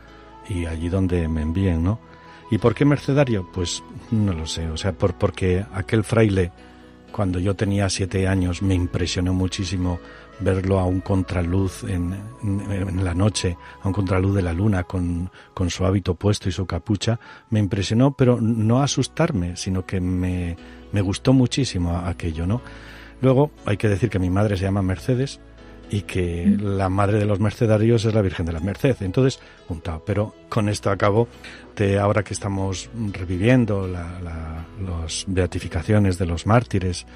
y 0.48 0.66
allí 0.66 0.88
donde 0.88 1.26
me 1.26 1.42
envíen, 1.42 1.82
¿no? 1.82 1.98
¿Y 2.50 2.58
por 2.58 2.74
qué 2.74 2.84
mercedario? 2.84 3.48
Pues 3.52 3.82
no 4.10 4.32
lo 4.32 4.46
sé, 4.46 4.68
o 4.68 4.76
sea, 4.76 4.92
por, 4.92 5.14
porque 5.14 5.64
aquel 5.72 6.04
fraile, 6.04 6.52
cuando 7.10 7.38
yo 7.38 7.54
tenía 7.54 7.88
siete 7.88 8.28
años, 8.28 8.60
me 8.60 8.74
impresionó 8.74 9.32
muchísimo 9.32 9.98
verlo 10.40 10.78
a 10.78 10.84
un 10.84 11.00
contraluz 11.00 11.84
en, 11.84 12.14
en, 12.42 13.04
la 13.04 13.14
noche, 13.14 13.56
a 13.82 13.88
un 13.88 13.94
contraluz 13.94 14.34
de 14.34 14.42
la 14.42 14.52
luna, 14.52 14.84
con, 14.84 15.30
con, 15.54 15.70
su 15.70 15.86
hábito 15.86 16.14
puesto 16.14 16.48
y 16.48 16.52
su 16.52 16.66
capucha, 16.66 17.18
me 17.50 17.60
impresionó, 17.60 18.12
pero 18.12 18.40
no 18.40 18.82
asustarme, 18.82 19.56
sino 19.56 19.86
que 19.86 20.00
me, 20.00 20.56
me 20.92 21.00
gustó 21.00 21.32
muchísimo 21.32 21.96
aquello, 21.96 22.46
¿no? 22.46 22.60
Luego 23.20 23.50
hay 23.64 23.76
que 23.76 23.88
decir 23.88 24.10
que 24.10 24.18
mi 24.18 24.28
madre 24.28 24.56
se 24.56 24.64
llama 24.64 24.82
Mercedes, 24.82 25.40
y 25.94 26.02
que 26.02 26.44
la 26.60 26.88
madre 26.88 27.20
de 27.20 27.24
los 27.24 27.38
mercedarios 27.38 28.04
es 28.04 28.12
la 28.12 28.20
Virgen 28.20 28.46
de 28.46 28.52
la 28.52 28.58
Merced. 28.58 28.96
Entonces, 29.02 29.38
juntado. 29.68 30.02
Pero 30.04 30.34
con 30.48 30.68
esto 30.68 30.90
acabo 30.90 31.28
de 31.76 32.00
ahora 32.00 32.24
que 32.24 32.34
estamos 32.34 32.90
reviviendo 33.12 33.86
las 33.86 35.24
beatificaciones 35.28 36.18
de 36.18 36.26
los 36.26 36.46
mártires, 36.46 37.06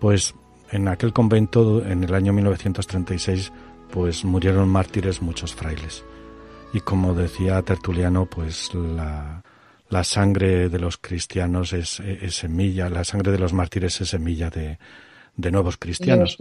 pues 0.00 0.34
en 0.72 0.88
aquel 0.88 1.12
convento 1.12 1.86
en 1.86 2.02
el 2.02 2.12
año 2.14 2.32
1936 2.32 3.52
pues 3.92 4.24
murieron 4.24 4.68
mártires 4.68 5.22
muchos 5.22 5.54
frailes. 5.54 6.04
Y 6.72 6.80
como 6.80 7.14
decía 7.14 7.62
Tertuliano, 7.62 8.26
pues 8.26 8.74
la, 8.74 9.40
la 9.88 10.02
sangre 10.02 10.68
de 10.68 10.80
los 10.80 10.96
cristianos 10.96 11.72
es, 11.72 12.00
es, 12.00 12.34
semilla, 12.34 12.90
la 12.90 13.04
sangre 13.04 13.30
de 13.30 13.38
los 13.38 13.52
mártires 13.52 14.00
es 14.00 14.08
semilla 14.08 14.50
de, 14.50 14.78
de 15.36 15.50
nuevos 15.50 15.76
cristianos. 15.76 16.38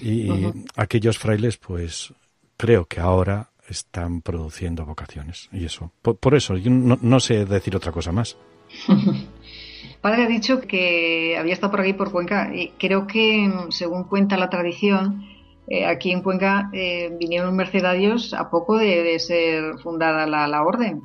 Y 0.00 0.28
aquellos 0.76 1.18
frailes, 1.18 1.56
pues 1.56 2.12
creo 2.56 2.86
que 2.86 3.00
ahora 3.00 3.50
están 3.68 4.22
produciendo 4.22 4.84
vocaciones. 4.84 5.48
Y 5.52 5.64
eso, 5.64 5.92
por, 6.02 6.34
eso, 6.34 6.56
yo 6.56 6.70
no, 6.70 7.20
sé 7.20 7.44
decir 7.44 7.76
otra 7.76 7.92
cosa 7.92 8.12
más. 8.12 8.36
Padre 10.00 10.24
ha 10.24 10.28
dicho 10.28 10.60
que 10.60 11.36
había 11.38 11.52
estado 11.52 11.70
por 11.70 11.80
aquí, 11.80 11.92
por 11.92 12.10
Cuenca, 12.10 12.54
y 12.54 12.72
creo 12.78 13.06
que, 13.06 13.48
según 13.70 14.04
cuenta 14.04 14.36
la 14.36 14.50
tradición, 14.50 15.24
eh, 15.68 15.86
aquí 15.86 16.10
en 16.10 16.22
Cuenca 16.22 16.70
eh, 16.72 17.14
vinieron 17.18 17.54
mercedarios 17.54 18.34
a 18.34 18.50
poco 18.50 18.78
de, 18.78 19.16
ser 19.20 19.78
fundada 19.78 20.26
la, 20.26 20.62
orden. 20.62 21.02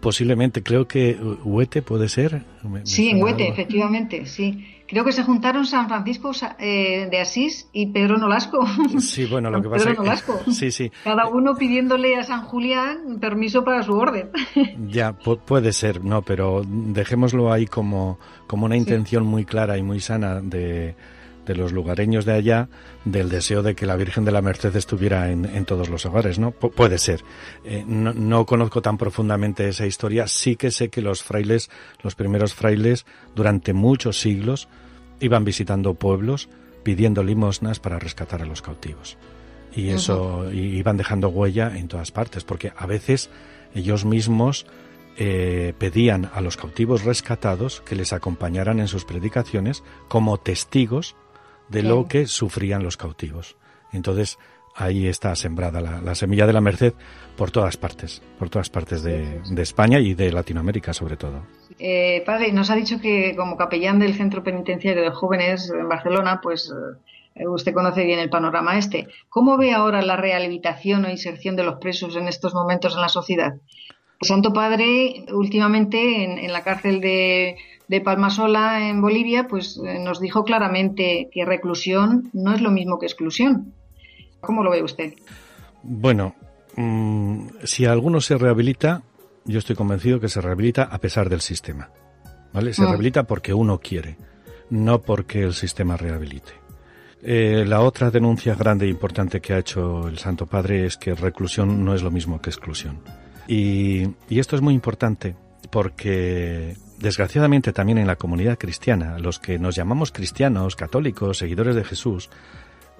Posiblemente, 0.00 0.62
creo 0.62 0.86
que 0.86 1.16
Huete 1.44 1.82
puede 1.82 2.08
ser. 2.08 2.44
sí, 2.84 3.10
en 3.10 3.22
Huete, 3.22 3.48
efectivamente, 3.48 4.26
sí. 4.26 4.73
Creo 4.86 5.04
que 5.04 5.12
se 5.12 5.22
juntaron 5.22 5.64
San 5.66 5.88
Francisco 5.88 6.32
eh, 6.58 7.08
de 7.10 7.20
Asís 7.20 7.68
y 7.72 7.86
Pedro 7.86 8.18
Nolasco. 8.18 8.66
Sí, 8.98 9.24
bueno, 9.26 9.50
lo 9.50 9.62
que 9.62 9.68
pasa 9.68 9.90
es 9.90 10.22
que... 10.22 10.32
Sí, 10.52 10.70
sí. 10.70 10.92
Cada 11.02 11.26
uno 11.26 11.54
pidiéndole 11.54 12.16
a 12.16 12.22
San 12.22 12.44
Julián 12.44 13.18
permiso 13.20 13.64
para 13.64 13.82
su 13.82 13.92
orden. 13.94 14.30
Ya, 14.88 15.12
puede 15.12 15.72
ser, 15.72 16.04
no, 16.04 16.22
pero 16.22 16.62
dejémoslo 16.66 17.52
ahí 17.52 17.66
como, 17.66 18.18
como 18.46 18.66
una 18.66 18.76
intención 18.76 19.24
muy 19.24 19.44
clara 19.44 19.78
y 19.78 19.82
muy 19.82 20.00
sana 20.00 20.40
de, 20.40 20.94
de 21.46 21.54
los 21.54 21.72
lugareños 21.72 22.24
de 22.24 22.32
allá 22.32 22.68
del 23.04 23.28
deseo 23.28 23.62
de 23.62 23.74
que 23.74 23.86
la 23.86 23.96
Virgen 23.96 24.24
de 24.24 24.32
la 24.32 24.42
Merced 24.42 24.74
estuviera 24.76 25.30
en, 25.30 25.64
todos 25.64 25.88
los 25.88 26.06
hogares, 26.06 26.38
¿no? 26.38 26.50
puede 26.50 26.98
ser. 26.98 27.22
Eh, 27.64 27.84
no, 27.86 28.12
no, 28.12 28.46
conozco 28.46 28.82
tan 28.82 28.98
profundamente 28.98 29.68
esa 29.68 29.86
historia. 29.86 30.26
Sí 30.26 30.56
que 30.56 30.70
sé 30.70 30.88
que 30.88 31.00
los 31.00 31.22
frailes, 31.22 31.70
los 32.02 32.14
primeros 32.14 32.54
frailes, 32.54 33.06
durante 33.34 33.72
muchos 33.72 34.20
siglos, 34.20 34.68
iban 35.20 35.44
visitando 35.44 35.94
pueblos 35.94 36.48
pidiendo 36.82 37.24
limosnas 37.24 37.80
para 37.80 37.98
rescatar 37.98 38.42
a 38.42 38.46
los 38.46 38.62
cautivos. 38.62 39.16
Y 39.74 39.88
eso, 39.88 40.52
iban 40.52 40.96
dejando 40.96 41.30
huella 41.30 41.76
en 41.76 41.88
todas 41.88 42.12
partes, 42.12 42.44
porque 42.44 42.72
a 42.76 42.86
veces 42.86 43.30
ellos 43.74 44.04
mismos 44.04 44.66
eh, 45.16 45.74
pedían 45.78 46.30
a 46.32 46.40
los 46.40 46.56
cautivos 46.56 47.02
rescatados 47.02 47.80
que 47.80 47.96
les 47.96 48.12
acompañaran 48.12 48.78
en 48.78 48.86
sus 48.86 49.04
predicaciones 49.04 49.82
como 50.08 50.38
testigos 50.38 51.16
de 51.74 51.82
lo 51.82 52.06
que 52.06 52.26
sufrían 52.26 52.82
los 52.82 52.96
cautivos. 52.96 53.56
Entonces, 53.92 54.38
ahí 54.74 55.06
está 55.06 55.34
sembrada 55.36 55.80
la, 55.80 56.14
semilla 56.14 56.46
de 56.46 56.52
la 56.52 56.60
merced 56.60 56.94
por 57.36 57.50
todas 57.50 57.76
partes, 57.76 58.22
por 58.38 58.48
todas 58.50 58.70
partes 58.70 59.02
de, 59.02 59.40
España 59.56 59.98
y 59.98 60.14
de 60.14 60.32
Latinoamérica 60.32 60.92
sobre 60.92 61.16
todo. 61.16 61.46
Eh, 61.78 62.22
padre, 62.24 62.52
nos 62.52 62.70
ha 62.70 62.76
dicho 62.76 63.00
que 63.00 63.34
como 63.36 63.56
capellán 63.56 63.98
del 63.98 64.14
Centro 64.14 64.42
Penitenciario 64.42 65.02
de 65.02 65.10
Jóvenes 65.10 65.70
en 65.70 65.88
Barcelona, 65.88 66.40
pues 66.42 66.72
eh, 67.34 67.46
usted 67.46 67.72
conoce 67.72 68.04
bien 68.04 68.18
el 68.18 68.30
panorama 68.30 68.78
este. 68.78 69.08
¿Cómo 69.28 69.56
ve 69.56 69.72
ahora 69.72 70.02
la 70.02 70.16
rehabilitación 70.16 71.04
o 71.04 71.10
inserción 71.10 71.56
de 71.56 71.64
los 71.64 71.76
presos 71.76 72.16
en 72.16 72.28
estos 72.28 72.54
momentos 72.54 72.94
en 72.94 73.00
la 73.00 73.08
sociedad? 73.08 73.54
El 74.20 74.28
Santo 74.28 74.52
Padre, 74.52 75.24
últimamente 75.32 76.24
en 76.24 76.52
la 76.52 76.62
cárcel 76.62 77.00
de 77.00 77.56
de 77.88 78.00
Palmasola 78.00 78.88
en 78.88 79.00
Bolivia, 79.00 79.46
pues 79.48 79.80
eh, 79.84 79.98
nos 79.98 80.20
dijo 80.20 80.44
claramente 80.44 81.28
que 81.32 81.44
reclusión 81.44 82.30
no 82.32 82.54
es 82.54 82.60
lo 82.60 82.70
mismo 82.70 82.98
que 82.98 83.06
exclusión. 83.06 83.74
¿Cómo 84.40 84.62
lo 84.62 84.70
ve 84.70 84.82
usted? 84.82 85.14
Bueno, 85.82 86.34
mm, 86.76 87.48
si 87.64 87.86
alguno 87.86 88.20
se 88.20 88.38
rehabilita, 88.38 89.02
yo 89.44 89.58
estoy 89.58 89.76
convencido 89.76 90.20
que 90.20 90.28
se 90.28 90.40
rehabilita 90.40 90.84
a 90.84 90.98
pesar 90.98 91.28
del 91.28 91.40
sistema. 91.40 91.90
¿Vale? 92.52 92.72
Se 92.72 92.82
ah. 92.82 92.86
rehabilita 92.86 93.24
porque 93.24 93.52
uno 93.52 93.78
quiere, 93.80 94.16
no 94.70 95.00
porque 95.02 95.42
el 95.42 95.54
sistema 95.54 95.96
rehabilite. 95.96 96.52
Eh, 97.22 97.64
la 97.66 97.80
otra 97.80 98.10
denuncia 98.10 98.54
grande 98.54 98.86
e 98.86 98.90
importante 98.90 99.40
que 99.40 99.54
ha 99.54 99.58
hecho 99.58 100.08
el 100.08 100.18
Santo 100.18 100.46
Padre 100.46 100.86
es 100.86 100.96
que 100.96 101.14
reclusión 101.14 101.84
no 101.84 101.94
es 101.94 102.02
lo 102.02 102.10
mismo 102.10 102.40
que 102.40 102.50
exclusión. 102.50 103.00
Y, 103.48 104.06
y 104.28 104.38
esto 104.38 104.56
es 104.56 104.62
muy 104.62 104.74
importante 104.74 105.34
porque 105.70 106.76
desgraciadamente 106.98 107.72
también 107.72 107.98
en 107.98 108.06
la 108.06 108.16
comunidad 108.16 108.58
cristiana, 108.58 109.18
los 109.18 109.38
que 109.38 109.58
nos 109.58 109.74
llamamos 109.74 110.12
cristianos, 110.12 110.76
católicos, 110.76 111.38
seguidores 111.38 111.74
de 111.74 111.84
Jesús, 111.84 112.30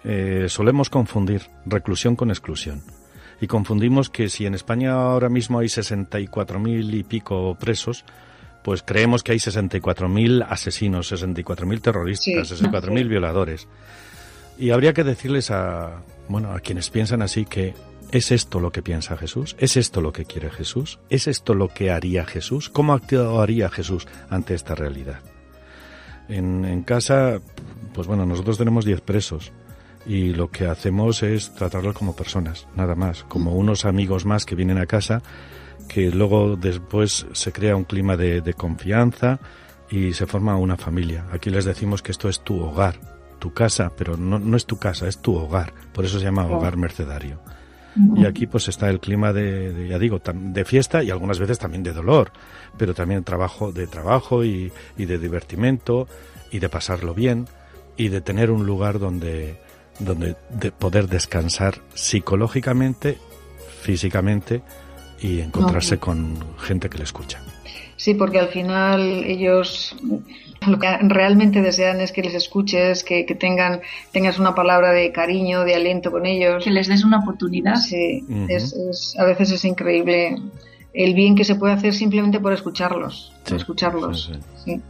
eh, 0.04 0.46
solemos 0.48 0.90
confundir 0.90 1.42
reclusión 1.64 2.16
con 2.16 2.30
exclusión. 2.30 2.82
Y 3.40 3.46
confundimos 3.46 4.10
que 4.10 4.28
si 4.28 4.46
en 4.46 4.54
España 4.54 4.92
ahora 4.92 5.28
mismo 5.28 5.58
hay 5.58 5.66
64.000 5.66 6.94
y 6.94 7.02
pico 7.02 7.56
presos, 7.58 8.04
pues 8.62 8.82
creemos 8.82 9.22
que 9.22 9.32
hay 9.32 9.38
64.000 9.38 10.46
asesinos, 10.48 11.12
64.000 11.12 11.80
terroristas, 11.80 12.50
64.000 12.52 13.08
violadores. 13.08 13.68
Y 14.58 14.70
habría 14.70 14.92
que 14.92 15.04
decirles 15.04 15.50
a, 15.50 16.02
bueno, 16.28 16.52
a 16.52 16.60
quienes 16.60 16.90
piensan 16.90 17.22
así 17.22 17.44
que 17.44 17.74
¿Es 18.10 18.30
esto 18.30 18.60
lo 18.60 18.70
que 18.70 18.82
piensa 18.82 19.16
Jesús? 19.16 19.56
¿Es 19.58 19.76
esto 19.76 20.00
lo 20.00 20.12
que 20.12 20.24
quiere 20.24 20.50
Jesús? 20.50 21.00
¿Es 21.10 21.26
esto 21.26 21.54
lo 21.54 21.68
que 21.68 21.90
haría 21.90 22.24
Jesús? 22.24 22.68
¿Cómo 22.68 22.92
actuaría 22.92 23.68
Jesús 23.70 24.06
ante 24.30 24.54
esta 24.54 24.74
realidad? 24.74 25.20
En, 26.28 26.82
casa, 26.84 27.40
pues 27.92 28.06
bueno, 28.06 28.24
nosotros 28.24 28.56
tenemos 28.56 28.84
10 28.84 29.00
presos 29.02 29.52
y 30.06 30.32
lo 30.32 30.50
que 30.50 30.66
hacemos 30.66 31.22
es 31.22 31.54
tratarlos 31.54 31.94
como 31.94 32.16
personas, 32.16 32.66
nada 32.76 32.94
más, 32.94 33.24
como 33.24 33.54
unos 33.54 33.84
amigos 33.84 34.24
más 34.24 34.46
que 34.46 34.54
vienen 34.54 34.78
a 34.78 34.86
casa, 34.86 35.22
que 35.88 36.10
luego 36.10 36.56
después 36.56 37.26
se 37.32 37.52
crea 37.52 37.76
un 37.76 37.84
clima 37.84 38.16
de, 38.16 38.54
confianza 38.54 39.38
y 39.90 40.14
se 40.14 40.26
forma 40.26 40.56
una 40.56 40.76
familia. 40.76 41.26
Aquí 41.30 41.50
les 41.50 41.64
decimos 41.64 42.00
que 42.00 42.12
esto 42.12 42.28
es 42.28 42.40
tu 42.40 42.58
hogar, 42.60 42.94
tu 43.38 43.52
casa, 43.52 43.92
pero 43.96 44.16
no, 44.16 44.38
no 44.38 44.56
es 44.56 44.66
tu 44.66 44.78
casa, 44.78 45.08
es 45.08 45.20
tu 45.20 45.34
hogar, 45.36 45.74
por 45.92 46.04
eso 46.04 46.18
se 46.18 46.24
llama 46.24 46.46
hogar 46.46 46.76
mercedario. 46.76 47.40
Y 48.16 48.26
aquí 48.26 48.46
pues 48.46 48.68
está 48.68 48.90
el 48.90 49.00
clima 49.00 49.32
de, 49.32 49.86
ya 49.88 49.98
digo, 49.98 50.20
de 50.24 50.64
fiesta 50.64 51.02
y 51.02 51.10
algunas 51.10 51.38
veces 51.38 51.58
también 51.58 51.82
de 51.82 51.92
dolor, 51.92 52.32
pero 52.76 52.94
también 52.94 53.22
trabajo, 53.22 53.72
de 53.72 53.86
trabajo 53.86 54.44
y, 54.44 54.72
de 54.96 55.18
divertimento 55.18 56.08
y 56.50 56.58
de 56.58 56.68
pasarlo 56.68 57.14
bien 57.14 57.46
y 57.96 58.08
de 58.08 58.20
tener 58.20 58.50
un 58.50 58.66
lugar 58.66 58.98
donde, 58.98 59.58
donde 60.00 60.36
de 60.50 60.72
poder 60.72 61.08
descansar 61.08 61.82
psicológicamente, 61.94 63.18
físicamente 63.82 64.62
y 65.20 65.40
encontrarse 65.40 65.98
con 65.98 66.36
gente 66.58 66.88
que 66.88 66.98
le 66.98 67.04
escucha. 67.04 67.40
Sí, 67.96 68.14
porque 68.14 68.40
al 68.40 68.48
final 68.48 69.00
ellos 69.24 69.96
lo 70.66 70.78
que 70.78 70.88
realmente 71.02 71.62
desean 71.62 72.00
es 72.00 72.12
que 72.12 72.22
les 72.22 72.34
escuches, 72.34 73.04
que, 73.04 73.24
tengan, 73.38 73.80
tengas 74.12 74.38
una 74.38 74.54
palabra 74.54 74.92
de 74.92 75.12
cariño, 75.12 75.64
de 75.64 75.74
aliento 75.74 76.10
con 76.10 76.26
ellos. 76.26 76.64
Que 76.64 76.70
les 76.70 76.88
des 76.88 77.04
una 77.04 77.18
oportunidad. 77.20 77.76
Sí, 77.76 78.24
es, 78.48 79.14
a 79.18 79.24
veces 79.24 79.50
es 79.50 79.64
increíble 79.64 80.36
el 80.92 81.14
bien 81.14 81.34
que 81.34 81.44
se 81.44 81.56
puede 81.56 81.74
hacer 81.74 81.92
simplemente 81.92 82.40
por 82.40 82.52
escucharlos. 82.52 83.32
escucharlos. 83.50 84.32
Sí, 84.64 84.80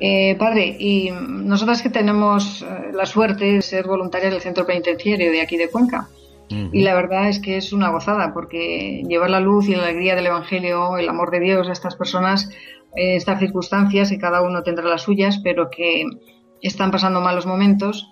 eh, 0.00 0.34
padre, 0.38 0.76
y 0.78 1.10
nosotras 1.12 1.80
que 1.80 1.88
tenemos 1.88 2.62
eh, 2.62 2.90
la 2.92 3.06
suerte 3.06 3.44
de 3.44 3.62
ser 3.62 3.86
voluntarias 3.86 4.32
del 4.32 4.42
centro 4.42 4.66
penitenciario 4.66 5.30
de 5.30 5.40
aquí 5.40 5.56
de 5.56 5.68
Cuenca. 5.70 6.08
Y 6.72 6.82
la 6.82 6.94
verdad 6.94 7.28
es 7.28 7.40
que 7.40 7.56
es 7.56 7.72
una 7.72 7.88
gozada, 7.88 8.32
porque 8.32 9.02
llevar 9.08 9.30
la 9.30 9.40
luz 9.40 9.66
y 9.66 9.74
la 9.74 9.84
alegría 9.84 10.14
del 10.14 10.26
Evangelio, 10.26 10.98
el 10.98 11.08
amor 11.08 11.32
de 11.32 11.40
Dios 11.40 11.68
a 11.68 11.72
estas 11.72 11.96
personas, 11.96 12.48
estas 12.96 13.40
circunstancias, 13.40 14.10
que 14.10 14.18
cada 14.18 14.42
uno 14.42 14.62
tendrá 14.62 14.84
las 14.84 15.02
suyas, 15.02 15.40
pero 15.42 15.70
que 15.70 16.04
están 16.62 16.90
pasando 16.90 17.20
malos 17.20 17.46
momentos, 17.46 18.08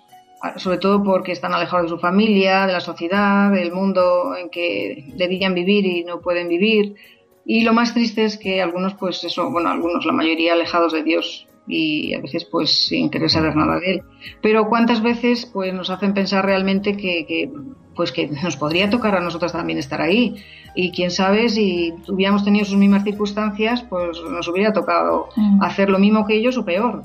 sobre 0.56 0.78
todo 0.78 1.02
porque 1.02 1.32
están 1.32 1.54
alejados 1.54 1.84
de 1.86 1.96
su 1.96 1.98
familia, 1.98 2.66
de 2.66 2.72
la 2.72 2.80
sociedad, 2.80 3.52
del 3.52 3.72
mundo 3.72 4.34
en 4.36 4.50
que 4.50 5.04
debían 5.16 5.54
vivir 5.54 5.86
y 5.86 6.04
no 6.04 6.20
pueden 6.20 6.48
vivir. 6.48 6.96
Y 7.44 7.62
lo 7.62 7.72
más 7.72 7.94
triste 7.94 8.24
es 8.24 8.38
que 8.38 8.60
algunos, 8.60 8.94
pues 8.94 9.22
eso, 9.24 9.50
bueno, 9.50 9.70
algunos, 9.70 10.04
la 10.04 10.12
mayoría 10.12 10.52
alejados 10.52 10.92
de 10.92 11.02
Dios 11.02 11.46
y 11.66 12.12
a 12.14 12.20
veces 12.20 12.44
pues 12.44 12.88
sin 12.88 13.08
querer 13.08 13.30
saber 13.30 13.54
nada 13.54 13.78
de 13.78 13.92
él. 13.92 14.02
Pero 14.42 14.68
cuántas 14.68 15.02
veces 15.02 15.46
pues 15.46 15.72
nos 15.72 15.90
hacen 15.90 16.12
pensar 16.12 16.44
realmente 16.44 16.96
que 16.96 17.50
pues 17.94 18.12
que 18.12 18.28
nos 18.28 18.56
podría 18.56 18.90
tocar 18.90 19.14
a 19.14 19.20
nosotros 19.20 19.52
también 19.52 19.78
estar 19.78 20.00
ahí 20.00 20.36
y 20.74 20.90
quién 20.92 21.10
sabe 21.10 21.48
si 21.48 21.94
hubiéramos 22.08 22.44
tenido 22.44 22.64
sus 22.64 22.76
mismas 22.76 23.04
circunstancias, 23.04 23.82
pues 23.82 24.18
nos 24.22 24.48
hubiera 24.48 24.72
tocado 24.72 25.28
mm. 25.36 25.62
hacer 25.62 25.90
lo 25.90 25.98
mismo 25.98 26.26
que 26.26 26.34
ellos 26.34 26.56
o 26.56 26.64
peor. 26.64 27.02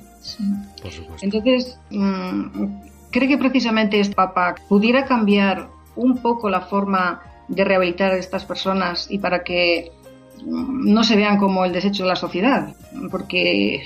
Entonces, 1.22 1.80
mm, 1.90 2.66
¿cree 3.12 3.28
que 3.28 3.38
precisamente 3.38 4.00
este 4.00 4.16
Papa 4.16 4.56
pudiera 4.70 5.06
cambiar 5.06 5.70
un 5.96 6.18
poco 6.18 6.50
la 6.50 6.62
forma 6.62 7.22
de 7.48 7.64
rehabilitar 7.64 8.12
a 8.12 8.18
estas 8.18 8.46
personas 8.46 9.08
y 9.10 9.20
para 9.20 9.44
que 9.44 9.92
mm, 10.46 10.94
no 10.94 11.04
se 11.04 11.16
vean 11.18 11.38
como 11.38 11.66
el 11.66 11.74
desecho 11.74 12.04
de 12.04 12.10
la 12.10 12.16
sociedad? 12.16 12.74
Porque 13.12 13.84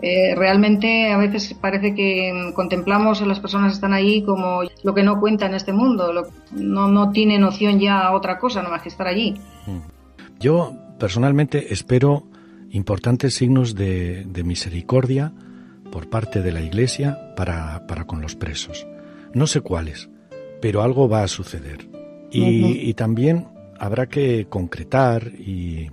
eh, 0.00 0.34
realmente 0.34 1.12
a 1.12 1.18
veces 1.18 1.54
parece 1.54 1.94
que 1.94 2.52
contemplamos 2.54 3.20
a 3.20 3.26
las 3.26 3.40
personas 3.40 3.72
que 3.72 3.74
están 3.74 3.92
ahí 3.92 4.22
como 4.22 4.62
lo 4.82 4.94
que 4.94 5.02
no 5.02 5.20
cuenta 5.20 5.46
en 5.46 5.54
este 5.54 5.72
mundo, 5.72 6.12
no, 6.52 6.88
no 6.88 7.10
tiene 7.12 7.38
noción 7.38 7.78
ya 7.78 8.00
a 8.00 8.14
otra 8.14 8.38
cosa, 8.38 8.60
nada 8.60 8.70
más 8.70 8.82
que 8.82 8.88
estar 8.88 9.06
allí. 9.06 9.34
Yo 10.40 10.74
personalmente 10.98 11.72
espero 11.72 12.24
importantes 12.70 13.34
signos 13.34 13.74
de, 13.74 14.26
misericordia 14.44 15.32
por 15.90 16.08
parte 16.08 16.42
de 16.42 16.52
la 16.52 16.62
Iglesia 16.62 17.34
para, 17.36 17.86
para, 17.86 18.06
con 18.06 18.22
los 18.22 18.34
presos. 18.34 18.86
No 19.34 19.46
sé 19.46 19.60
cuáles, 19.60 20.08
pero 20.60 20.82
algo 20.82 21.08
va 21.08 21.22
a 21.22 21.28
suceder. 21.28 21.88
Y, 22.30 22.88
y 22.88 22.94
también 22.94 23.48
habrá 23.78 24.06
que 24.06 24.46
concretar 24.48 25.26
y, 25.26 25.90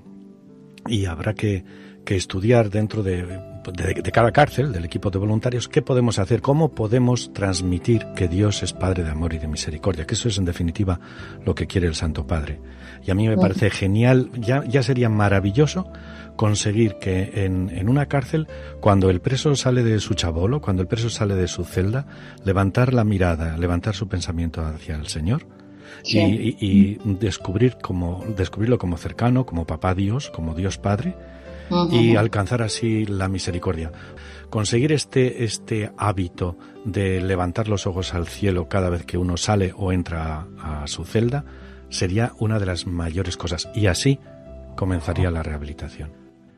y 0.88 1.06
habrá 1.06 1.34
que, 1.34 1.64
que 2.06 2.16
estudiar 2.16 2.70
dentro 2.70 3.04
de 3.04 3.40
de, 3.74 4.12
cada 4.12 4.32
cárcel, 4.32 4.72
del 4.72 4.86
equipo 4.86 5.10
de 5.10 5.20
voluntarios, 5.20 5.68
qué 5.68 5.82
podemos 5.82 6.20
hacer, 6.20 6.42
cómo 6.42 6.70
podemos 6.70 7.34
transmitir 7.34 8.06
que 8.16 8.28
Dios 8.28 8.64
es 8.64 8.74
Padre 8.74 9.04
de 9.04 9.12
amor 9.12 9.34
y 9.34 9.40
de 9.40 9.48
misericordia, 9.48 10.06
que 10.06 10.16
eso 10.16 10.30
es 10.30 10.38
en 10.38 10.46
definitiva 10.46 11.00
lo 11.46 11.56
que 11.56 11.68
quiere 11.68 11.88
el 11.88 11.96
Santo 11.96 12.26
Padre. 12.26 12.60
Y 13.06 13.12
a 13.12 13.16
mí 13.16 13.28
me 13.28 13.38
parece 13.38 13.70
genial, 13.70 14.30
ya, 14.34 14.64
ya 14.66 14.84
sería 14.84 15.10
maravilloso 15.10 15.92
conseguir 16.36 16.96
que 16.96 17.46
en, 17.46 17.70
en, 17.70 17.90
una 17.90 18.06
cárcel, 18.06 18.48
cuando 18.80 19.10
el 19.10 19.20
preso 19.20 19.56
sale 19.56 19.84
de 19.84 20.00
su 20.00 20.14
chabolo, 20.14 20.62
cuando 20.62 20.82
el 20.82 20.88
preso 20.88 21.10
sale 21.10 21.36
de 21.36 21.48
su 21.48 21.66
celda, 21.66 22.08
levantar 22.46 22.94
la 22.94 23.04
mirada, 23.04 23.58
levantar 23.58 23.94
su 23.94 24.08
pensamiento 24.08 24.62
hacia 24.62 24.96
el 24.96 25.08
Señor 25.08 25.46
y, 26.04 26.56
y, 26.60 26.98
descubrir 27.04 27.78
como, 27.82 28.24
descubrirlo 28.38 28.78
como 28.78 28.98
cercano, 28.98 29.46
como 29.46 29.66
papá 29.66 29.94
Dios, 29.94 30.30
como 30.30 30.54
Dios 30.56 30.78
Padre, 30.78 31.16
y 31.92 32.16
alcanzar 32.16 32.62
así 32.62 33.06
la 33.06 33.28
misericordia. 33.28 33.92
Conseguir 34.50 34.92
este, 34.92 35.44
este 35.44 35.92
hábito 35.98 36.58
de 36.84 37.22
levantar 37.22 37.68
los 37.68 37.86
ojos 37.86 38.14
al 38.14 38.28
cielo 38.28 38.68
cada 38.68 38.90
vez 38.90 39.06
que 39.06 39.18
uno 39.18 39.38
sale 39.38 39.74
o 39.76 39.92
entra 39.92 40.48
a, 40.60 40.88
su 40.88 41.06
celda 41.06 41.46
sería 41.90 42.34
una 42.40 42.60
de 42.60 42.66
las 42.66 42.88
mayores 42.88 43.38
cosas 43.38 43.70
y 43.76 43.88
así 43.88 44.20
comenzaría 44.76 45.30
la 45.32 45.44
rehabilitación. 45.44 46.12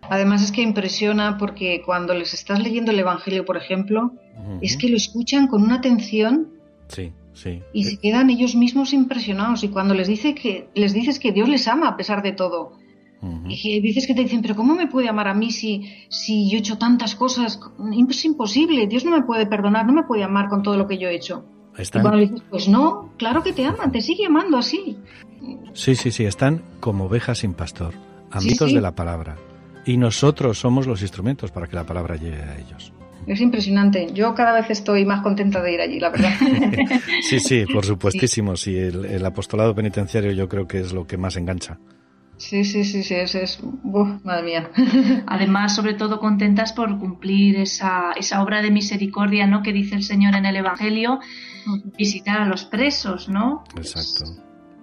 Además 0.09 0.43
es 0.43 0.51
que 0.51 0.61
impresiona 0.61 1.37
porque 1.37 1.81
cuando 1.85 2.13
les 2.13 2.33
estás 2.33 2.61
leyendo 2.61 2.91
el 2.91 2.99
Evangelio, 2.99 3.45
por 3.45 3.57
ejemplo, 3.57 4.13
es 4.61 4.75
que 4.75 4.89
lo 4.89 4.97
escuchan 4.97 5.47
con 5.47 5.63
una 5.63 5.75
atención. 5.75 6.49
Sí, 6.87 7.13
sí. 7.33 7.61
Y 7.71 7.85
se 7.85 7.97
quedan 7.97 8.29
ellos 8.29 8.55
mismos 8.55 8.91
impresionados. 8.91 9.63
Y 9.63 9.69
cuando 9.69 9.93
les 9.93 10.07
dice 10.07 10.35
que 10.35 10.67
les 10.75 10.93
dices 10.93 11.17
que 11.17 11.31
Dios 11.31 11.47
les 11.47 11.67
ama 11.67 11.87
a 11.87 11.97
pesar 11.97 12.23
de 12.23 12.33
todo, 12.33 12.73
dices 13.21 14.07
que 14.07 14.15
te 14.15 14.23
dicen, 14.23 14.41
pero 14.41 14.55
¿cómo 14.55 14.73
me 14.73 14.87
puede 14.87 15.07
amar 15.07 15.27
a 15.27 15.33
mí 15.33 15.51
si, 15.51 15.93
si 16.09 16.49
yo 16.49 16.57
he 16.57 16.59
hecho 16.59 16.77
tantas 16.77 17.15
cosas? 17.15 17.59
Es 18.09 18.25
imposible, 18.25 18.87
Dios 18.87 19.05
no 19.05 19.11
me 19.11 19.23
puede 19.23 19.45
perdonar, 19.45 19.85
no 19.85 19.93
me 19.93 20.03
puede 20.03 20.23
amar 20.23 20.49
con 20.49 20.63
todo 20.63 20.77
lo 20.77 20.87
que 20.87 20.97
yo 20.97 21.07
he 21.07 21.15
hecho. 21.15 21.45
Y 21.77 21.89
cuando 21.99 22.17
dices, 22.17 22.41
pues 22.49 22.67
no, 22.67 23.11
claro 23.17 23.43
que 23.43 23.53
te 23.53 23.65
ama, 23.65 23.91
te 23.91 24.01
sigue 24.01 24.25
amando 24.25 24.57
así. 24.57 24.97
Sí, 25.73 25.95
sí, 25.95 26.11
sí, 26.11 26.25
están 26.25 26.63
como 26.79 27.05
ovejas 27.05 27.39
sin 27.39 27.53
pastor, 27.53 27.93
amigos 28.31 28.73
de 28.73 28.81
la 28.81 28.93
palabra. 28.93 29.37
Y 29.85 29.97
nosotros 29.97 30.59
somos 30.59 30.85
los 30.85 31.01
instrumentos 31.01 31.51
para 31.51 31.67
que 31.67 31.75
la 31.75 31.85
palabra 31.85 32.15
llegue 32.15 32.41
a 32.41 32.57
ellos. 32.57 32.93
Es 33.27 33.39
impresionante. 33.39 34.07
Yo 34.13 34.33
cada 34.33 34.53
vez 34.53 34.69
estoy 34.71 35.05
más 35.05 35.21
contenta 35.21 35.61
de 35.61 35.73
ir 35.73 35.81
allí, 35.81 35.99
la 35.99 36.09
verdad. 36.09 36.33
sí, 37.21 37.39
sí, 37.39 37.65
por 37.71 37.85
supuestísimo. 37.85 38.55
Sí, 38.55 38.75
el 38.75 39.25
apostolado 39.25 39.73
penitenciario 39.75 40.31
yo 40.31 40.49
creo 40.49 40.67
que 40.67 40.79
es 40.79 40.91
lo 40.91 41.05
que 41.05 41.17
más 41.17 41.37
engancha. 41.37 41.79
Sí, 42.41 42.63
sí, 42.63 42.83
sí, 42.83 43.03
sí, 43.03 43.13
es, 43.13 43.35
es 43.35 43.59
madre 44.23 44.43
mía. 44.43 44.71
Además, 45.27 45.75
sobre 45.75 45.93
todo 45.93 46.19
contentas 46.19 46.73
por 46.73 46.97
cumplir 46.97 47.55
esa, 47.57 48.13
esa 48.13 48.41
obra 48.41 48.63
de 48.63 48.71
misericordia, 48.71 49.45
¿no? 49.45 49.61
Que 49.61 49.71
dice 49.71 49.93
el 49.93 50.01
Señor 50.01 50.35
en 50.35 50.47
el 50.47 50.55
Evangelio, 50.55 51.19
visitar 51.95 52.41
a 52.41 52.47
los 52.47 52.65
presos, 52.65 53.29
¿no? 53.29 53.63
Exacto. 53.77 54.41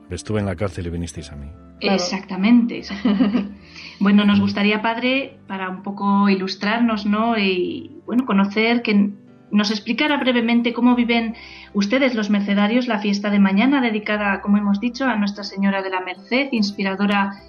Estuve 0.08 0.38
en 0.38 0.46
la 0.46 0.54
cárcel 0.54 0.86
y 0.86 0.90
vinisteis 0.90 1.32
a 1.32 1.36
mí. 1.36 1.48
Exactamente, 1.80 2.78
exactamente. 2.78 3.50
bueno, 3.98 4.24
nos 4.24 4.38
gustaría, 4.38 4.80
Padre, 4.80 5.40
para 5.48 5.68
un 5.68 5.82
poco 5.82 6.28
ilustrarnos, 6.28 7.06
¿no? 7.06 7.36
Y, 7.36 7.90
bueno, 8.06 8.24
conocer 8.24 8.82
que 8.82 9.10
nos 9.50 9.70
explicara 9.70 10.16
brevemente 10.18 10.72
cómo 10.72 10.94
viven 10.94 11.34
ustedes, 11.74 12.14
los 12.14 12.30
mercedarios, 12.30 12.88
la 12.88 12.98
fiesta 12.98 13.30
de 13.30 13.38
mañana 13.38 13.80
dedicada, 13.80 14.40
como 14.40 14.58
hemos 14.58 14.80
dicho, 14.80 15.04
a 15.04 15.16
Nuestra 15.16 15.44
Señora 15.44 15.82
de 15.82 15.90
la 15.90 16.00
Merced, 16.00 16.48
inspiradora 16.52 17.42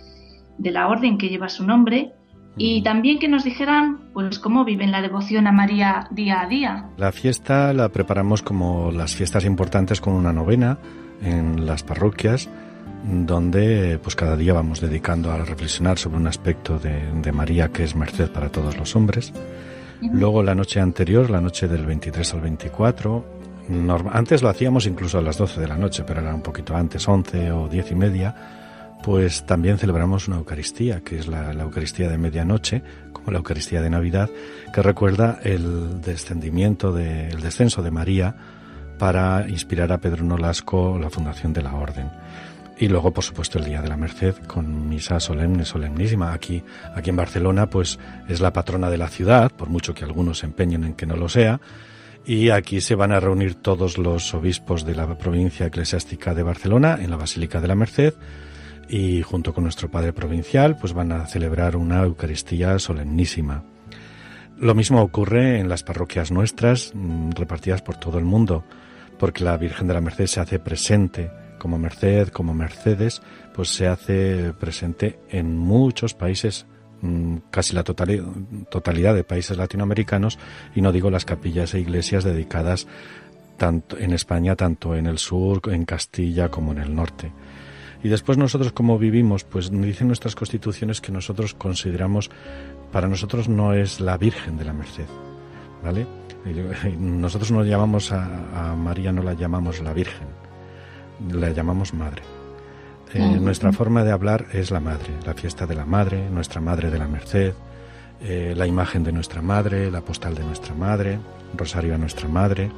de 0.58 0.72
la 0.72 0.88
orden 0.88 1.18
que 1.18 1.30
lleva 1.30 1.50
su 1.50 1.66
nombre, 1.66 2.14
y 2.58 2.84
también 2.84 3.20
que 3.20 3.30
nos 3.30 3.44
dijeran 3.44 4.00
pues 4.14 4.38
cómo 4.38 4.66
viven 4.66 4.92
la 4.92 5.02
devoción 5.02 5.48
a 5.48 5.52
María 5.52 6.08
día 6.12 6.42
a 6.42 6.48
día. 6.48 6.90
La 6.98 7.12
fiesta 7.12 7.74
la 7.74 7.90
preparamos 7.90 8.42
como 8.42 8.92
las 8.92 9.16
fiestas 9.16 9.46
importantes 9.46 10.02
con 10.02 10.14
una 10.14 10.34
novena 10.34 10.78
en 11.22 11.66
las 11.66 11.84
parroquias 11.84 12.50
donde 13.06 13.98
pues 14.04 14.16
cada 14.18 14.36
día 14.36 14.54
vamos 14.54 14.82
dedicando 14.82 15.32
a 15.32 15.38
reflexionar 15.38 15.98
sobre 15.98 16.18
un 16.18 16.28
aspecto 16.28 16.80
de, 16.80 17.10
de 17.22 17.32
María 17.32 17.70
que 17.70 17.86
es 17.86 17.96
merced 17.96 18.30
para 18.30 18.50
todos 18.50 18.78
los 18.78 18.94
hombres 18.96 19.32
Luego 20.02 20.44
la 20.44 20.56
noche 20.56 20.80
anterior, 20.80 21.30
la 21.30 21.42
noche 21.42 21.68
del 21.68 21.86
23 21.86 22.34
al 22.34 22.42
24, 22.42 23.26
antes 24.12 24.42
lo 24.42 24.50
hacíamos 24.50 24.88
incluso 24.88 25.18
a 25.20 25.22
las 25.22 25.38
12 25.38 25.62
de 25.62 25.68
la 25.68 25.78
noche, 25.78 26.04
pero 26.06 26.22
era 26.22 26.34
un 26.34 26.42
poquito 26.42 26.76
antes, 26.76 27.08
11 27.08 27.52
o 27.52 27.68
10 27.68 27.92
y 27.92 27.96
media, 27.96 28.36
pues 29.04 29.46
también 29.46 29.78
celebramos 29.78 30.28
una 30.28 30.38
Eucaristía, 30.38 31.02
que 31.02 31.20
es 31.20 31.28
la, 31.28 31.52
Eucaristía 31.52 32.10
de 32.10 32.18
medianoche, 32.18 32.82
como 33.14 33.32
la 33.32 33.38
Eucaristía 33.38 33.82
de 33.82 33.90
Navidad, 33.90 34.30
que 34.74 34.82
recuerda 34.82 35.40
el 35.44 36.02
descendimiento, 36.02 36.92
de, 36.92 37.30
el 37.30 37.42
descenso 37.42 37.82
de 37.84 37.92
María 37.92 38.36
para 38.98 39.48
inspirar 39.48 39.92
a 39.92 40.00
Pedro 40.00 40.24
Nolasco 40.24 40.98
la 41.00 41.10
fundación 41.10 41.54
de 41.54 41.62
la 41.62 41.74
Orden. 41.74 42.10
Y 42.80 42.88
luego, 42.88 43.12
por 43.12 43.26
supuesto, 43.26 43.60
el 43.60 43.66
Día 43.66 43.82
de 43.82 43.90
la 43.90 43.98
Merced 43.98 44.36
con 44.48 44.88
misa 44.88 45.20
solemne, 45.20 45.66
solemnísima. 45.66 46.32
Aquí, 46.32 46.64
aquí 46.96 47.10
en 47.10 47.18
Barcelona, 47.18 47.70
pues 47.70 48.00
es 48.30 48.40
la 48.40 48.54
patrona 48.54 48.90
de 48.90 48.98
la 48.98 49.10
ciudad, 49.10 49.52
por 49.52 49.68
mucho 49.68 49.94
que 49.94 50.06
algunos 50.06 50.40
se 50.40 50.46
empeñen 50.46 50.86
en 50.86 50.94
que 50.94 51.06
no 51.06 51.18
lo 51.18 51.28
sea. 51.28 51.60
Y 52.26 52.52
aquí 52.52 52.80
se 52.80 52.96
van 52.96 53.12
a 53.12 53.20
reunir 53.20 53.56
todos 53.56 53.98
los 53.98 54.34
obispos 54.34 54.86
de 54.86 54.96
la 54.96 55.18
provincia 55.18 55.66
eclesiástica 55.66 56.34
de 56.34 56.44
Barcelona 56.44 56.98
en 57.02 57.10
la 57.10 57.18
Basílica 57.18 57.60
de 57.60 57.68
la 57.68 57.76
Merced 57.76 58.14
y 58.88 59.24
junto 59.24 59.54
con 59.54 59.66
nuestro 59.66 59.92
padre 59.92 60.14
provincial, 60.14 60.78
pues 60.78 60.94
van 60.94 61.12
a 61.12 61.26
celebrar 61.28 61.76
una 61.76 62.04
Eucaristía 62.04 62.80
solemnísima. 62.80 63.66
Lo 64.58 64.74
mismo 64.74 65.02
ocurre 65.02 65.60
en 65.60 65.68
las 65.68 65.84
parroquias 65.84 66.32
nuestras, 66.32 66.94
mm, 66.94 67.32
repartidas 67.32 67.82
por 67.82 67.98
todo 67.98 68.20
el 68.20 68.26
mundo, 68.26 68.64
porque 69.18 69.44
la 69.44 69.58
Virgen 69.58 69.88
de 69.88 69.94
la 69.94 70.02
Merced 70.02 70.28
se 70.28 70.40
hace 70.40 70.60
presente 70.60 71.30
como 71.60 71.78
Merced, 71.78 72.30
como 72.30 72.56
Mercedes, 72.56 73.22
pues 73.54 73.70
se 73.70 73.88
hace 73.88 74.54
presente 74.60 75.20
en 75.30 75.58
muchos 75.58 76.16
países, 76.16 76.66
mm, 77.02 77.38
casi 77.52 77.76
la 77.76 77.84
totalidad 77.84 79.14
de 79.14 79.24
países 79.24 79.58
latinoamericanos, 79.58 80.40
y 80.74 80.82
no 80.82 80.92
digo 80.92 81.12
las 81.12 81.26
capillas 81.26 81.74
e 81.76 81.80
iglesias 81.80 82.24
dedicadas 82.24 82.88
tanto 83.58 83.98
en 84.00 84.14
España, 84.14 84.56
tanto 84.56 84.96
en 84.96 85.06
el 85.06 85.20
sur, 85.20 85.62
en 85.72 85.86
Castilla, 85.86 86.50
como 86.50 86.72
en 86.72 86.80
el 86.80 86.96
norte. 86.96 87.32
Y 88.02 88.08
después 88.08 88.38
nosotros 88.38 88.72
como 88.72 88.98
vivimos, 88.98 89.44
pues 89.44 89.70
dicen 89.70 90.08
nuestras 90.08 90.36
constituciones 90.36 91.02
que 91.02 91.12
nosotros 91.12 91.54
consideramos, 91.54 92.32
para 92.92 93.08
nosotros 93.08 93.50
no 93.50 93.74
es 93.74 94.00
la 94.00 94.18
Virgen 94.18 94.58
de 94.58 94.66
la 94.66 94.74
Merced, 94.74 95.06
¿vale? 95.84 96.08
Nosotros 96.98 97.52
no 97.52 97.66
llamamos 97.66 98.14
a 98.14 98.74
María, 98.78 99.12
no 99.12 99.22
la 99.22 99.34
llamamos 99.34 99.82
la 99.82 99.92
Virgen, 99.92 100.30
la 101.32 101.50
llamamos 101.50 101.94
madre. 101.94 102.22
Eh, 103.14 103.40
nuestra 103.40 103.72
forma 103.72 104.04
de 104.04 104.12
hablar 104.12 104.46
es 104.54 104.70
la 104.70 104.80
madre, 104.80 105.10
la 105.26 105.34
fiesta 105.34 105.66
de 105.66 105.74
la 105.74 105.86
madre, 105.86 106.30
nuestra 106.30 106.62
madre 106.62 106.92
de 106.92 107.00
la 107.00 107.08
merced, 107.08 107.54
eh, 108.22 108.54
la 108.56 108.68
imagen 108.68 109.04
de 109.04 109.12
nuestra 109.12 109.42
madre, 109.42 109.90
la 109.90 110.02
postal 110.02 110.36
de 110.36 110.44
nuestra 110.44 110.76
madre, 110.76 111.18
rosario 111.56 111.96
a 111.96 111.98
nuestra 111.98 112.28
madre, 112.28 112.70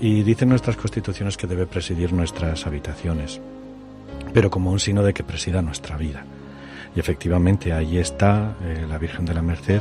y 0.00 0.22
dicen 0.22 0.48
nuestras 0.48 0.76
constituciones 0.76 1.36
que 1.36 1.48
debe 1.48 1.66
presidir 1.66 2.12
nuestras 2.12 2.66
habitaciones, 2.66 3.40
pero 4.32 4.48
como 4.48 4.70
un 4.70 4.78
signo 4.78 5.02
de 5.02 5.12
que 5.12 5.24
presida 5.24 5.60
nuestra 5.60 5.96
vida. 5.96 6.24
Y 6.94 7.00
efectivamente 7.00 7.72
ahí 7.72 7.98
está 7.98 8.54
eh, 8.62 8.86
la 8.88 8.98
Virgen 8.98 9.24
de 9.24 9.34
la 9.34 9.42
Merced 9.42 9.80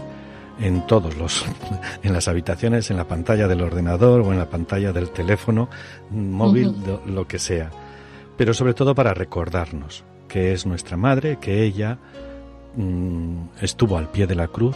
en 0.60 0.88
todos 0.88 1.16
los, 1.18 1.46
en 2.04 2.14
las 2.14 2.28
habitaciones, 2.28 2.90
en 2.90 2.98
la 2.98 3.08
pantalla 3.08 3.48
del 3.48 3.62
ordenador 3.62 4.22
o 4.22 4.32
en 4.32 4.40
la 4.40 4.50
pantalla 4.50 4.92
del 4.92 5.12
teléfono 5.12 5.70
móvil, 6.10 6.74
lo 7.06 7.28
que 7.28 7.38
sea 7.38 7.70
pero 8.38 8.54
sobre 8.54 8.74
todo 8.74 8.96
para 8.96 9.14
recordarnos 9.14 10.04
que 10.28 10.52
es 10.52 10.66
nuestra 10.66 10.98
madre, 10.98 11.38
que 11.40 11.64
ella 11.64 12.00
mm, 12.76 13.50
estuvo 13.62 14.00
al 14.00 14.10
pie 14.10 14.26
de 14.26 14.34
la 14.34 14.48
cruz 14.48 14.76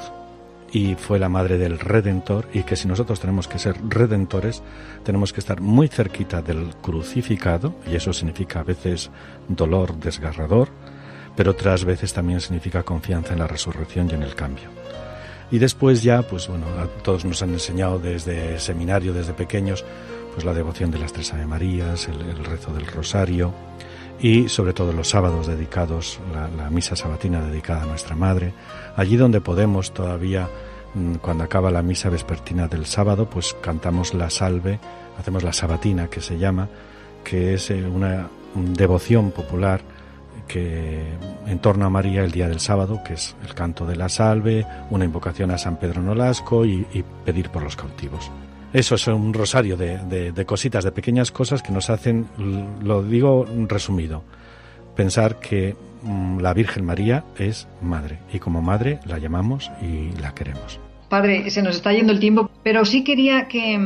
y 0.72 0.94
fue 0.94 1.18
la 1.18 1.30
madre 1.30 1.58
del 1.58 1.80
Redentor 1.80 2.48
y 2.54 2.62
que 2.62 2.76
si 2.76 2.88
nosotros 2.88 3.20
tenemos 3.20 3.48
que 3.48 3.58
ser 3.58 3.76
redentores, 3.90 4.62
tenemos 5.04 5.34
que 5.34 5.40
estar 5.40 5.60
muy 5.60 5.88
cerquita 5.88 6.44
del 6.44 6.76
crucificado 6.76 7.74
y 7.90 7.96
eso 7.96 8.14
significa 8.14 8.60
a 8.60 8.64
veces 8.64 9.10
dolor 9.48 9.96
desgarrador, 9.96 10.70
pero 11.36 11.52
otras 11.52 11.86
veces 11.86 12.14
también 12.14 12.40
significa 12.40 12.84
confianza 12.84 13.34
en 13.34 13.40
la 13.40 13.48
resurrección 13.48 14.10
y 14.12 14.14
en 14.14 14.22
el 14.22 14.36
cambio. 14.36 14.70
Y 15.50 15.60
después 15.60 16.04
ya, 16.04 16.22
pues 16.22 16.48
bueno, 16.48 16.66
todos 17.04 17.26
nos 17.26 17.42
han 17.42 17.52
enseñado 17.52 17.98
desde 17.98 18.60
seminario, 18.60 19.14
desde 19.14 19.34
pequeños, 19.34 19.86
pues 20.38 20.46
la 20.46 20.54
devoción 20.54 20.92
de 20.92 21.00
las 21.00 21.14
tres 21.14 21.34
Ave 21.34 21.48
Marías, 21.48 22.08
el, 22.10 22.46
rezo 22.46 22.72
del 22.72 22.86
Rosario 22.86 23.56
y 24.20 24.50
sobre 24.50 24.72
todo 24.72 24.94
los 24.94 25.10
sábados 25.10 25.48
dedicados, 25.48 26.20
la, 26.56 26.70
misa 26.70 26.96
sabatina 26.96 27.42
dedicada 27.42 27.82
a 27.82 27.86
nuestra 27.88 28.16
Madre. 28.16 28.54
Allí 28.96 29.18
donde 29.18 29.42
podemos 29.42 29.96
todavía, 29.96 30.48
mm, 30.94 31.16
cuando 31.16 31.44
acaba 31.44 31.72
la 31.72 31.82
misa 31.82 32.12
vespertina 32.12 32.68
del 32.68 32.86
sábado, 32.86 33.28
pues 33.28 33.56
cantamos 33.62 34.14
la 34.14 34.30
salve, 34.30 34.80
hacemos 35.18 35.42
la 35.42 35.54
sabatina 35.54 36.08
que 36.08 36.22
se 36.22 36.38
llama, 36.38 36.70
que 37.24 37.56
es 37.56 37.72
eh, 37.72 37.84
una 37.84 38.28
devoción 38.54 39.32
popular 39.32 39.82
que 40.48 41.02
en 41.48 41.58
torno 41.58 41.88
a 41.88 41.90
María 41.90 42.24
el 42.24 42.30
día 42.30 42.48
del 42.48 42.60
sábado, 42.60 43.02
que 43.04 43.14
es 43.16 43.36
el 43.44 43.56
canto 43.56 43.88
de 43.88 43.96
la 43.96 44.08
salve, 44.08 44.68
una 44.92 45.04
invocación 45.04 45.50
a 45.50 45.58
San 45.58 45.78
Pedro 45.78 46.04
Nolasco 46.04 46.64
y, 46.64 46.86
pedir 47.26 47.50
por 47.50 47.64
los 47.64 47.76
cautivos. 47.76 48.30
Eso 48.74 48.96
es 48.96 49.08
un 49.08 49.34
rosario 49.34 49.78
de, 49.78 50.32
de, 50.32 50.46
cositas, 50.46 50.84
de 50.84 50.92
pequeñas 50.92 51.32
cosas 51.32 51.64
que 51.64 51.72
nos 51.72 51.90
hacen, 51.90 52.28
lo 52.84 53.02
digo 53.02 53.46
resumido, 53.68 54.24
pensar 54.96 55.40
que 55.40 55.76
mm, 56.04 56.40
la 56.40 56.54
Virgen 56.54 56.86
María 56.86 57.24
es 57.38 57.68
madre 57.82 58.20
y 58.34 58.40
como 58.40 58.62
madre 58.62 59.00
la 59.06 59.20
llamamos 59.20 59.72
y 59.82 60.12
la 60.20 60.34
queremos. 60.36 60.80
Padre, 61.10 61.50
se 61.50 61.62
nos 61.62 61.78
está 61.78 61.94
yendo 61.94 62.12
el 62.12 62.20
tiempo, 62.20 62.52
pero 62.64 62.84
sí 62.84 63.06
quería 63.06 63.48
que, 63.48 63.80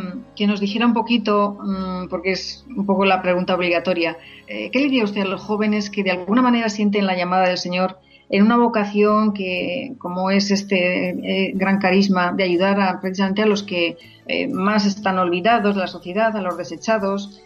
nos 0.47 0.59
dijera 0.59 0.87
un 0.87 0.93
poquito, 0.93 1.59
mm, 1.61 2.07
porque 2.09 2.31
es 2.31 2.65
un 2.75 2.87
poco 2.87 3.05
la 3.05 3.21
pregunta 3.21 3.53
obligatoria, 3.53 4.17
eh, 4.47 4.71
¿qué 4.71 4.79
le 4.79 4.85
diría 4.85 5.03
usted 5.03 5.21
a 5.21 5.25
los 5.25 5.41
jóvenes 5.41 5.91
que 5.91 6.03
de 6.03 6.09
alguna 6.09 6.41
manera 6.41 6.69
sienten 6.69 7.05
la 7.05 7.15
llamada 7.15 7.47
del 7.47 7.59
Señor 7.59 7.99
en 8.31 8.43
una 8.43 8.57
vocación 8.57 9.33
que, 9.33 9.93
como 9.99 10.31
es 10.31 10.49
este 10.49 11.09
eh, 11.09 11.51
gran 11.53 11.79
carisma 11.79 12.31
de 12.31 12.43
ayudar 12.43 12.79
a, 12.79 12.99
precisamente 12.99 13.43
a 13.43 13.45
los 13.45 13.61
que 13.61 13.97
eh, 14.25 14.47
más 14.47 14.85
están 14.85 15.19
olvidados 15.19 15.75
de 15.75 15.81
la 15.81 15.87
sociedad, 15.87 16.35
a 16.35 16.41
los 16.41 16.57
desechados? 16.57 17.41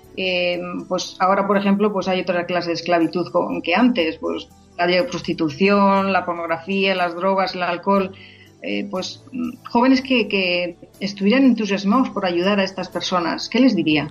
pues 0.87 1.17
ahora, 1.19 1.45
por 1.45 1.57
ejemplo, 1.57 1.91
pues 1.91 2.07
hay 2.07 2.21
otra 2.21 2.45
clase 2.45 2.69
de 2.69 2.75
esclavitud 2.75 3.27
que 3.61 3.75
antes, 3.75 4.17
pues 4.17 4.47
la 4.77 4.87
prostitución, 5.05 6.13
la 6.13 6.23
pornografía, 6.23 6.95
las 6.95 7.15
drogas, 7.15 7.53
el 7.53 7.63
alcohol. 7.63 8.13
Eh, 8.61 8.87
pues 8.89 9.23
jóvenes 9.69 10.01
que, 10.01 10.75
estuvieran 10.99 11.43
entusiasmados 11.43 12.09
por 12.09 12.25
ayudar 12.25 12.59
a 12.59 12.63
estas 12.63 12.89
personas, 12.89 13.47
¿qué 13.47 13.59
les 13.59 13.75
diría? 13.75 14.09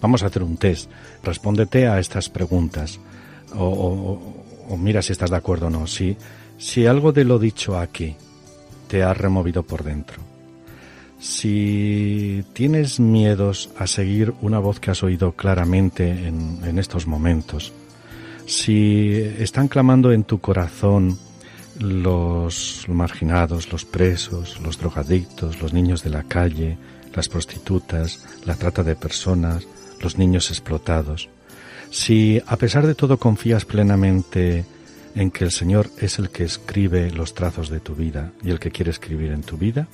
Vamos 0.00 0.22
a 0.22 0.26
hacer 0.26 0.42
un 0.42 0.56
test. 0.56 0.90
Respóndete 1.22 1.86
a 1.86 1.98
estas 1.98 2.30
preguntas. 2.30 2.98
O, 3.54 4.41
mira 4.76 5.02
si 5.02 5.12
estás 5.12 5.30
de 5.30 5.36
acuerdo 5.36 5.66
o 5.66 5.70
no. 5.70 5.86
Si, 5.86 6.16
si 6.58 6.86
algo 6.86 7.12
de 7.12 7.24
lo 7.24 7.38
dicho 7.38 7.78
aquí 7.78 8.16
te 8.88 9.02
ha 9.02 9.14
removido 9.14 9.62
por 9.62 9.84
dentro. 9.84 10.18
Si 11.18 12.44
tienes 12.52 12.98
miedos 12.98 13.70
a 13.78 13.86
seguir 13.86 14.34
una 14.42 14.58
voz 14.58 14.80
que 14.80 14.90
has 14.90 15.02
oído 15.02 15.32
claramente 15.32 16.26
en, 16.26 16.58
en 16.64 16.78
estos 16.78 17.06
momentos. 17.06 17.72
Si 18.46 19.12
están 19.38 19.68
clamando 19.68 20.12
en 20.12 20.24
tu 20.24 20.40
corazón 20.40 21.16
los 21.78 22.84
marginados, 22.88 23.72
los 23.72 23.84
presos, 23.84 24.60
los 24.60 24.78
drogadictos, 24.78 25.62
los 25.62 25.72
niños 25.72 26.02
de 26.02 26.10
la 26.10 26.24
calle, 26.24 26.76
las 27.14 27.28
prostitutas, 27.28 28.24
la 28.44 28.56
trata 28.56 28.82
de 28.82 28.96
personas, 28.96 29.66
los 30.00 30.18
niños 30.18 30.50
explotados. 30.50 31.28
Si 31.92 32.40
a 32.46 32.56
pesar 32.56 32.86
de 32.86 32.94
todo 32.94 33.18
confías 33.18 33.66
plenamente 33.66 34.64
en 35.14 35.30
que 35.30 35.44
el 35.44 35.50
Señor 35.50 35.90
es 35.98 36.18
el 36.18 36.30
que 36.30 36.42
escribe 36.42 37.10
los 37.10 37.34
trazos 37.34 37.68
de 37.68 37.80
tu 37.80 37.94
vida 37.94 38.32
y 38.42 38.50
el 38.50 38.58
que 38.58 38.70
quiere 38.70 38.90
escribir 38.90 39.30
en 39.30 39.42
tu 39.42 39.58
vida, 39.58 39.88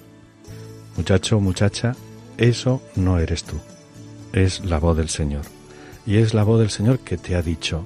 muchacho, 0.96 1.40
muchacha, 1.40 1.96
eso 2.36 2.80
no 2.94 3.18
eres 3.18 3.42
tú, 3.42 3.56
es 4.32 4.64
la 4.64 4.78
voz 4.78 4.96
del 4.96 5.08
Señor. 5.08 5.42
Y 6.06 6.18
es 6.18 6.34
la 6.34 6.44
voz 6.44 6.60
del 6.60 6.70
Señor 6.70 7.00
que 7.00 7.18
te 7.18 7.34
ha 7.34 7.42
dicho, 7.42 7.84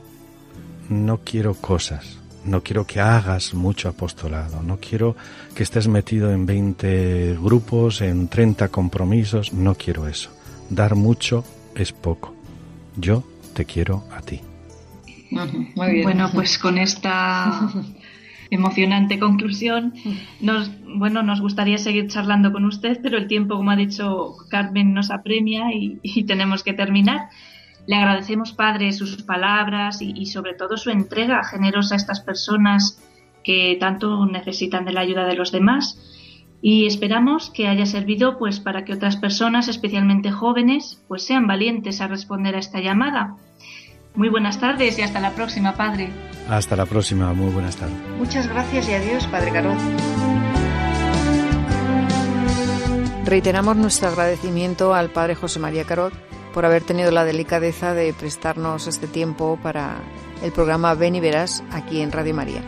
no 0.90 1.20
quiero 1.24 1.54
cosas, 1.54 2.18
no 2.44 2.62
quiero 2.62 2.86
que 2.86 3.00
hagas 3.00 3.54
mucho 3.54 3.88
apostolado, 3.88 4.62
no 4.62 4.76
quiero 4.78 5.16
que 5.54 5.62
estés 5.62 5.88
metido 5.88 6.30
en 6.32 6.44
20 6.44 7.38
grupos, 7.40 8.02
en 8.02 8.28
30 8.28 8.68
compromisos, 8.68 9.54
no 9.54 9.74
quiero 9.74 10.06
eso. 10.06 10.28
Dar 10.68 10.96
mucho 10.96 11.44
es 11.74 11.92
poco. 11.92 12.34
Yo 12.98 13.24
te 13.52 13.64
quiero 13.64 14.04
a 14.12 14.20
ti. 14.20 14.40
Muy 15.30 15.90
bien. 15.90 16.02
Bueno, 16.04 16.30
pues 16.32 16.58
con 16.58 16.78
esta 16.78 17.70
emocionante 18.50 19.18
conclusión, 19.18 19.94
nos, 20.40 20.70
bueno, 20.84 21.22
nos 21.22 21.40
gustaría 21.40 21.78
seguir 21.78 22.08
charlando 22.08 22.52
con 22.52 22.64
usted, 22.64 22.98
pero 23.02 23.16
el 23.16 23.26
tiempo, 23.26 23.56
como 23.56 23.70
ha 23.70 23.76
dicho 23.76 24.36
Carmen, 24.50 24.92
nos 24.92 25.10
apremia 25.10 25.66
y 25.72 26.24
tenemos 26.24 26.62
que 26.62 26.74
terminar. 26.74 27.28
Le 27.86 27.96
agradecemos, 27.96 28.52
Padre, 28.52 28.92
sus 28.92 29.22
palabras 29.22 30.00
y, 30.00 30.26
sobre 30.26 30.54
todo 30.54 30.76
su 30.76 30.90
entrega 30.90 31.42
generosa 31.44 31.94
a 31.94 31.98
estas 31.98 32.20
personas 32.20 33.00
que 33.42 33.76
tanto 33.80 34.24
necesitan 34.26 34.84
de 34.84 34.92
la 34.92 35.00
ayuda 35.00 35.26
de 35.26 35.34
los 35.34 35.50
demás 35.50 35.98
y 36.62 36.86
esperamos 36.86 37.50
que 37.50 37.66
haya 37.66 37.84
servido 37.84 38.38
pues 38.38 38.60
para 38.60 38.84
que 38.84 38.94
otras 38.94 39.16
personas, 39.16 39.66
especialmente 39.66 40.30
jóvenes, 40.30 41.02
pues 41.08 41.24
sean 41.26 41.48
valientes 41.48 42.00
a 42.00 42.06
responder 42.06 42.54
a 42.54 42.60
esta 42.60 42.80
llamada. 42.80 43.36
Muy 44.14 44.28
buenas 44.28 44.60
tardes 44.60 44.98
y 44.98 45.02
hasta 45.02 45.18
la 45.18 45.32
próxima, 45.32 45.74
Padre. 45.74 46.10
Hasta 46.48 46.76
la 46.76 46.86
próxima, 46.86 47.32
muy 47.34 47.50
buenas 47.50 47.76
tardes. 47.76 47.96
Muchas 48.16 48.48
gracias 48.48 48.88
y 48.88 48.92
adiós, 48.92 49.26
Padre 49.26 49.50
Carol. 49.50 49.76
Reiteramos 53.24 53.76
nuestro 53.76 54.08
agradecimiento 54.08 54.94
al 54.94 55.10
Padre 55.10 55.34
José 55.34 55.58
María 55.58 55.84
Carot 55.84 56.12
por 56.54 56.64
haber 56.64 56.82
tenido 56.82 57.10
la 57.10 57.24
delicadeza 57.24 57.94
de 57.94 58.12
prestarnos 58.12 58.86
este 58.86 59.08
tiempo 59.08 59.58
para 59.62 59.96
el 60.42 60.52
programa 60.52 60.94
Ven 60.94 61.16
y 61.16 61.20
Verás 61.20 61.64
aquí 61.72 62.02
en 62.02 62.12
Radio 62.12 62.34
María. 62.34 62.62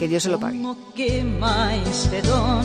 Que 0.00 0.08
Dios 0.08 0.22
se 0.22 0.30
lo 0.30 0.40
pague. 0.40 0.58
quema 0.94 1.76
este 1.76 2.22
don 2.22 2.64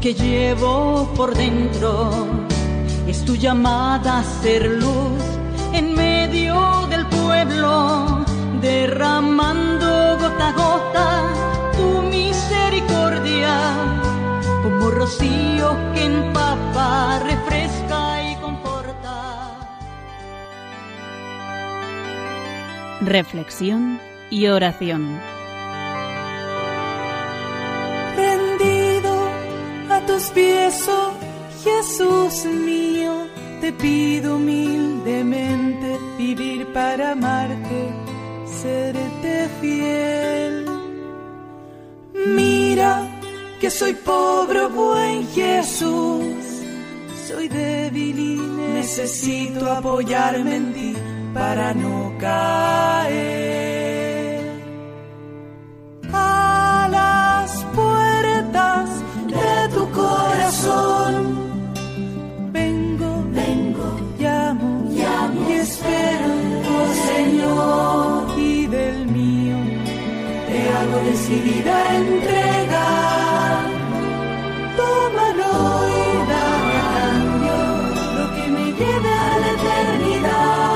que 0.00 0.14
llevo 0.14 1.12
por 1.14 1.36
dentro. 1.36 2.26
Es 3.06 3.22
tu 3.22 3.36
llamada 3.36 4.20
a 4.20 4.24
ser 4.24 4.64
luz 4.64 5.22
en 5.74 5.94
medio 5.94 6.86
del 6.88 7.04
pueblo, 7.04 8.24
derramando 8.62 10.16
gota 10.22 10.48
a 10.48 10.52
gota 10.52 11.72
tu 11.76 12.00
misericordia, 12.00 13.54
como 14.62 14.90
rocío 14.90 15.76
que 15.92 16.04
empapa, 16.06 17.18
refresca 17.18 18.22
y 18.22 18.36
reflexión 23.02 24.00
y 24.30 24.46
oración. 24.46 25.39
Jesús 31.62 32.44
mío, 32.44 33.26
te 33.60 33.72
pido 33.72 34.36
humildemente 34.36 35.98
vivir 36.16 36.72
para 36.72 37.12
amarte, 37.12 37.92
serte 38.46 39.48
fiel. 39.60 40.66
Mira 42.26 43.08
que 43.60 43.70
soy 43.70 43.94
pobre, 43.94 44.66
buen 44.66 45.26
Jesús, 45.28 46.34
soy 47.26 47.48
débil 47.48 48.18
y 48.18 48.36
necesito 48.74 49.70
apoyarme 49.70 50.56
en 50.56 50.72
ti 50.72 50.94
para 51.34 51.74
no 51.74 52.14
caer 52.18 53.20
a 56.12 56.88
las 56.90 57.64
puertas 57.74 58.99
decidida 70.98 71.96
entrega. 71.96 72.86
Tómalo 74.76 75.52
y 75.88 76.02
cambio 76.32 77.58
lo 78.18 78.34
que 78.34 78.50
me 78.50 78.64
lleve 78.72 79.08
a 79.08 79.38
la 79.38 79.50
eternidad. 79.52 80.70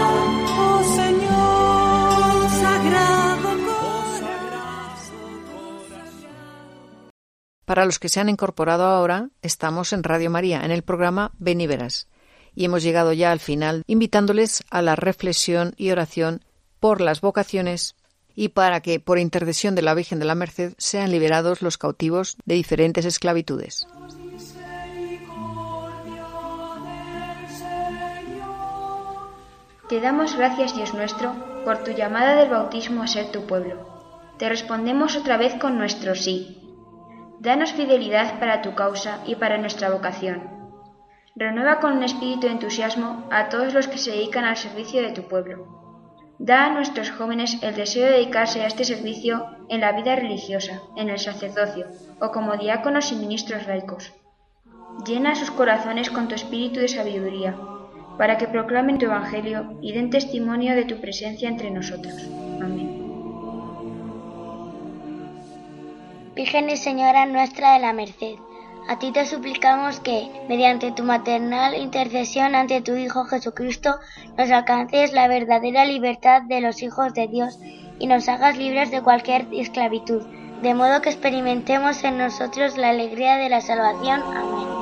Para 7.64 7.86
los 7.86 7.98
que 7.98 8.10
se 8.10 8.20
han 8.20 8.28
incorporado 8.28 8.84
ahora, 8.84 9.30
estamos 9.40 9.92
en 9.94 10.02
Radio 10.02 10.30
María, 10.30 10.64
en 10.64 10.70
el 10.70 10.82
programa 10.82 11.32
Ven 11.38 11.62
y 11.62 11.66
Verás. 11.66 12.08
Y 12.54 12.66
hemos 12.66 12.82
llegado 12.82 13.12
ya 13.12 13.32
al 13.32 13.40
final, 13.40 13.82
invitándoles 13.86 14.64
a 14.70 14.82
la 14.82 14.96
reflexión 14.96 15.74
y 15.76 15.90
oración 15.90 16.44
por 16.78 17.00
las 17.00 17.20
vocaciones 17.20 17.96
y 18.34 18.48
para 18.48 18.80
que, 18.80 19.00
por 19.00 19.18
intercesión 19.18 19.74
de 19.74 19.82
la 19.82 19.94
Virgen 19.94 20.18
de 20.18 20.24
la 20.24 20.34
Merced, 20.34 20.74
sean 20.78 21.10
liberados 21.10 21.62
los 21.62 21.78
cautivos 21.78 22.36
de 22.44 22.54
diferentes 22.54 23.04
esclavitudes. 23.04 23.86
Te 29.88 30.00
damos 30.00 30.36
gracias, 30.36 30.74
Dios 30.74 30.94
nuestro, 30.94 31.34
por 31.64 31.84
tu 31.84 31.92
llamada 31.92 32.34
del 32.36 32.50
bautismo 32.50 33.02
a 33.02 33.06
ser 33.06 33.30
tu 33.30 33.46
pueblo. 33.46 33.86
Te 34.38 34.48
respondemos 34.48 35.16
otra 35.16 35.36
vez 35.36 35.54
con 35.60 35.78
nuestro 35.78 36.14
sí 36.14 36.60
Danos 37.44 37.74
fidelidad 37.74 38.38
para 38.40 38.62
tu 38.62 38.74
causa 38.74 39.18
y 39.26 39.34
para 39.34 39.58
nuestra 39.58 39.90
vocación. 39.90 40.48
Renueva 41.36 41.78
con 41.78 41.92
un 41.92 42.02
espíritu 42.02 42.46
de 42.46 42.54
entusiasmo 42.54 43.28
a 43.30 43.50
todos 43.50 43.74
los 43.74 43.86
que 43.86 43.98
se 43.98 44.12
dedican 44.12 44.46
al 44.46 44.56
servicio 44.56 45.02
de 45.02 45.12
tu 45.12 45.28
pueblo. 45.28 45.83
Da 46.46 46.66
a 46.66 46.68
nuestros 46.68 47.10
jóvenes 47.10 47.56
el 47.62 47.74
deseo 47.74 48.04
de 48.04 48.18
dedicarse 48.18 48.60
a 48.60 48.66
este 48.66 48.84
servicio 48.84 49.46
en 49.70 49.80
la 49.80 49.92
vida 49.92 50.14
religiosa, 50.14 50.82
en 50.94 51.08
el 51.08 51.18
sacerdocio 51.18 51.86
o 52.20 52.32
como 52.32 52.58
diáconos 52.58 53.12
y 53.12 53.16
ministros 53.16 53.66
laicos. 53.66 54.12
Llena 55.06 55.36
sus 55.36 55.50
corazones 55.50 56.10
con 56.10 56.28
tu 56.28 56.34
espíritu 56.34 56.80
de 56.80 56.88
sabiduría, 56.88 57.56
para 58.18 58.36
que 58.36 58.46
proclamen 58.46 58.98
tu 58.98 59.06
Evangelio 59.06 59.78
y 59.80 59.94
den 59.94 60.10
testimonio 60.10 60.74
de 60.74 60.84
tu 60.84 61.00
presencia 61.00 61.48
entre 61.48 61.70
nosotros. 61.70 62.14
Amén. 62.60 62.90
Virgen 66.34 66.68
y 66.68 66.76
Señora 66.76 67.24
nuestra 67.24 67.72
de 67.72 67.78
la 67.78 67.94
Merced, 67.94 68.36
a 68.86 68.98
ti 68.98 69.12
te 69.12 69.24
suplicamos 69.24 70.00
que, 70.00 70.28
mediante 70.48 70.92
tu 70.92 71.04
maternal 71.04 71.74
intercesión 71.74 72.54
ante 72.54 72.82
tu 72.82 72.96
Hijo 72.96 73.24
Jesucristo, 73.24 73.98
nos 74.36 74.50
alcances 74.50 75.12
la 75.12 75.26
verdadera 75.26 75.84
libertad 75.84 76.42
de 76.42 76.60
los 76.60 76.82
hijos 76.82 77.14
de 77.14 77.26
Dios 77.28 77.58
y 77.98 78.06
nos 78.06 78.28
hagas 78.28 78.58
libres 78.58 78.90
de 78.90 79.00
cualquier 79.00 79.46
esclavitud, 79.52 80.22
de 80.62 80.74
modo 80.74 81.00
que 81.00 81.10
experimentemos 81.10 82.04
en 82.04 82.18
nosotros 82.18 82.76
la 82.76 82.90
alegría 82.90 83.36
de 83.36 83.48
la 83.48 83.60
salvación. 83.60 84.20
Amén. 84.22 84.74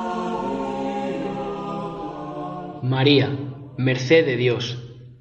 María, 2.81 3.29
merced 3.77 4.25
de 4.25 4.35
Dios, 4.35 4.77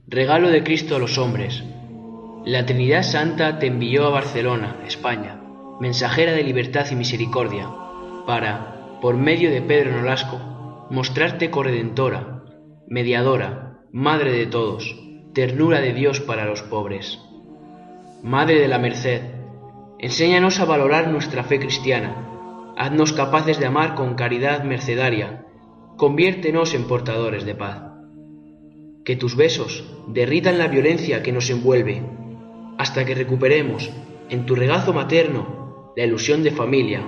regalo 0.08 0.50
de 0.50 0.64
Cristo 0.64 0.96
a 0.96 0.98
los 0.98 1.16
hombres. 1.18 1.62
La 2.44 2.66
Trinidad 2.66 3.04
Santa 3.04 3.60
te 3.60 3.68
envió 3.68 4.06
a 4.06 4.10
Barcelona, 4.10 4.78
España, 4.84 5.40
mensajera 5.78 6.32
de 6.32 6.42
libertad 6.42 6.86
y 6.90 6.96
misericordia, 6.96 7.68
para, 8.26 8.98
por 9.00 9.16
medio 9.16 9.50
de 9.50 9.62
Pedro 9.62 9.92
Nolasco, 9.92 10.38
mostrarte 10.90 11.50
corredentora, 11.50 12.44
mediadora, 12.86 13.80
madre 13.92 14.32
de 14.32 14.46
todos, 14.46 14.96
ternura 15.32 15.80
de 15.80 15.92
Dios 15.92 16.20
para 16.20 16.44
los 16.44 16.62
pobres. 16.62 17.18
Madre 18.22 18.60
de 18.60 18.68
la 18.68 18.78
Merced, 18.78 19.22
enséñanos 19.98 20.60
a 20.60 20.64
valorar 20.64 21.08
nuestra 21.08 21.44
fe 21.44 21.58
cristiana, 21.58 22.28
haznos 22.76 23.12
capaces 23.12 23.58
de 23.58 23.66
amar 23.66 23.94
con 23.94 24.14
caridad 24.14 24.64
mercedaria, 24.64 25.46
conviértenos 25.96 26.74
en 26.74 26.84
portadores 26.84 27.44
de 27.44 27.54
paz. 27.54 27.82
Que 29.04 29.16
tus 29.16 29.36
besos 29.36 29.84
derritan 30.08 30.58
la 30.58 30.68
violencia 30.68 31.22
que 31.22 31.32
nos 31.32 31.50
envuelve, 31.50 32.02
hasta 32.78 33.04
que 33.04 33.14
recuperemos, 33.14 33.90
en 34.28 34.46
tu 34.46 34.54
regazo 34.54 34.92
materno, 34.92 35.92
la 35.96 36.04
ilusión 36.04 36.42
de 36.42 36.50
familia, 36.50 37.02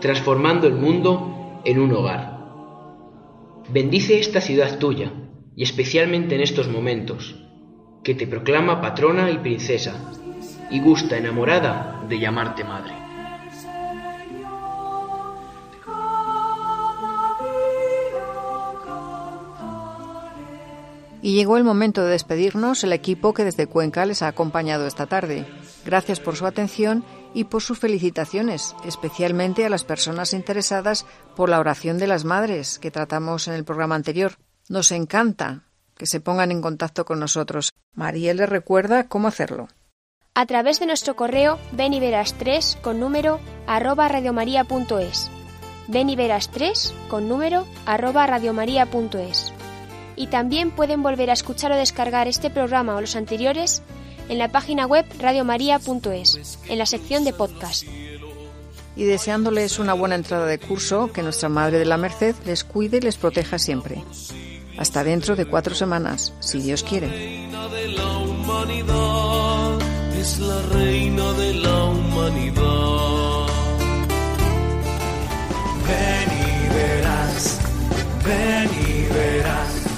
transformando 0.00 0.66
el 0.66 0.74
mundo 0.74 1.60
en 1.64 1.78
un 1.78 1.92
hogar. 1.92 2.38
Bendice 3.68 4.18
esta 4.18 4.40
ciudad 4.40 4.78
tuya, 4.78 5.12
y 5.54 5.62
especialmente 5.62 6.34
en 6.34 6.40
estos 6.40 6.68
momentos, 6.68 7.36
que 8.02 8.14
te 8.14 8.26
proclama 8.26 8.80
patrona 8.80 9.30
y 9.30 9.38
princesa, 9.38 9.94
y 10.70 10.80
gusta 10.80 11.18
enamorada 11.18 12.04
de 12.08 12.18
llamarte 12.18 12.64
madre. 12.64 12.94
Y 21.22 21.34
llegó 21.34 21.58
el 21.58 21.64
momento 21.64 22.02
de 22.02 22.12
despedirnos 22.12 22.82
el 22.82 22.94
equipo 22.94 23.34
que 23.34 23.44
desde 23.44 23.66
Cuenca 23.66 24.06
les 24.06 24.22
ha 24.22 24.28
acompañado 24.28 24.86
esta 24.86 25.06
tarde. 25.06 25.44
Gracias 25.84 26.18
por 26.18 26.36
su 26.36 26.46
atención 26.46 27.04
y 27.34 27.44
por 27.44 27.62
sus 27.62 27.78
felicitaciones, 27.78 28.74
especialmente 28.84 29.64
a 29.64 29.70
las 29.70 29.84
personas 29.84 30.32
interesadas 30.32 31.06
por 31.36 31.48
la 31.48 31.60
oración 31.60 31.98
de 31.98 32.06
las 32.06 32.24
madres 32.24 32.78
que 32.78 32.90
tratamos 32.90 33.48
en 33.48 33.54
el 33.54 33.64
programa 33.64 33.94
anterior. 33.94 34.32
Nos 34.68 34.92
encanta 34.92 35.64
que 35.96 36.06
se 36.06 36.20
pongan 36.20 36.50
en 36.50 36.62
contacto 36.62 37.04
con 37.04 37.20
nosotros. 37.20 37.70
María 37.94 38.34
les 38.34 38.48
recuerda 38.48 39.08
cómo 39.08 39.28
hacerlo. 39.28 39.68
A 40.34 40.46
través 40.46 40.80
de 40.80 40.86
nuestro 40.86 41.16
correo 41.16 41.58
beniveras 41.72 42.34
3 42.38 42.78
con 42.82 43.00
número 43.00 43.40
arroba 43.66 44.08
radiomaria.es. 44.08 45.30
Beniveras 45.88 46.50
3 46.50 46.94
con 47.08 47.28
número 47.28 47.66
arroba 47.84 48.26
radiomaria.es 48.26 49.52
y 50.20 50.26
también 50.26 50.70
pueden 50.70 51.02
volver 51.02 51.30
a 51.30 51.32
escuchar 51.32 51.72
o 51.72 51.76
descargar 51.76 52.28
este 52.28 52.50
programa 52.50 52.94
o 52.94 53.00
los 53.00 53.16
anteriores 53.16 53.82
en 54.30 54.38
la 54.38 54.48
página 54.48 54.86
web 54.86 55.04
radiomaria.es, 55.18 56.58
en 56.68 56.78
la 56.78 56.86
sección 56.86 57.24
de 57.24 57.32
podcast. 57.32 57.84
Y 58.96 59.04
deseándoles 59.04 59.78
una 59.78 59.92
buena 59.92 60.14
entrada 60.14 60.46
de 60.46 60.58
curso, 60.58 61.10
que 61.12 61.22
nuestra 61.22 61.48
Madre 61.48 61.78
de 61.78 61.84
la 61.84 61.96
Merced 61.96 62.36
les 62.46 62.64
cuide 62.64 62.98
y 62.98 63.00
les 63.00 63.16
proteja 63.16 63.58
siempre. 63.58 64.04
Hasta 64.78 65.04
dentro 65.04 65.36
de 65.36 65.46
cuatro 65.46 65.74
semanas, 65.74 66.32
si 66.40 66.60
Dios 66.60 66.84
quiere. 66.84 67.48
Es 70.18 70.38
la 70.38 70.62
reina 70.62 71.32
de 71.32 71.54
la 71.54 71.84
humanidad. 71.84 73.46
Ven 75.86 76.28
y 76.38 76.74
verás, 76.74 77.60
ven 78.24 78.70
y 78.86 79.12
verás 79.12 79.90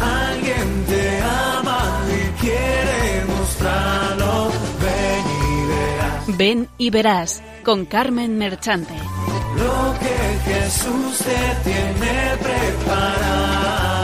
alguien 0.00 0.84
te 0.86 1.20
ama 1.22 2.04
y 2.08 2.40
quiere 2.40 3.25
Ven 4.80 5.24
y 5.28 5.66
verás. 5.66 6.36
Ven 6.38 6.68
y 6.78 6.90
verás 6.90 7.42
con 7.64 7.86
Carmen 7.86 8.38
Merchante. 8.38 8.94
Lo 9.56 9.94
que 9.98 10.50
Jesús 10.50 11.18
te 11.18 11.70
tiene 11.70 12.36
preparado. 12.42 13.95